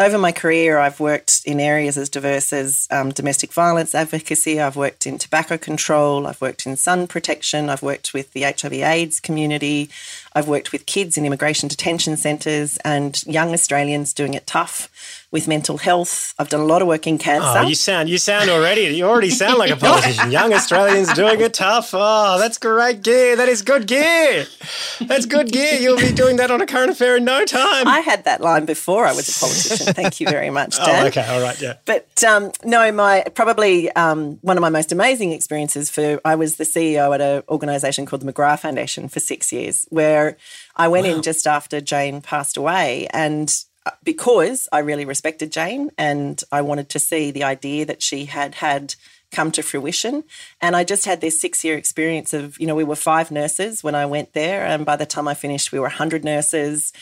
over 0.00 0.18
my 0.18 0.32
career, 0.32 0.78
I've 0.78 0.98
worked 0.98 1.42
in 1.46 1.60
areas 1.60 1.96
as 1.96 2.08
diverse 2.08 2.52
as 2.52 2.88
um, 2.90 3.10
domestic 3.10 3.52
violence 3.52 3.94
advocacy. 3.94 4.60
I've 4.60 4.74
worked 4.74 5.06
in 5.06 5.18
tobacco 5.18 5.56
control. 5.56 6.26
I've 6.26 6.40
worked 6.40 6.66
in 6.66 6.76
sun 6.76 7.06
protection. 7.06 7.70
I've 7.70 7.84
worked 7.84 8.12
with 8.12 8.32
the 8.32 8.42
HIV/AIDS 8.42 9.20
community. 9.20 9.88
I've 10.36 10.48
worked 10.48 10.70
with 10.70 10.84
kids 10.84 11.16
in 11.16 11.24
immigration 11.24 11.66
detention 11.66 12.18
centres 12.18 12.76
and 12.84 13.24
young 13.26 13.54
Australians 13.54 14.12
doing 14.12 14.34
it 14.34 14.46
tough 14.46 14.90
with 15.32 15.48
mental 15.48 15.78
health. 15.78 16.34
I've 16.38 16.50
done 16.50 16.60
a 16.60 16.66
lot 16.66 16.82
of 16.82 16.88
work 16.88 17.06
in 17.06 17.16
cancer. 17.18 17.60
Oh, 17.60 17.62
you 17.62 17.74
sound 17.74 18.08
you 18.08 18.18
sound 18.18 18.48
already. 18.50 18.82
You 18.82 19.04
already 19.04 19.30
sound 19.30 19.58
like 19.58 19.70
a 19.70 19.76
politician. 19.76 20.30
Young 20.30 20.52
Australians 20.52 21.12
doing 21.14 21.40
it 21.40 21.54
tough. 21.54 21.90
Oh, 21.94 22.38
that's 22.38 22.58
great 22.58 23.02
gear. 23.02 23.36
That 23.36 23.48
is 23.48 23.62
good 23.62 23.86
gear. 23.86 24.46
That's 25.00 25.26
good 25.26 25.50
gear. 25.50 25.80
You'll 25.80 25.98
be 25.98 26.12
doing 26.12 26.36
that 26.36 26.50
on 26.50 26.60
a 26.60 26.66
current 26.66 26.90
affair 26.90 27.16
in 27.16 27.24
no 27.24 27.44
time. 27.44 27.88
I 27.88 28.00
had 28.00 28.24
that 28.24 28.40
line 28.40 28.66
before 28.66 29.06
I 29.06 29.12
was 29.12 29.28
a 29.28 29.40
politician. 29.40 29.94
Thank 29.94 30.20
you 30.20 30.28
very 30.28 30.50
much, 30.50 30.76
Dan. 30.84 31.04
Oh, 31.04 31.08
okay. 31.08 31.26
All 31.26 31.40
right. 31.40 31.60
Yeah. 31.60 31.74
But 31.86 32.22
um, 32.24 32.52
no, 32.64 32.92
my 32.92 33.24
probably 33.34 33.90
um, 33.92 34.38
one 34.42 34.56
of 34.56 34.60
my 34.60 34.70
most 34.70 34.92
amazing 34.92 35.32
experiences 35.32 35.90
for 35.90 36.20
I 36.24 36.34
was 36.34 36.56
the 36.56 36.64
CEO 36.64 37.14
at 37.14 37.20
an 37.20 37.42
organisation 37.48 38.04
called 38.06 38.22
the 38.22 38.32
McGrath 38.32 38.60
Foundation 38.60 39.08
for 39.08 39.20
six 39.20 39.52
years, 39.52 39.86
where 39.90 40.25
I 40.74 40.88
went 40.88 41.06
in 41.06 41.22
just 41.22 41.46
after 41.46 41.80
Jane 41.80 42.20
passed 42.20 42.56
away, 42.56 43.06
and 43.12 43.54
uh, 43.86 43.92
because 44.02 44.68
I 44.72 44.80
really 44.80 45.04
respected 45.04 45.52
Jane 45.52 45.90
and 45.96 46.42
I 46.50 46.60
wanted 46.62 46.88
to 46.90 46.98
see 46.98 47.30
the 47.30 47.44
idea 47.44 47.86
that 47.86 48.02
she 48.02 48.24
had 48.24 48.56
had 48.56 48.96
come 49.30 49.52
to 49.52 49.62
fruition. 49.62 50.24
And 50.60 50.74
I 50.74 50.84
just 50.84 51.04
had 51.04 51.20
this 51.20 51.40
six 51.40 51.64
year 51.64 51.76
experience 51.76 52.32
of, 52.32 52.58
you 52.58 52.66
know, 52.66 52.74
we 52.74 52.84
were 52.84 52.96
five 52.96 53.30
nurses 53.30 53.84
when 53.84 53.94
I 53.94 54.06
went 54.06 54.32
there. 54.32 54.64
And 54.64 54.84
by 54.84 54.96
the 54.96 55.06
time 55.06 55.28
I 55.28 55.34
finished, 55.34 55.72
we 55.72 55.78
were 55.78 55.86
100 55.86 56.24
nurses. 56.24 56.92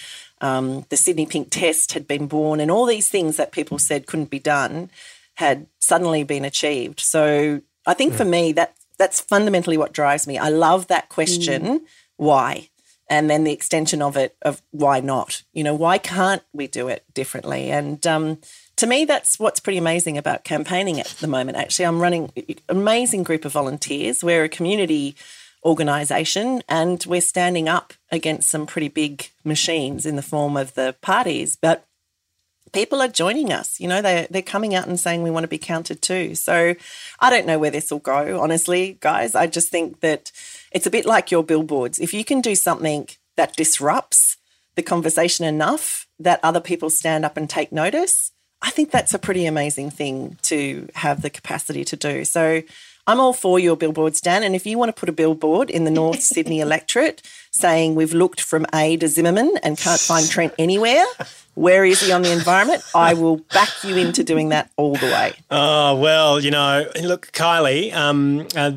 Um, 0.40 0.84
the 0.88 0.96
Sydney 0.96 1.26
Pink 1.26 1.48
Test 1.50 1.92
had 1.92 2.06
been 2.06 2.26
born, 2.26 2.60
and 2.60 2.70
all 2.70 2.86
these 2.86 3.08
things 3.08 3.36
that 3.36 3.52
people 3.52 3.78
said 3.78 4.06
couldn't 4.06 4.30
be 4.30 4.40
done 4.40 4.90
had 5.36 5.66
suddenly 5.80 6.22
been 6.22 6.44
achieved. 6.44 7.00
So 7.00 7.62
I 7.86 7.94
think 7.94 8.14
for 8.14 8.24
me, 8.24 8.52
that 8.52 8.74
that's 8.98 9.20
fundamentally 9.20 9.78
what 9.78 9.92
drives 9.92 10.26
me. 10.26 10.38
I 10.38 10.50
love 10.50 10.88
that 10.88 11.08
question, 11.08 11.86
why? 12.16 12.68
And 13.08 13.28
then 13.28 13.44
the 13.44 13.52
extension 13.52 14.00
of 14.00 14.16
it 14.16 14.36
of 14.42 14.62
why 14.70 15.00
not? 15.00 15.42
You 15.52 15.62
know, 15.62 15.74
why 15.74 15.98
can't 15.98 16.42
we 16.52 16.66
do 16.66 16.88
it 16.88 17.04
differently? 17.12 17.70
And 17.70 18.04
um, 18.06 18.38
to 18.76 18.86
me, 18.86 19.04
that's 19.04 19.38
what's 19.38 19.60
pretty 19.60 19.78
amazing 19.78 20.16
about 20.16 20.44
campaigning 20.44 21.00
at 21.00 21.06
the 21.20 21.26
moment. 21.26 21.58
Actually, 21.58 21.86
I'm 21.86 22.00
running 22.00 22.32
an 22.36 22.56
amazing 22.68 23.22
group 23.22 23.44
of 23.44 23.52
volunteers. 23.52 24.24
We're 24.24 24.44
a 24.44 24.48
community 24.48 25.16
organisation 25.64 26.62
and 26.68 27.04
we're 27.06 27.20
standing 27.20 27.68
up 27.68 27.94
against 28.10 28.50
some 28.50 28.66
pretty 28.66 28.88
big 28.88 29.30
machines 29.44 30.04
in 30.04 30.16
the 30.16 30.22
form 30.22 30.56
of 30.56 30.74
the 30.74 30.94
parties. 31.00 31.56
But 31.56 31.86
people 32.72 33.00
are 33.00 33.08
joining 33.08 33.52
us. 33.52 33.80
You 33.80 33.88
know, 33.88 34.02
they 34.02 34.26
they're 34.30 34.42
coming 34.42 34.74
out 34.74 34.86
and 34.86 35.00
saying 35.00 35.22
we 35.22 35.30
want 35.30 35.44
to 35.44 35.48
be 35.48 35.58
counted 35.58 36.02
too. 36.02 36.34
So 36.34 36.74
I 37.20 37.30
don't 37.30 37.46
know 37.46 37.58
where 37.58 37.70
this 37.70 37.90
will 37.90 38.00
go, 38.00 38.40
honestly, 38.40 38.98
guys. 39.00 39.34
I 39.34 39.46
just 39.46 39.70
think 39.70 40.00
that 40.00 40.32
it's 40.74 40.86
a 40.86 40.90
bit 40.90 41.06
like 41.06 41.30
your 41.30 41.44
billboards. 41.44 41.98
If 41.98 42.12
you 42.12 42.24
can 42.24 42.40
do 42.40 42.54
something 42.54 43.08
that 43.36 43.56
disrupts 43.56 44.36
the 44.74 44.82
conversation 44.82 45.46
enough 45.46 46.06
that 46.18 46.40
other 46.42 46.60
people 46.60 46.90
stand 46.90 47.24
up 47.24 47.36
and 47.36 47.48
take 47.48 47.72
notice, 47.72 48.32
I 48.60 48.70
think 48.70 48.90
that's 48.90 49.14
a 49.14 49.18
pretty 49.18 49.46
amazing 49.46 49.90
thing 49.90 50.36
to 50.42 50.88
have 50.96 51.22
the 51.22 51.30
capacity 51.30 51.84
to 51.84 51.96
do. 51.96 52.24
So 52.24 52.62
I'm 53.06 53.20
all 53.20 53.32
for 53.32 53.58
your 53.58 53.76
billboards, 53.76 54.20
Dan. 54.20 54.42
And 54.42 54.56
if 54.56 54.66
you 54.66 54.76
want 54.76 54.94
to 54.94 54.98
put 54.98 55.08
a 55.08 55.12
billboard 55.12 55.70
in 55.70 55.84
the 55.84 55.90
North 55.90 56.22
Sydney 56.32 56.60
electorate 56.60 57.22
saying 57.54 57.94
we've 57.94 58.12
looked 58.12 58.40
from 58.40 58.66
A 58.74 58.96
to 58.96 59.06
Zimmerman 59.06 59.52
and 59.62 59.78
can't 59.78 60.00
find 60.00 60.28
Trent 60.28 60.52
anywhere, 60.58 61.04
where 61.54 61.84
is 61.84 62.00
he 62.00 62.10
on 62.10 62.22
the 62.22 62.32
environment? 62.32 62.82
I 62.96 63.14
will 63.14 63.36
back 63.36 63.68
you 63.84 63.96
into 63.96 64.24
doing 64.24 64.48
that 64.48 64.72
all 64.76 64.96
the 64.96 65.06
way. 65.06 65.34
Oh, 65.52 65.94
well, 65.94 66.40
you 66.40 66.50
know, 66.50 66.84
look, 67.00 67.30
Kylea, 67.30 67.94
um, 67.94 68.48
uh, 68.56 68.72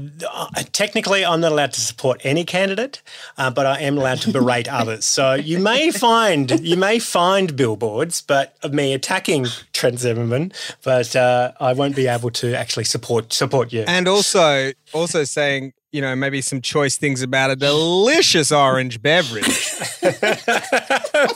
technically 0.73 1.25
I'm 1.25 1.41
not 1.41 1.51
allowed 1.51 1.73
to 1.73 1.81
support 1.81 2.21
any 2.23 2.43
candidate, 2.43 3.01
uh, 3.39 3.49
but 3.49 3.65
I 3.65 3.79
am 3.79 3.97
allowed 3.97 4.21
to 4.21 4.31
berate 4.31 4.67
others. 4.67 5.05
So 5.05 5.33
you 5.33 5.57
may 5.57 5.89
find 5.89 6.59
you 6.59 6.77
may 6.77 6.99
find 6.99 7.55
billboards, 7.55 8.21
but 8.21 8.55
of 8.61 8.75
me 8.75 8.93
attacking 8.93 9.47
Trent 9.73 9.99
Zimmerman, 9.99 10.51
but 10.83 11.15
uh, 11.15 11.53
I 11.59 11.73
won't 11.73 11.95
be 11.95 12.05
able 12.05 12.29
to 12.31 12.55
actually 12.55 12.85
support 12.85 13.33
support 13.33 13.73
you. 13.73 13.85
And 13.87 14.07
also, 14.07 14.71
also 14.93 15.23
saying, 15.23 15.73
you 15.91 16.01
know, 16.01 16.15
maybe 16.15 16.41
some 16.41 16.61
choice 16.61 16.97
things 16.97 17.21
about 17.21 17.49
a 17.51 17.55
delicious 17.55 18.51
orange 18.51 19.01
beverage. 19.01 19.45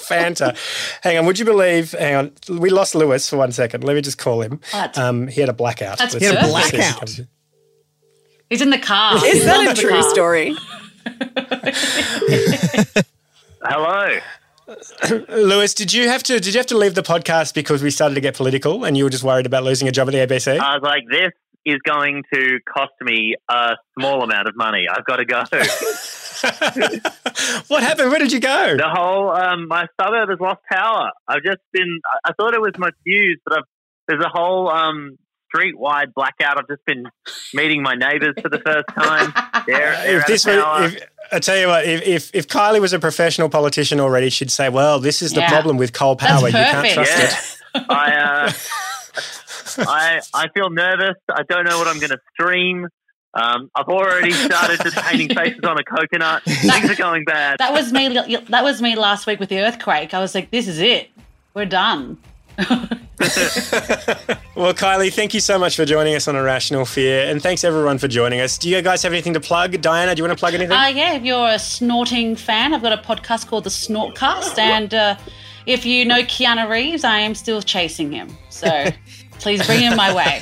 Fanta. 0.08 0.56
Hang 1.02 1.18
on, 1.18 1.26
would 1.26 1.39
you 1.39 1.45
believe? 1.45 1.91
Hang 1.93 2.16
on, 2.16 2.32
we 2.60 2.70
lost 2.70 2.93
Lewis 2.95 3.30
for 3.30 3.38
one 3.38 3.52
second. 3.52 3.84
Let 3.84 3.95
me 3.95 4.02
just 4.02 4.18
call 4.18 4.41
him. 4.41 4.60
What? 4.72 4.97
Um, 4.97 5.28
he 5.28 5.39
had 5.41 5.49
a 5.49 5.54
blackout. 5.54 5.97
That's 5.97 6.14
Let's 6.14 6.26
He 6.26 6.34
had 6.34 6.43
a 6.43 6.47
see- 6.47 6.52
let's 6.54 6.70
see 6.70 6.78
if 6.78 6.84
he 6.86 6.91
blackout? 6.91 7.28
He's 8.49 8.62
in 8.62 8.70
the 8.70 8.80
car. 8.80 9.16
Is 9.16 9.24
He's 9.24 9.45
that 9.45 9.78
a 9.78 9.82
true 9.82 9.89
car. 9.91 10.04
story? 10.10 10.56
Hello. 13.64 14.20
Lewis, 15.30 15.74
did 15.74 15.93
you 15.93 16.08
have 16.08 16.24
to 16.24 16.39
did 16.39 16.54
you 16.54 16.60
have 16.60 16.66
to 16.68 16.78
leave 16.78 16.95
the 16.95 17.02
podcast 17.04 17.54
because 17.54 17.82
we 17.84 17.89
started 17.91 18.16
to 18.16 18.22
get 18.22 18.36
political 18.36 18.86
and 18.86 18.97
you 18.97 19.04
were 19.04 19.10
just 19.10 19.24
worried 19.24 19.45
about 19.45 19.64
losing 19.64 19.88
a 19.88 19.91
job 19.91 20.08
at 20.08 20.12
the 20.12 20.18
ABC? 20.36 20.60
I 20.60 20.76
was 20.76 20.84
like, 20.84 21.04
this 21.10 21.32
is 21.66 21.78
going 21.86 22.24
to 22.34 22.59
cost 22.68 22.93
me 23.01 23.36
a 23.49 23.76
small 23.97 24.24
amount 24.24 24.47
of 24.47 24.55
money. 24.55 24.86
I've 24.89 25.05
got 25.05 25.18
to 25.18 25.26
go. 25.26 25.43
what 27.68 27.84
happened? 27.84 28.09
Where 28.09 28.20
did 28.20 28.32
you 28.32 28.39
go? 28.39 28.76
The 28.78 28.89
whole 28.89 29.30
um, 29.32 29.68
my 29.68 29.86
suburb 29.99 30.30
has 30.30 30.39
lost 30.39 30.59
power. 30.72 31.12
I've 31.28 31.43
just 31.43 31.59
been. 31.74 31.99
I- 32.05 32.30
I 32.32 32.34
thought 32.34 32.53
it 32.53 32.62
was 32.62 32.74
much 32.78 32.93
news, 33.05 33.39
but 33.45 33.57
I've, 33.59 33.64
there's 34.07 34.24
a 34.24 34.30
whole 34.30 34.70
um, 34.70 35.18
street-wide 35.47 36.14
blackout. 36.14 36.57
I've 36.57 36.68
just 36.68 36.84
been 36.86 37.05
meeting 37.53 37.82
my 37.84 37.93
neighbours 37.95 38.36
for 38.41 38.47
the 38.49 38.59
first 38.59 38.86
time. 38.95 39.34
They're, 39.68 39.91
they're 39.91 40.20
if 40.20 40.26
this 40.28 40.45
were, 40.45 40.86
if, 40.86 41.03
I 41.32 41.39
tell 41.39 41.57
you 41.57 41.68
what, 41.68 41.86
if, 41.86 42.01
if 42.07 42.32
if 42.34 42.47
Kylea 42.47 42.80
was 42.82 42.93
a 42.93 42.99
professional 42.99 43.49
politician 43.49 43.99
already, 43.99 44.30
she'd 44.30 44.49
say, 44.51 44.70
"Well, 44.70 44.99
this 44.99 45.22
is 45.22 45.34
the 45.34 45.41
Yeah. 45.41 45.49
problem 45.49 45.78
with 45.78 45.93
coal 45.93 46.16
power. 46.16 46.47
You 46.47 46.53
can't 46.53 46.89
trust 46.93 47.12
Yeah. 47.12 47.82
it." 47.82 47.86
I, 47.89 48.16
uh, 48.16 48.51
I 49.78 50.22
I 50.34 50.47
feel 50.49 50.70
nervous. 50.70 51.16
I 51.30 51.43
don't 51.49 51.66
know 51.66 51.78
what 51.78 51.88
I'm 51.88 51.99
going 51.99 52.12
to 52.12 52.20
stream. 52.34 52.88
Um, 53.34 53.70
I've 53.76 53.88
already 53.88 54.32
started 54.32 54.82
just 54.82 54.97
painting 54.97 55.30
faces 55.36 55.64
on 55.64 55.78
a 55.78 55.84
coconut. 55.84 56.43
Things 56.43 56.89
are 56.89 56.95
going 56.95 57.24
bad. 57.24 57.59
That 57.59 57.72
was 57.72 57.93
me. 57.93 58.09
That 58.09 58.64
was 58.64 58.82
me 58.82 58.95
last 58.95 59.26
week 59.26 59.39
with 59.39 59.49
the 59.49 59.59
earthquake. 59.59 60.14
I 60.14 60.20
was 60.20 60.36
like, 60.36 60.51
"This 60.51 60.68
is 60.68 60.80
it. 60.80 61.09
We're 61.53 61.66
done." 61.66 62.18
Well, 64.53 64.74
Kylea, 64.74 65.14
thank 65.14 65.34
you 65.34 65.39
so 65.39 65.57
much 65.57 65.76
for 65.78 65.86
joining 65.86 66.14
us 66.14 66.28
on 66.28 66.36
A 66.36 66.43
Rational 66.43 66.84
Fear, 66.84 67.30
and 67.30 67.41
thanks 67.41 67.64
everyone 67.64 67.97
for 67.97 68.09
joining 68.09 68.41
us. 68.41 68.57
Do 68.57 68.70
you 68.70 68.82
guys 68.82 69.01
have 69.01 69.14
anything 69.14 69.34
to 69.34 69.39
plug? 69.39 69.80
Diana, 69.82 70.14
do 70.14 70.20
you 70.20 70.28
want 70.28 70.38
to 70.38 70.39
plug 70.39 70.53
anything? 70.53 70.76
Uh, 70.76 70.88
yeah, 70.88 71.14
if 71.14 71.24
you're 71.24 71.47
a 71.47 71.57
snorting 71.57 72.36
fan, 72.36 72.74
I've 72.74 72.82
got 72.82 72.91
a 72.91 73.01
podcast 73.01 73.47
called 73.47 73.64
The 73.64 73.70
Snortcast, 73.70 74.59
and 74.59 74.93
uh, 74.93 75.16
if 75.66 75.86
you 75.86 76.03
know 76.03 76.22
Keanu 76.24 76.70
Reeves, 76.70 77.03
I 77.05 77.20
am 77.20 77.34
still 77.34 77.62
chasing 77.62 78.12
him. 78.12 78.30
So 78.49 78.68
please 79.42 79.66
bring 79.66 79.82
him 79.82 79.96
my 79.96 80.14
way. 80.14 80.42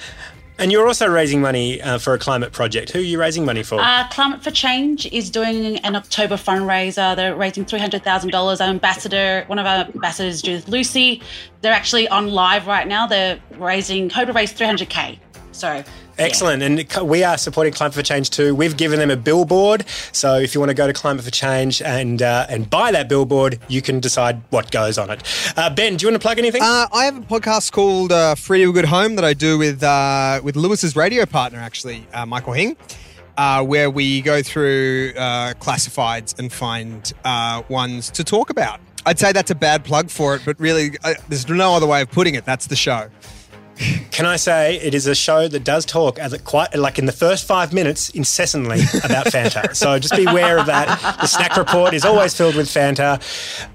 and 0.58 0.70
you're 0.70 0.86
also 0.86 1.08
raising 1.08 1.40
money 1.40 1.80
uh, 1.82 1.98
for 1.98 2.14
a 2.14 2.18
climate 2.18 2.52
project. 2.52 2.90
Who 2.92 3.00
are 3.00 3.02
you 3.02 3.18
raising 3.18 3.44
money 3.44 3.62
for? 3.62 3.80
Uh, 3.80 4.06
Climate 4.08 4.42
for 4.42 4.50
Change 4.50 5.06
is 5.06 5.30
doing 5.30 5.78
an 5.78 5.96
October 5.96 6.36
fundraiser. 6.36 7.16
They're 7.16 7.34
raising 7.34 7.64
three 7.64 7.80
hundred 7.80 8.04
thousand 8.04 8.30
dollars. 8.30 8.60
Our 8.60 8.68
ambassador, 8.68 9.44
one 9.48 9.58
of 9.58 9.66
our 9.66 9.86
ambassadors, 9.86 10.42
Judith 10.42 10.68
Lucy, 10.68 11.22
they're 11.62 11.72
actually 11.72 12.08
on 12.08 12.28
live 12.28 12.66
right 12.66 12.86
now. 12.86 13.06
They're 13.06 13.40
raising, 13.58 14.10
hope 14.10 14.26
to 14.28 14.32
raise 14.32 14.52
three 14.52 14.66
hundred 14.66 14.88
k. 14.88 15.18
So 15.52 15.82
Excellent. 16.18 16.62
And 16.62 16.86
we 17.08 17.24
are 17.24 17.36
supporting 17.36 17.72
Climate 17.72 17.94
for 17.94 18.02
Change 18.02 18.30
too. 18.30 18.54
We've 18.54 18.76
given 18.76 18.98
them 18.98 19.10
a 19.10 19.16
billboard. 19.16 19.84
So 20.12 20.36
if 20.36 20.54
you 20.54 20.60
want 20.60 20.70
to 20.70 20.74
go 20.74 20.86
to 20.86 20.92
Climate 20.92 21.24
for 21.24 21.30
Change 21.30 21.82
and 21.82 22.22
uh, 22.22 22.46
and 22.48 22.68
buy 22.68 22.90
that 22.92 23.08
billboard, 23.08 23.58
you 23.68 23.82
can 23.82 24.00
decide 24.00 24.40
what 24.50 24.70
goes 24.70 24.98
on 24.98 25.10
it. 25.10 25.22
Uh, 25.56 25.68
ben, 25.68 25.96
do 25.96 26.04
you 26.04 26.10
want 26.10 26.20
to 26.20 26.26
plug 26.26 26.38
anything? 26.38 26.62
Uh, 26.62 26.86
I 26.92 27.04
have 27.04 27.18
a 27.18 27.20
podcast 27.20 27.72
called 27.72 28.12
uh, 28.12 28.34
Free 28.34 28.62
to 28.62 28.70
a 28.70 28.72
Good 28.72 28.86
Home 28.86 29.16
that 29.16 29.24
I 29.24 29.34
do 29.34 29.58
with 29.58 29.82
uh, 29.82 30.40
with 30.42 30.56
Lewis's 30.56 30.96
radio 30.96 31.26
partner, 31.26 31.58
actually, 31.58 32.06
uh, 32.14 32.24
Michael 32.24 32.54
Hing, 32.54 32.76
uh, 33.36 33.62
where 33.64 33.90
we 33.90 34.22
go 34.22 34.42
through 34.42 35.12
uh, 35.16 35.52
classifieds 35.54 36.38
and 36.38 36.52
find 36.52 37.12
uh, 37.24 37.62
ones 37.68 38.10
to 38.10 38.24
talk 38.24 38.50
about. 38.50 38.80
I'd 39.04 39.18
say 39.18 39.32
that's 39.32 39.52
a 39.52 39.54
bad 39.54 39.84
plug 39.84 40.10
for 40.10 40.34
it, 40.34 40.42
but 40.44 40.58
really, 40.58 40.96
uh, 41.04 41.14
there's 41.28 41.48
no 41.48 41.74
other 41.74 41.86
way 41.86 42.02
of 42.02 42.10
putting 42.10 42.34
it. 42.34 42.44
That's 42.44 42.66
the 42.66 42.74
show. 42.74 43.08
Can 44.10 44.24
I 44.24 44.36
say 44.36 44.76
it 44.76 44.94
is 44.94 45.06
a 45.06 45.14
show 45.14 45.48
that 45.48 45.62
does 45.62 45.84
talk 45.84 46.18
at 46.18 46.30
the, 46.30 46.38
quite 46.38 46.74
like 46.74 46.98
in 46.98 47.04
the 47.04 47.12
first 47.12 47.46
five 47.46 47.72
minutes 47.72 48.08
incessantly 48.10 48.80
about 49.04 49.26
Fanta. 49.26 49.76
so 49.76 49.98
just 49.98 50.16
be 50.16 50.24
aware 50.24 50.58
of 50.58 50.66
that. 50.66 51.18
The 51.20 51.26
snack 51.26 51.56
report 51.56 51.92
is 51.92 52.04
always 52.04 52.34
filled 52.34 52.54
with 52.54 52.68
Fanta. 52.68 53.20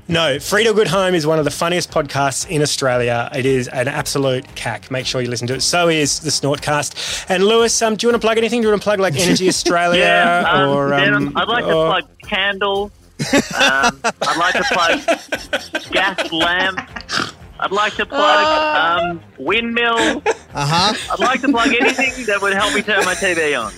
No, 0.07 0.39
Free 0.39 0.63
to 0.63 0.73
Good 0.73 0.87
Home 0.87 1.13
is 1.13 1.27
one 1.27 1.37
of 1.39 1.45
the 1.45 1.51
funniest 1.51 1.91
podcasts 1.91 2.49
in 2.49 2.61
Australia. 2.61 3.29
It 3.33 3.45
is 3.45 3.67
an 3.67 3.87
absolute 3.87 4.55
cack. 4.55 4.89
Make 4.89 5.05
sure 5.05 5.21
you 5.21 5.29
listen 5.29 5.47
to 5.47 5.55
it. 5.55 5.61
So 5.61 5.87
is 5.87 6.19
the 6.19 6.31
Snortcast. 6.31 7.27
And 7.29 7.45
Lewis, 7.45 7.79
um, 7.81 7.95
do 7.95 8.07
you 8.07 8.11
want 8.11 8.21
to 8.21 8.25
plug 8.25 8.37
anything? 8.37 8.61
Do 8.61 8.67
you 8.67 8.71
want 8.71 8.81
to 8.81 8.85
plug 8.85 8.99
like 8.99 9.15
Energy 9.15 9.47
Australia 9.49 10.01
yeah, 10.01 10.51
um, 10.51 10.69
or 10.69 10.93
um, 10.93 11.37
I'd 11.37 11.47
like 11.47 11.65
to 11.65 11.71
plug 11.71 12.03
Candle. 12.23 12.91
Um, 13.31 13.99
I'd 14.03 14.37
like 14.37 14.55
to 14.55 14.63
plug 14.71 15.91
gas 15.91 16.31
lamp. 16.31 16.79
I'd 17.61 17.71
like 17.71 17.93
to 17.95 18.05
plug 18.05 19.01
um, 19.01 19.21
windmill. 19.37 20.23
Uh 20.53 20.65
huh. 20.65 20.93
I'd 21.13 21.19
like 21.19 21.41
to 21.41 21.49
plug 21.49 21.69
anything 21.73 22.25
that 22.25 22.41
would 22.41 22.53
help 22.53 22.73
me 22.73 22.81
turn 22.81 23.05
my 23.05 23.13
TV 23.13 23.57
on. 23.59 23.71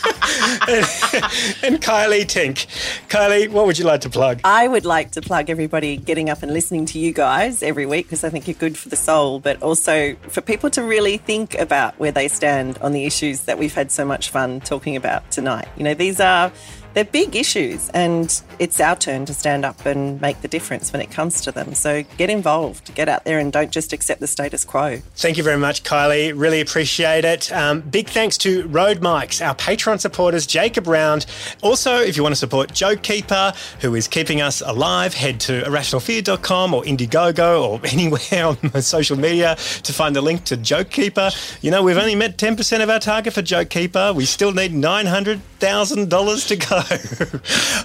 and 1.64 1.80
Kylea 1.80 2.24
Tink. 2.24 2.66
Kylea, 3.08 3.48
what 3.50 3.66
would 3.66 3.78
you 3.78 3.84
like 3.84 4.02
to 4.02 4.10
plug? 4.10 4.40
I 4.44 4.68
would 4.68 4.84
like 4.84 5.12
to 5.12 5.22
plug 5.22 5.50
everybody 5.50 5.96
getting 5.96 6.30
up 6.30 6.42
and 6.42 6.52
listening 6.52 6.86
to 6.86 6.98
you 6.98 7.12
guys 7.12 7.62
every 7.62 7.86
week 7.86 8.06
because 8.06 8.24
I 8.24 8.30
think 8.30 8.46
you're 8.46 8.54
good 8.54 8.76
for 8.76 8.88
the 8.88 8.96
soul, 8.96 9.40
but 9.40 9.62
also 9.62 10.14
for 10.28 10.40
people 10.40 10.70
to 10.70 10.82
really 10.82 11.16
think 11.16 11.54
about 11.58 11.98
where 11.98 12.12
they 12.12 12.28
stand 12.28 12.78
on 12.78 12.92
the 12.92 13.06
issues 13.06 13.40
that 13.42 13.58
we've 13.58 13.74
had 13.74 13.90
so 13.90 14.04
much 14.04 14.30
fun 14.30 14.60
talking 14.60 14.96
about 14.96 15.30
tonight. 15.30 15.68
You 15.76 15.84
know, 15.84 15.94
these 15.94 16.20
are 16.20 16.52
they're 16.94 17.04
big 17.04 17.36
issues 17.36 17.88
and 17.90 18.42
it's 18.58 18.80
our 18.80 18.96
turn 18.96 19.24
to 19.26 19.34
stand 19.34 19.64
up 19.64 19.86
and 19.86 20.20
make 20.20 20.40
the 20.42 20.48
difference 20.48 20.92
when 20.92 21.00
it 21.00 21.10
comes 21.10 21.40
to 21.42 21.52
them. 21.52 21.74
So 21.74 22.02
get 22.18 22.30
involved, 22.30 22.94
get 22.94 23.08
out 23.08 23.24
there 23.24 23.38
and 23.38 23.52
don't 23.52 23.70
just 23.70 23.92
accept 23.92 24.20
the 24.20 24.26
status 24.26 24.64
quo. 24.64 24.98
Thank 25.16 25.36
you 25.36 25.42
very 25.42 25.56
much, 25.56 25.82
Kylea. 25.82 26.32
Really 26.36 26.60
appreciate 26.60 27.24
it. 27.24 27.52
Um, 27.52 27.80
big 27.80 28.08
thanks 28.08 28.36
to 28.38 28.66
Rode 28.68 29.00
Mics, 29.00 29.44
our 29.44 29.54
Patreon 29.54 30.00
supporters, 30.00 30.46
Jacob 30.46 30.86
Round. 30.86 31.26
Also, 31.62 31.96
if 31.96 32.16
you 32.16 32.22
want 32.22 32.34
to 32.34 32.38
support 32.38 32.72
Joke 32.72 33.02
Keeper, 33.02 33.52
who 33.80 33.94
is 33.94 34.08
keeping 34.08 34.40
us 34.40 34.60
alive, 34.60 35.14
head 35.14 35.40
to 35.40 35.62
arationalfear.com 35.62 36.74
or 36.74 36.82
Indiegogo 36.82 37.62
or 37.62 37.80
anywhere 37.92 38.46
on 38.46 38.82
social 38.82 39.16
media 39.16 39.56
to 39.56 39.92
find 39.92 40.14
the 40.16 40.20
link 40.20 40.44
to 40.44 40.56
Joke 40.56 40.90
Keeper. 40.90 41.30
You 41.60 41.70
know, 41.70 41.82
we've 41.82 41.96
only 41.96 42.14
met 42.14 42.36
10% 42.36 42.82
of 42.82 42.90
our 42.90 42.98
target 42.98 43.32
for 43.32 43.42
Joke 43.42 43.70
Keeper. 43.70 44.12
We 44.14 44.24
still 44.24 44.52
need 44.52 44.72
$900,000 44.72 46.48
to 46.48 46.56
go. 46.56 46.79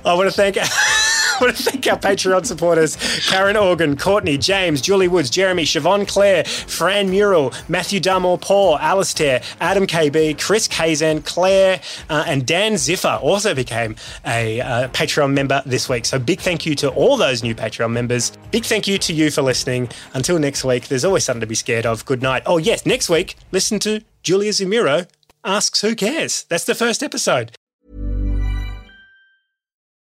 I 0.06 0.14
want 0.14 0.30
to 0.30 0.36
thank. 0.36 0.58
I 1.36 1.38
want 1.41 1.58
to 1.58 1.64
thank 1.64 1.86
our 1.88 1.98
Patreon 2.00 2.46
supporters 2.46 2.96
Karen 3.28 3.58
Organ, 3.58 3.98
Courtney, 3.98 4.38
James, 4.38 4.80
Julie 4.80 5.10
Woods, 5.10 5.30
Jeremy, 5.30 5.64
Siobhan 5.64 6.08
Clare, 6.08 6.46
Fran 6.46 7.10
Mural, 7.10 7.54
Matthew 7.68 8.00
Dumore, 8.00 8.39
Paul, 8.39 8.80
Alistair, 8.80 9.41
Adam 9.60 9.86
KB, 9.86 10.39
Chris 10.39 10.70
Kazan, 10.70 11.24
Claire, 11.24 11.82
uh, 12.10 12.24
and 12.26 12.46
Dan 12.46 12.74
Ziffer 12.74 13.22
also 13.22 13.54
became 13.54 13.98
a 14.26 14.62
uh, 14.62 14.88
Patreon 14.89 15.34
member 15.34 15.62
this 15.66 15.89
week. 15.89 16.06
So 16.06 16.18
big 16.20 16.39
thank 16.39 16.66
you 16.66 16.74
to 16.76 16.89
all 16.91 17.18
those 17.18 17.43
new 17.43 17.54
Patreon 17.54 17.91
members. 17.91 18.32
Big 18.52 18.64
thank 18.64 18.88
you 18.88 18.98
to 19.00 19.14
you 19.14 19.30
for 19.30 19.41
listening. 19.41 19.89
Until 20.14 20.39
next 20.39 20.64
week, 20.64 20.88
there's 20.88 21.04
always 21.04 21.26
something 21.26 21.41
to 21.41 21.48
be 21.48 21.56
scared 21.56 21.86
of. 21.86 22.06
Good 22.06 22.22
night. 22.22 22.43
Oh, 22.46 22.60
yes, 22.60 22.86
next 22.86 23.10
week, 23.10 23.36
listen 23.52 23.80
to 23.80 24.02
Julia 24.24 24.52
Zemiro 24.52 25.06
asks 25.46 25.82
who 25.82 25.96
cares. 25.96 26.46
That's 26.50 26.66
the 26.66 26.76
first 26.76 27.04
episode. 27.04 27.56